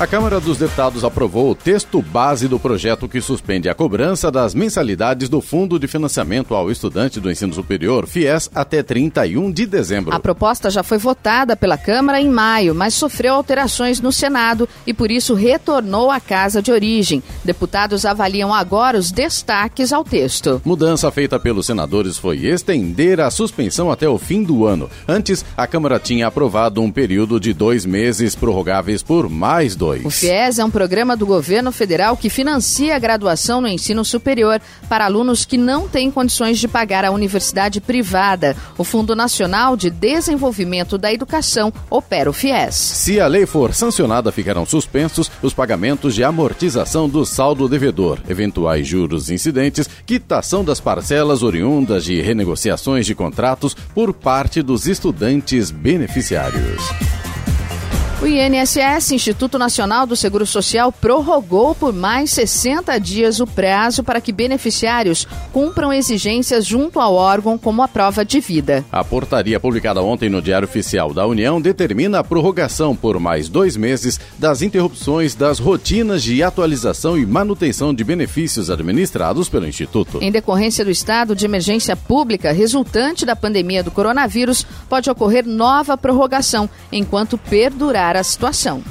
A 0.00 0.06
Câmara 0.06 0.40
dos 0.40 0.56
Deputados 0.56 1.04
aprovou 1.04 1.50
o 1.50 1.54
texto 1.54 2.00
base 2.00 2.48
do 2.48 2.58
projeto 2.58 3.06
que 3.06 3.20
suspende 3.20 3.68
a 3.68 3.74
cobrança 3.74 4.30
das 4.30 4.54
mensalidades 4.54 5.28
do 5.28 5.42
Fundo 5.42 5.78
de 5.78 5.86
Financiamento 5.86 6.54
ao 6.54 6.70
Estudante 6.70 7.20
do 7.20 7.30
Ensino 7.30 7.52
Superior, 7.52 8.06
FIES, 8.06 8.50
até 8.54 8.82
31 8.82 9.52
de 9.52 9.66
dezembro. 9.66 10.14
A 10.14 10.18
proposta 10.18 10.70
já 10.70 10.82
foi 10.82 10.96
votada 10.96 11.54
pela 11.54 11.76
Câmara 11.76 12.18
em 12.18 12.30
maio, 12.30 12.74
mas 12.74 12.94
sofreu 12.94 13.34
alterações 13.34 14.00
no 14.00 14.10
Senado 14.10 14.66
e 14.86 14.94
por 14.94 15.10
isso 15.10 15.34
retornou 15.34 16.10
à 16.10 16.18
casa 16.18 16.62
de 16.62 16.72
origem. 16.72 17.22
Deputados 17.44 18.06
avaliam 18.06 18.54
agora 18.54 18.96
os 18.96 19.12
destaques 19.12 19.92
ao 19.92 20.02
texto. 20.02 20.62
Mudança 20.64 21.10
feita 21.10 21.38
pelos 21.38 21.66
senadores 21.66 22.16
foi 22.16 22.46
estender 22.46 23.20
a 23.20 23.30
suspensão 23.30 23.92
até 23.92 24.08
o 24.08 24.16
fim 24.16 24.42
do 24.42 24.64
ano. 24.64 24.88
Antes, 25.06 25.44
a 25.54 25.66
Câmara 25.66 25.98
tinha 26.00 26.26
aprovado 26.26 26.80
um 26.80 26.90
período 26.90 27.38
de 27.38 27.52
dois 27.52 27.84
meses 27.84 28.34
prorrogáveis 28.34 29.02
por 29.02 29.28
mais 29.28 29.76
dois. 29.76 29.89
O 30.04 30.10
FIES 30.10 30.58
é 30.58 30.64
um 30.64 30.70
programa 30.70 31.16
do 31.16 31.26
governo 31.26 31.72
federal 31.72 32.16
que 32.16 32.30
financia 32.30 32.94
a 32.94 32.98
graduação 32.98 33.60
no 33.60 33.68
ensino 33.68 34.04
superior 34.04 34.60
para 34.88 35.04
alunos 35.04 35.44
que 35.44 35.56
não 35.56 35.88
têm 35.88 36.10
condições 36.10 36.58
de 36.58 36.68
pagar 36.68 37.04
a 37.04 37.10
universidade 37.10 37.80
privada. 37.80 38.56
O 38.78 38.84
Fundo 38.84 39.16
Nacional 39.16 39.76
de 39.76 39.90
Desenvolvimento 39.90 40.96
da 40.96 41.12
Educação 41.12 41.72
opera 41.88 42.30
o 42.30 42.32
FIES. 42.32 42.74
Se 42.74 43.20
a 43.20 43.26
lei 43.26 43.46
for 43.46 43.74
sancionada, 43.74 44.32
ficarão 44.32 44.64
suspensos 44.64 45.30
os 45.42 45.52
pagamentos 45.52 46.14
de 46.14 46.24
amortização 46.24 47.08
do 47.08 47.24
saldo 47.24 47.68
devedor, 47.68 48.18
eventuais 48.28 48.86
juros 48.86 49.30
incidentes, 49.30 49.88
quitação 50.06 50.64
das 50.64 50.80
parcelas 50.80 51.42
oriundas 51.42 52.04
de 52.04 52.20
renegociações 52.20 53.06
de 53.06 53.14
contratos 53.14 53.74
por 53.94 54.12
parte 54.12 54.62
dos 54.62 54.86
estudantes 54.86 55.70
beneficiários. 55.70 57.19
O 58.22 58.26
INSS, 58.26 59.12
Instituto 59.12 59.58
Nacional 59.58 60.06
do 60.06 60.14
Seguro 60.14 60.44
Social, 60.44 60.92
prorrogou 60.92 61.74
por 61.74 61.90
mais 61.90 62.30
60 62.32 62.98
dias 62.98 63.40
o 63.40 63.46
prazo 63.46 64.04
para 64.04 64.20
que 64.20 64.30
beneficiários 64.30 65.26
cumpram 65.54 65.90
exigências 65.90 66.66
junto 66.66 67.00
ao 67.00 67.14
órgão 67.14 67.56
como 67.56 67.80
a 67.82 67.88
prova 67.88 68.22
de 68.22 68.38
vida. 68.38 68.84
A 68.92 69.02
portaria 69.02 69.58
publicada 69.58 70.02
ontem 70.02 70.28
no 70.28 70.42
Diário 70.42 70.68
Oficial 70.68 71.14
da 71.14 71.26
União 71.26 71.58
determina 71.62 72.18
a 72.18 72.24
prorrogação 72.24 72.94
por 72.94 73.18
mais 73.18 73.48
dois 73.48 73.74
meses 73.74 74.20
das 74.38 74.60
interrupções 74.60 75.34
das 75.34 75.58
rotinas 75.58 76.22
de 76.22 76.42
atualização 76.42 77.16
e 77.16 77.24
manutenção 77.24 77.94
de 77.94 78.04
benefícios 78.04 78.68
administrados 78.68 79.48
pelo 79.48 79.66
Instituto. 79.66 80.18
Em 80.20 80.30
decorrência 80.30 80.84
do 80.84 80.90
estado 80.90 81.34
de 81.34 81.46
emergência 81.46 81.96
pública 81.96 82.52
resultante 82.52 83.24
da 83.24 83.34
pandemia 83.34 83.82
do 83.82 83.90
coronavírus, 83.90 84.66
pode 84.90 85.08
ocorrer 85.08 85.46
nova 85.46 85.96
prorrogação 85.96 86.68
enquanto 86.92 87.38
perdurar 87.38 88.09
a 88.16 88.22
situação. 88.24 88.82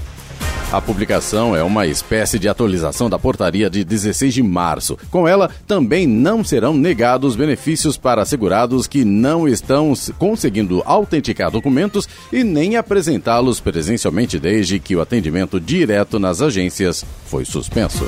A 0.72 0.80
publicação 0.80 1.55
é 1.55 1.63
uma 1.63 1.88
espécie 1.88 2.38
de 2.38 2.47
atualização 2.47 3.09
da 3.09 3.17
portaria 3.17 3.72
de 3.72 3.84
16 3.84 4.36
de 4.36 4.43
março. 4.43 4.95
Com 5.09 5.28
ela, 5.28 5.49
também 5.67 6.05
não 6.05 6.43
serão 6.43 6.76
negados 6.76 7.36
benefícios 7.36 7.97
para 7.97 8.24
segurados 8.24 8.86
que 8.86 9.03
não 9.03 9.47
estão 9.47 9.91
conseguindo 10.20 10.84
autenticar 10.86 11.49
documentos 11.49 12.07
e 12.32 12.43
nem 12.43 12.76
apresentá-los 12.76 13.59
presencialmente 13.59 14.38
desde 14.38 14.78
que 14.80 14.95
o 14.95 15.01
atendimento 15.01 15.59
direto 15.59 16.20
nas 16.20 16.39
agências 16.39 17.03
foi 17.26 17.45
suspenso. 17.45 18.05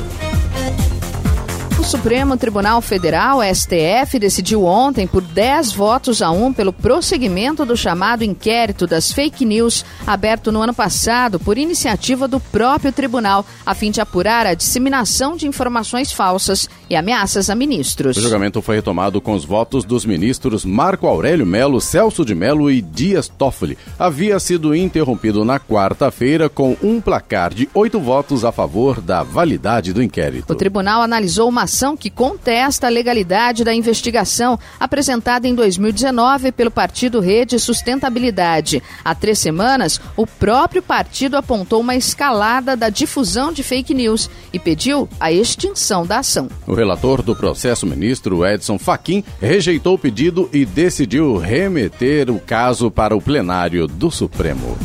O 1.82 1.84
Supremo 1.84 2.38
Tribunal 2.38 2.80
Federal, 2.80 3.40
STF, 3.42 4.20
decidiu 4.20 4.66
ontem 4.66 5.08
por 5.08 5.20
10 5.20 5.74
votos 5.74 6.22
a 6.22 6.30
1 6.30 6.54
pelo 6.54 6.72
prosseguimento 6.72 7.66
do 7.66 7.76
chamado 7.76 8.24
inquérito 8.24 8.86
das 8.86 9.12
fake 9.12 9.44
news, 9.44 9.84
aberto 10.06 10.52
no 10.52 10.62
ano 10.62 10.76
passado 10.76 11.40
por 11.40 11.58
iniciativa 11.58 12.28
do 12.28 12.40
próprio 12.40 12.92
tribunal, 12.92 13.44
a 13.66 13.74
fim 13.74 13.90
de 13.90 14.00
apurar 14.00 14.46
a 14.46 14.54
disseminação 14.54 15.36
de 15.36 15.48
informações 15.48 16.12
falsas 16.12 16.70
e 16.88 16.96
ameaças 16.96 17.50
a 17.50 17.56
ministros. 17.56 18.16
O 18.16 18.22
julgamento 18.22 18.62
foi 18.62 18.76
retomado 18.76 19.20
com 19.20 19.34
os 19.34 19.44
votos 19.44 19.84
dos 19.84 20.06
ministros 20.06 20.64
Marco 20.64 21.08
Aurélio 21.08 21.48
Melo, 21.48 21.82
Celso 21.82 22.24
de 22.24 22.36
Melo 22.36 22.70
e 22.70 22.80
Dias 22.80 23.28
Toffoli. 23.28 23.76
Havia 23.98 24.40
sido 24.40 24.76
interrompido 24.76 25.44
na 25.44 25.60
quarta-feira 25.60 26.48
com 26.48 26.78
um 26.84 27.02
placar 27.02 27.52
de 27.52 27.68
oito 27.74 28.00
votos 28.00 28.46
a 28.46 28.52
favor 28.52 29.02
da 29.02 29.24
validade 29.24 29.94
do 29.94 30.04
inquérito. 30.04 30.54
O 30.54 30.56
tribunal 30.56 31.02
analisou 31.02 31.50
uma 31.50 31.70
ação 31.72 31.95
que 31.95 32.09
contesta 32.09 32.88
a 32.88 32.89
legalidade 32.89 33.63
da 33.63 33.74
investigação 33.74 34.59
apresentada 34.78 35.47
em 35.47 35.55
2019 35.55 36.51
pelo 36.51 36.69
partido 36.69 37.22
Rede 37.22 37.57
Sustentabilidade. 37.57 38.84
Há 39.05 39.15
três 39.15 39.39
semanas, 39.39 40.01
o 40.17 40.28
próprio 40.28 40.82
partido 40.82 41.38
apontou 41.38 41.80
uma 41.80 41.95
escalada 41.95 42.76
da 42.76 42.89
difusão 42.89 43.53
de 43.53 43.63
fake 43.63 43.93
news 43.93 44.30
e 44.51 44.59
pediu 44.59 45.07
a 45.17 45.32
extinção 45.32 46.05
da 46.05 46.19
ação. 46.19 46.49
O 46.67 46.74
relator 46.74 47.22
do 47.22 47.34
processo, 47.34 47.88
ministro 47.88 48.45
Edson 48.45 48.78
Fachin, 48.78 49.24
rejeitou 49.39 49.95
o 49.95 49.99
pedido 49.99 50.49
e 50.51 50.65
decidiu 50.65 51.38
remeter 51.38 52.30
o 52.30 52.38
caso 52.38 52.91
para 52.91 53.15
o 53.15 53.22
plenário 53.22 53.88
do 53.88 54.11
Supremo. 54.11 54.78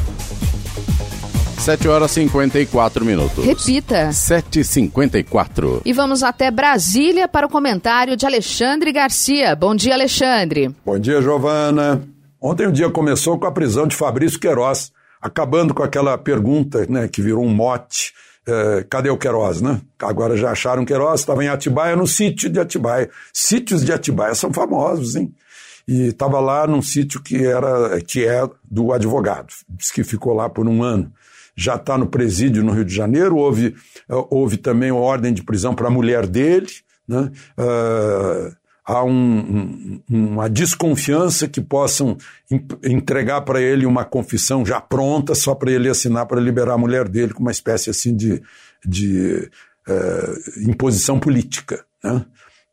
7 1.59 1.89
horas 1.89 2.13
e 2.13 2.15
54 2.15 3.05
minutos. 3.05 3.45
Repita. 3.45 4.09
7h54. 4.11 5.83
E 5.85 5.93
vamos 5.93 6.23
até 6.23 6.51
Brasília 6.51 7.27
para 7.27 7.47
o 7.47 7.51
comentário 7.51 8.17
de 8.17 8.25
Alexandre 8.25 8.93
Garcia. 8.93 9.57
Bom 9.57 9.75
dia, 9.75 9.95
Alexandre. 9.95 10.75
Bom 10.85 10.99
dia, 10.99 11.21
Giovana. 11.21 12.07
Ontem 12.41 12.67
o 12.67 12.73
dia 12.73 12.89
começou 12.91 13.39
com 13.39 13.47
a 13.47 13.53
prisão 13.53 13.87
de 13.87 13.97
Fabrício 13.97 14.39
Queiroz, 14.39 14.93
acabando 15.21 15.75
com 15.75 15.83
aquela 15.83 16.17
pergunta 16.17 16.87
né, 16.89 17.09
que 17.09 17.21
virou 17.21 17.45
um 17.45 17.53
mote. 17.53 18.13
É, 18.47 18.87
cadê 18.89 19.11
o 19.11 19.19
Queiroz, 19.19 19.61
né? 19.61 19.81
Agora 19.99 20.37
já 20.37 20.53
acharam 20.53 20.85
Queiroz, 20.85 21.21
estava 21.21 21.43
em 21.43 21.49
Atibaia, 21.49 21.97
no 21.97 22.07
sítio 22.07 22.49
de 22.49 22.61
Atibaia. 22.61 23.11
Sítios 23.33 23.85
de 23.85 23.93
Atibaia 23.93 24.37
são 24.37 24.53
famosos, 24.53 25.17
hein? 25.17 25.35
E 25.89 26.09
estava 26.09 26.39
lá 26.39 26.65
num 26.67 26.83
sítio 26.83 27.21
que 27.21 27.45
era 27.45 28.01
que 28.03 28.25
é 28.25 28.49
do 28.65 28.93
advogado, 28.93 29.53
diz 29.69 29.91
que 29.91 30.05
ficou 30.05 30.33
lá 30.33 30.49
por 30.49 30.69
um 30.69 30.83
ano 30.83 31.13
já 31.57 31.77
está 31.77 31.97
no 31.97 32.07
presídio 32.07 32.63
no 32.63 32.73
Rio 32.73 32.85
de 32.85 32.95
Janeiro. 32.95 33.37
Houve, 33.37 33.75
houve 34.09 34.57
também 34.57 34.93
ordem 34.93 35.33
de 35.33 35.43
prisão 35.43 35.75
para 35.75 35.89
a 35.89 35.91
mulher 35.91 36.27
dele. 36.27 36.69
Né? 37.09 37.31
Uh, 37.59 38.55
há 38.85 39.03
um, 39.03 40.03
um, 40.11 40.27
uma 40.27 40.51
desconfiança 40.51 41.49
que 41.49 41.61
possam 41.61 42.17
entregar 42.85 43.41
para 43.41 43.61
ele 43.61 43.87
uma 43.87 44.05
confissão 44.05 44.65
já 44.65 44.81
pronta, 44.81 45.35
só 45.35 45.55
para 45.55 45.73
ele 45.73 45.89
assinar 45.89 46.27
para 46.27 46.41
liberar 46.41 46.75
a 46.75 46.79
mulher 46.79 47.09
dele, 47.09 47.33
com 47.33 47.41
uma 47.41 47.51
espécie 47.51 47.91
assim 47.91 48.15
de, 48.15 48.43
de 48.85 49.51
uh, 49.89 50.69
imposição 50.69 51.19
política. 51.19 51.85
Né? 52.05 52.25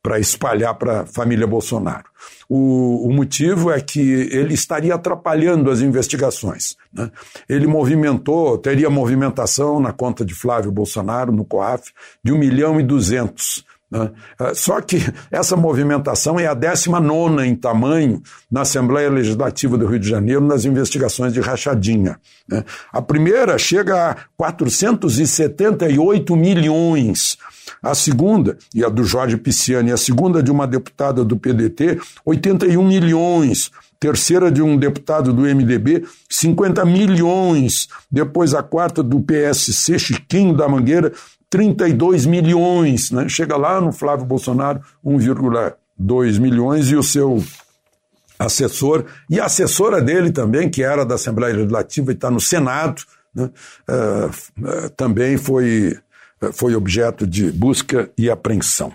Para 0.04 0.20
espalhar 0.20 0.76
para 0.76 1.02
a 1.02 1.06
família 1.06 1.48
Bolsonaro. 1.48 2.04
O, 2.50 3.08
o, 3.08 3.14
motivo 3.14 3.72
é 3.72 3.80
que 3.80 4.02
ele 4.02 4.54
estaria 4.54 4.94
atrapalhando 4.94 5.72
as 5.72 5.80
investigações. 5.80 6.76
Né? 6.92 7.10
Ele 7.48 7.66
movimentou, 7.66 8.58
teria 8.58 8.90
movimentação 8.90 9.80
na 9.80 9.94
conta 9.94 10.26
de 10.26 10.36
Flávio 10.36 10.72
Bolsonaro, 10.72 11.32
no 11.32 11.46
COAF, 11.46 11.94
de 12.22 12.34
1 12.34 12.38
milhão 12.38 12.80
e 12.82 12.84
200. 12.84 13.66
Né? 13.94 14.12
Ah, 14.40 14.56
só 14.56 14.82
que 14.82 14.98
essa 15.32 15.56
movimentação 15.56 16.40
é 16.40 16.48
a 16.48 16.56
19 16.56 17.46
em 17.46 17.56
tamanho 17.56 18.22
na 18.52 18.62
Assembleia 18.62 19.10
Legislativa 19.10 19.78
do 19.78 19.86
Rio 19.86 20.00
de 20.00 20.10
Janeiro 20.10 20.42
nas 20.42 20.66
investigações 20.66 21.32
de 21.32 21.40
rachadinha. 21.40 22.20
Né? 22.50 22.66
A 22.92 23.02
primeira 23.02 23.58
chega 23.60 24.12
a 24.12 24.18
478 24.36 26.36
milhões 26.36 27.38
a 27.82 27.94
segunda, 27.94 28.58
e 28.74 28.84
a 28.84 28.90
do 28.90 29.04
Jorge 29.04 29.38
Pisciani, 29.38 29.92
a 29.92 29.98
segunda 29.98 30.42
de 30.42 30.52
uma 30.52 30.66
deputada 30.66 31.24
do 31.24 31.38
PDT, 31.38 32.00
81 32.26 32.86
milhões. 32.86 33.72
Terceira 34.00 34.52
de 34.52 34.62
um 34.62 34.78
deputado 34.78 35.32
do 35.32 35.44
MDB, 35.44 36.06
50 36.30 36.84
milhões. 36.84 37.88
Depois 38.12 38.54
a 38.54 38.62
quarta 38.62 39.02
do 39.02 39.22
PSC, 39.22 39.98
Chiquinho 39.98 40.56
da 40.56 40.68
Mangueira, 40.68 41.14
32 41.54 42.26
milhões. 42.26 43.12
Né? 43.12 43.30
Chega 43.30 43.56
lá 43.56 43.80
no 43.80 43.92
Flávio 43.92 44.26
Bolsonaro, 44.26 44.82
1,2 45.06 46.40
milhões, 46.40 46.90
e 46.90 46.96
o 46.96 47.04
seu 47.04 47.44
assessor, 48.40 49.06
e 49.30 49.40
a 49.40 49.46
assessora 49.46 50.02
dele 50.02 50.32
também, 50.32 50.68
que 50.68 50.82
era 50.82 51.06
da 51.06 51.14
Assembleia 51.14 51.54
Legislativa 51.56 52.12
e 52.12 52.16
está 52.16 52.32
no 52.32 52.42
Senado, 52.42 53.04
né? 53.36 53.52
uh, 53.88 54.28
uh, 54.28 54.90
também 54.98 55.38
foi 55.38 55.96
foi 56.52 56.76
objeto 56.76 57.26
de 57.26 57.50
busca 57.52 58.10
e 58.18 58.30
apreensão. 58.30 58.92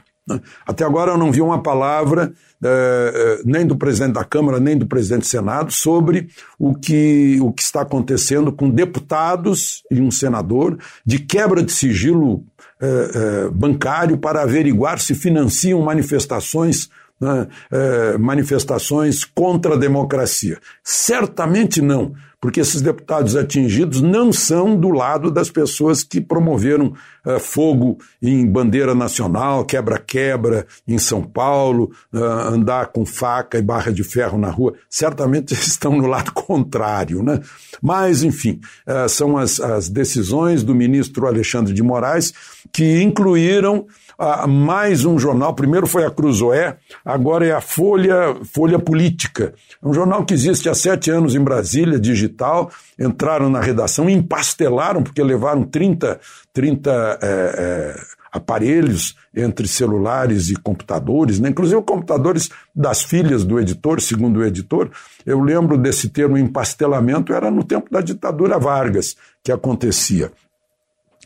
Até 0.67 0.85
agora 0.85 1.13
eu 1.13 1.19
não 1.19 1.33
vi 1.33 1.41
uma 1.41 1.63
palavra 1.63 2.33
eh, 2.63 3.13
eh, 3.15 3.43
nem 3.45 3.67
do 3.67 3.77
presidente 3.77 4.15
da 4.15 4.25
Câmara, 4.25 4.59
nem 4.59 4.77
do 4.77 4.87
presidente 4.87 5.21
do 5.21 5.27
Senado 5.27 5.73
sobre 5.73 6.29
o 6.59 6.75
que, 6.75 7.39
o 7.41 7.53
que 7.53 7.63
está 7.63 7.83
acontecendo 7.83 8.53
com 8.53 8.69
deputados 8.69 9.85
e 9.91 10.01
um 10.01 10.11
senador 10.11 10.77
de 11.07 11.21
quebra 11.21 11.63
de 11.63 11.71
sigilo 11.71 12.45
eh, 12.81 13.49
bancário 13.53 14.19
para 14.19 14.43
averiguar 14.43 14.99
se 14.99 15.15
financiam 15.15 15.81
manifestações 15.83 16.89
né, 17.21 17.49
manifestações 18.17 19.25
contra 19.25 19.75
a 19.75 19.77
democracia. 19.77 20.57
Certamente 20.85 21.83
não 21.83 22.15
porque 22.41 22.61
esses 22.61 22.81
deputados 22.81 23.35
atingidos 23.35 24.01
não 24.01 24.33
são 24.33 24.79
do 24.79 24.91
lado 24.91 25.31
das 25.31 25.51
pessoas 25.51 26.05
que 26.05 26.21
promoveram 26.21 26.95
uh, 27.27 27.41
fogo 27.41 27.99
em 28.23 28.47
bandeira 28.47 28.95
nacional, 28.95 29.65
quebra-quebra 29.65 30.67
em 30.87 30.99
São 30.99 31.23
Paulo, 31.23 31.91
uh, 32.13 32.19
andar 32.19 32.89
com 32.89 33.05
faca 33.05 33.59
e 33.59 33.63
barra 33.63 33.93
de 33.93 34.05
ferro 34.05 34.39
na 34.39 34.51
rua. 34.51 34.75
Certamente 34.89 35.53
estão 35.55 35.97
no 35.97 36.07
lado 36.07 36.33
contrário, 36.33 37.23
né? 37.23 37.41
Mas, 37.83 38.23
enfim, 38.23 38.61
uh, 38.87 39.09
são 39.09 39.37
as, 39.37 39.59
as 39.59 39.89
decisões 39.89 40.63
do 40.63 40.75
ministro 40.75 41.27
Alexandre 41.27 41.75
de 41.75 41.83
Moraes 41.83 42.33
que 42.73 43.03
incluíram 43.03 43.87
mais 44.49 45.05
um 45.05 45.19
jornal. 45.19 45.55
Primeiro 45.55 45.87
foi 45.87 46.05
a 46.05 46.11
Cruzoé, 46.11 46.77
agora 47.05 47.47
é 47.47 47.53
a 47.53 47.61
Folha, 47.61 48.37
Folha 48.45 48.79
Política. 48.79 49.55
É 49.83 49.87
um 49.87 49.95
jornal 49.95 50.25
que 50.25 50.35
existe 50.35 50.69
há 50.69 50.75
sete 50.75 51.11
anos 51.11 51.37
em 51.37 51.41
Brasília, 51.41 52.01
digital. 52.01 52.71
Entraram 52.99 53.49
na 53.49 53.61
redação, 53.61 54.11
empastelaram, 54.11 55.03
porque 55.03 55.23
levaram 55.23 55.63
30, 55.63 56.19
30 56.53 56.91
é, 56.91 57.27
é, 57.27 58.01
aparelhos 58.33 59.17
entre 59.35 59.69
celulares 59.69 60.51
e 60.51 60.57
computadores, 60.57 61.39
né? 61.39 61.51
inclusive 61.51 61.81
computadores 61.83 62.51
das 62.75 63.03
filhas 63.03 63.45
do 63.45 63.61
editor, 63.61 64.01
segundo 64.01 64.41
o 64.41 64.45
editor. 64.45 64.91
Eu 65.25 65.41
lembro 65.41 65.79
desse 65.79 66.09
termo 66.09 66.37
empastelamento, 66.37 67.33
era 67.33 67.53
no 67.53 67.63
tempo 67.63 67.89
da 67.89 68.01
ditadura 68.01 68.59
Vargas 68.59 69.17
que 69.45 69.53
acontecia 69.53 70.33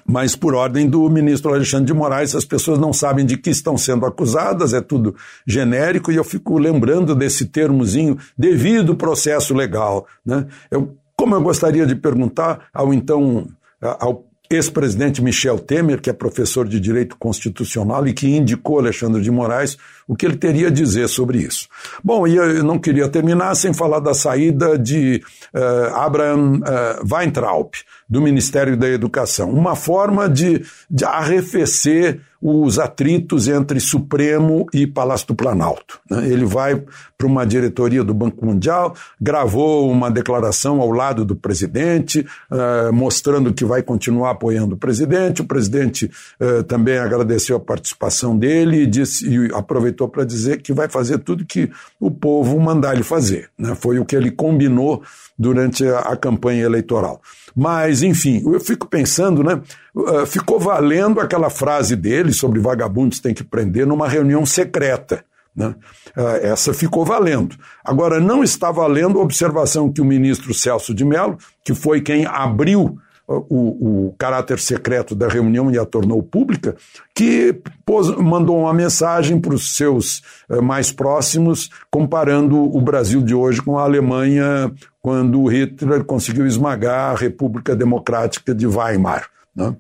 mas 0.07 0.35
por 0.37 0.55
ordem 0.55 0.89
do 0.89 1.09
ministro 1.09 1.53
Alexandre 1.53 1.87
de 1.87 1.95
Moraes, 1.95 2.35
as 2.35 2.45
pessoas 2.45 2.79
não 2.79 2.93
sabem 2.93 3.25
de 3.25 3.37
que 3.37 3.51
estão 3.51 3.77
sendo 3.77 4.07
acusadas, 4.07 4.73
é 4.73 4.81
tudo 4.81 5.15
genérico, 5.47 6.11
e 6.11 6.17
eu 6.17 6.25
fico 6.25 6.59
lembrando 6.59 7.15
desse 7.15 7.47
termozinho 7.47 8.19
devido 8.37 8.97
processo 8.97 9.55
legal. 9.55 10.07
Né? 10.25 10.47
Eu, 10.71 10.97
como 11.17 11.35
eu 11.35 11.41
gostaria 11.41 11.87
de 11.87 11.95
perguntar 11.95 12.69
ao 12.73 12.93
então 12.93 13.47
ao 13.81 14.32
ex-presidente 14.57 15.23
Michel 15.23 15.59
Temer, 15.59 16.01
que 16.01 16.11
é 16.11 16.13
professor 16.13 16.67
de 16.67 16.79
Direito 16.79 17.17
Constitucional 17.17 18.07
e 18.07 18.13
que 18.13 18.29
indicou 18.29 18.79
Alexandre 18.79 19.21
de 19.21 19.31
Moraes, 19.31 19.77
o 20.07 20.15
que 20.15 20.27
ele 20.27 20.37
teria 20.37 20.69
a 20.69 20.71
dizer 20.71 21.09
sobre 21.09 21.39
isso. 21.39 21.69
Bom, 22.03 22.27
e 22.27 22.37
eu 22.37 22.63
não 22.63 22.79
queria 22.79 23.09
terminar 23.09 23.55
sem 23.55 23.73
falar 23.73 24.01
da 24.01 24.15
saída 24.15 24.79
de 24.79 25.23
uh, 25.55 25.95
Abraham 25.97 26.61
uh, 26.61 27.15
Weintraub, 27.15 27.71
do 28.09 28.21
Ministério 28.21 28.77
da 28.77 28.89
Educação. 28.89 29.51
Uma 29.51 29.75
forma 29.75 30.29
de, 30.29 30.65
de 30.91 31.05
arrefecer 31.05 32.21
os 32.43 32.81
atritos 32.81 33.47
entre 33.47 33.79
Supremo 33.79 34.67
e 34.75 34.85
Palácio 34.85 35.29
do 35.29 35.35
Planalto. 35.35 36.01
Né? 36.11 36.29
Ele 36.29 36.45
vai 36.45 36.83
para 37.17 37.27
uma 37.29 37.47
diretoria 37.47 38.03
do 38.03 38.13
Banco 38.13 38.45
Mundial, 38.45 38.97
gravou 39.21 39.89
uma 39.89 40.11
declaração 40.11 40.81
ao 40.81 40.91
lado 40.91 41.25
do 41.25 41.37
presidente, 41.37 42.27
uh, 42.51 42.93
mostrando 42.93 43.55
que 43.55 43.65
vai 43.65 43.81
continuar 43.81 44.33
apoiando 44.33 44.75
o 44.75 44.79
presidente. 44.79 45.41
O 45.41 45.45
presidente 45.45 46.11
uh, 46.41 46.65
também 46.65 46.99
agradeceu 46.99 47.57
a 47.57 47.61
participação 47.61 48.37
dele 48.37 48.83
e, 48.83 48.87
disse, 48.87 49.29
e 49.29 49.55
aproveitou 49.55 50.09
para 50.09 50.25
dizer 50.25 50.61
que 50.63 50.73
vai 50.73 50.89
fazer 50.89 51.19
tudo 51.19 51.47
que 51.47 51.71
o 52.01 52.11
povo 52.11 52.59
mandar 52.59 52.95
ele 52.95 53.05
fazer. 53.05 53.51
Né? 53.57 53.77
Foi 53.77 54.01
o 54.01 54.05
que 54.05 54.17
ele 54.17 54.33
combinou 54.33 55.03
durante 55.39 55.87
a, 55.87 56.17
campanha 56.17 56.65
eleitoral. 56.65 57.21
Mas, 57.55 58.03
enfim, 58.03 58.43
eu 58.47 58.61
fico 58.61 58.87
pensando, 58.87 59.43
né? 59.43 59.61
Uh, 59.95 60.25
ficou 60.25 60.59
valendo 60.59 61.21
aquela 61.21 61.51
frase 61.51 61.97
dele 61.97 62.32
sobre 62.33 62.61
vagabundos 62.61 63.21
tem 63.21 63.35
que 63.35 63.45
prender 63.45 63.87
numa 63.87 64.09
reunião 64.09 64.45
secreta. 64.47 65.25
Né? 65.55 65.75
Uh, 66.17 66.37
essa 66.43 66.73
ficou 66.73 67.05
valendo. 67.05 67.57
Agora, 67.85 68.19
não 68.19 68.43
está 68.43 68.71
valendo 68.71 69.19
a 69.19 69.23
observação 69.23 69.93
que 69.93 70.01
o 70.01 70.05
ministro 70.05 70.55
Celso 70.55 70.95
de 70.95 71.05
Mello, 71.05 71.37
que 71.65 71.75
foi 71.75 72.01
quem 72.01 72.25
abriu 72.25 72.99
o, 73.27 74.09
o, 74.09 74.15
caráter 74.19 74.59
secreto 74.59 75.15
da 75.15 75.29
reunião 75.29 75.71
e 75.71 75.79
a 75.79 75.85
tornou 75.85 76.23
pública, 76.23 76.77
que 77.15 77.61
pôs, 77.85 78.09
mandou 78.17 78.59
uma 78.61 78.75
mensagem 78.75 79.41
para 79.41 79.55
os 79.55 79.77
seus 79.77 80.23
eh, 80.51 80.61
mais 80.61 80.91
próximos, 80.91 81.71
comparando 81.91 82.57
o 82.57 82.81
Brasil 82.81 83.23
de 83.23 83.35
hoje 83.35 83.63
com 83.63 83.79
a 83.79 83.85
Alemanha 83.85 84.73
quando 85.01 85.47
Hitler 85.47 86.05
conseguiu 86.05 86.47
esmagar 86.47 87.13
a 87.13 87.17
República 87.17 87.75
Democrática 87.75 88.55
de 88.55 88.67
Weimar. 88.67 89.27
Né? 89.55 89.75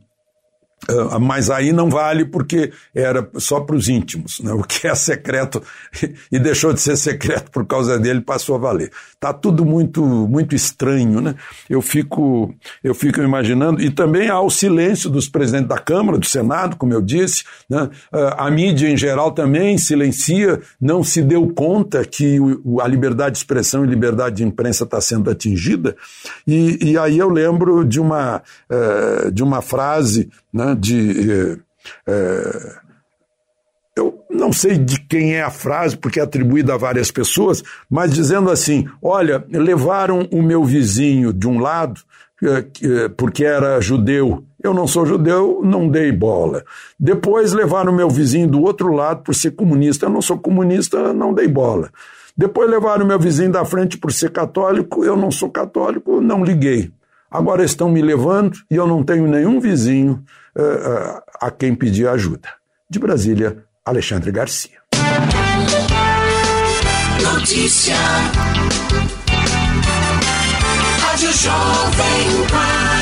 Uh, 0.90 1.20
mas 1.20 1.48
aí 1.48 1.72
não 1.72 1.88
vale 1.88 2.24
porque 2.24 2.72
era 2.92 3.28
só 3.36 3.60
para 3.60 3.76
os 3.76 3.88
íntimos. 3.88 4.40
Né? 4.40 4.52
O 4.62 4.64
que 4.64 4.86
é 4.86 4.94
secreto 4.94 5.62
e 6.30 6.38
deixou 6.38 6.72
de 6.72 6.80
ser 6.80 6.96
secreto 6.96 7.50
por 7.50 7.66
causa 7.66 7.98
dele 7.98 8.20
passou 8.20 8.54
a 8.54 8.58
valer. 8.58 8.90
Tá 9.18 9.32
tudo 9.32 9.64
muito 9.64 10.02
muito 10.02 10.54
estranho, 10.54 11.20
né? 11.20 11.34
Eu 11.68 11.80
fico 11.80 12.54
eu 12.82 12.94
fico 12.94 13.20
imaginando 13.20 13.80
e 13.80 13.90
também 13.90 14.28
há 14.28 14.40
o 14.40 14.50
silêncio 14.50 15.10
dos 15.10 15.28
presidentes 15.28 15.68
da 15.68 15.78
Câmara, 15.78 16.18
do 16.18 16.26
Senado, 16.26 16.76
como 16.76 16.92
eu 16.92 17.00
disse. 17.00 17.44
Né? 17.68 17.88
Uh, 18.12 18.34
a 18.36 18.50
mídia 18.50 18.88
em 18.88 18.96
geral 18.96 19.32
também 19.32 19.78
silencia, 19.78 20.60
não 20.80 21.02
se 21.02 21.22
deu 21.22 21.48
conta 21.48 22.04
que 22.04 22.38
a 22.80 22.88
liberdade 22.88 23.32
de 23.32 23.38
expressão 23.38 23.84
e 23.84 23.88
liberdade 23.88 24.36
de 24.36 24.44
imprensa 24.44 24.84
está 24.84 25.00
sendo 25.00 25.30
atingida. 25.30 25.96
E, 26.46 26.78
e, 26.90 26.98
aí 26.98 27.18
eu 27.18 27.28
lembro 27.28 27.84
de 27.84 28.00
uma 28.00 28.42
uh, 28.70 29.30
de 29.30 29.42
uma 29.42 29.62
frase 29.62 30.30
né, 30.52 30.76
de. 30.78 31.58
É, 32.06 32.82
eu 33.96 34.24
não 34.30 34.52
sei 34.52 34.78
de 34.78 35.00
quem 35.00 35.34
é 35.34 35.42
a 35.42 35.50
frase, 35.50 35.96
porque 35.96 36.18
é 36.18 36.22
atribuída 36.22 36.74
a 36.74 36.78
várias 36.78 37.10
pessoas, 37.10 37.62
mas 37.90 38.12
dizendo 38.12 38.50
assim: 38.50 38.86
olha, 39.02 39.44
levaram 39.50 40.28
o 40.32 40.42
meu 40.42 40.64
vizinho 40.64 41.32
de 41.32 41.46
um 41.46 41.58
lado 41.58 42.00
porque 43.16 43.44
era 43.44 43.80
judeu. 43.80 44.44
Eu 44.62 44.74
não 44.74 44.86
sou 44.86 45.06
judeu, 45.06 45.60
não 45.64 45.88
dei 45.88 46.10
bola. 46.10 46.64
Depois 46.98 47.52
levaram 47.52 47.92
o 47.92 47.96
meu 47.96 48.08
vizinho 48.08 48.48
do 48.48 48.62
outro 48.62 48.92
lado 48.92 49.22
por 49.22 49.34
ser 49.34 49.52
comunista. 49.52 50.06
Eu 50.06 50.10
não 50.10 50.22
sou 50.22 50.38
comunista, 50.38 51.12
não 51.12 51.32
dei 51.32 51.48
bola. 51.48 51.90
Depois 52.36 52.70
levaram 52.70 53.04
o 53.04 53.08
meu 53.08 53.18
vizinho 53.18 53.52
da 53.52 53.64
frente 53.64 53.96
por 53.96 54.12
ser 54.12 54.30
católico. 54.30 55.04
Eu 55.04 55.16
não 55.16 55.30
sou 55.30 55.50
católico, 55.50 56.20
não 56.20 56.44
liguei. 56.44 56.90
Agora 57.32 57.64
estão 57.64 57.88
me 57.88 58.02
levando 58.02 58.58
e 58.70 58.76
eu 58.76 58.86
não 58.86 59.02
tenho 59.02 59.26
nenhum 59.26 59.58
vizinho 59.58 60.22
uh, 60.54 60.62
uh, 60.62 61.22
a 61.40 61.50
quem 61.50 61.74
pedir 61.74 62.06
ajuda. 62.06 62.50
De 62.90 62.98
Brasília, 62.98 63.64
Alexandre 63.86 64.30
Garcia. 64.30 64.78
Notícia. 67.22 67.96
Rádio 71.00 71.32
Jovem 71.32 72.46
Pan. 72.50 73.01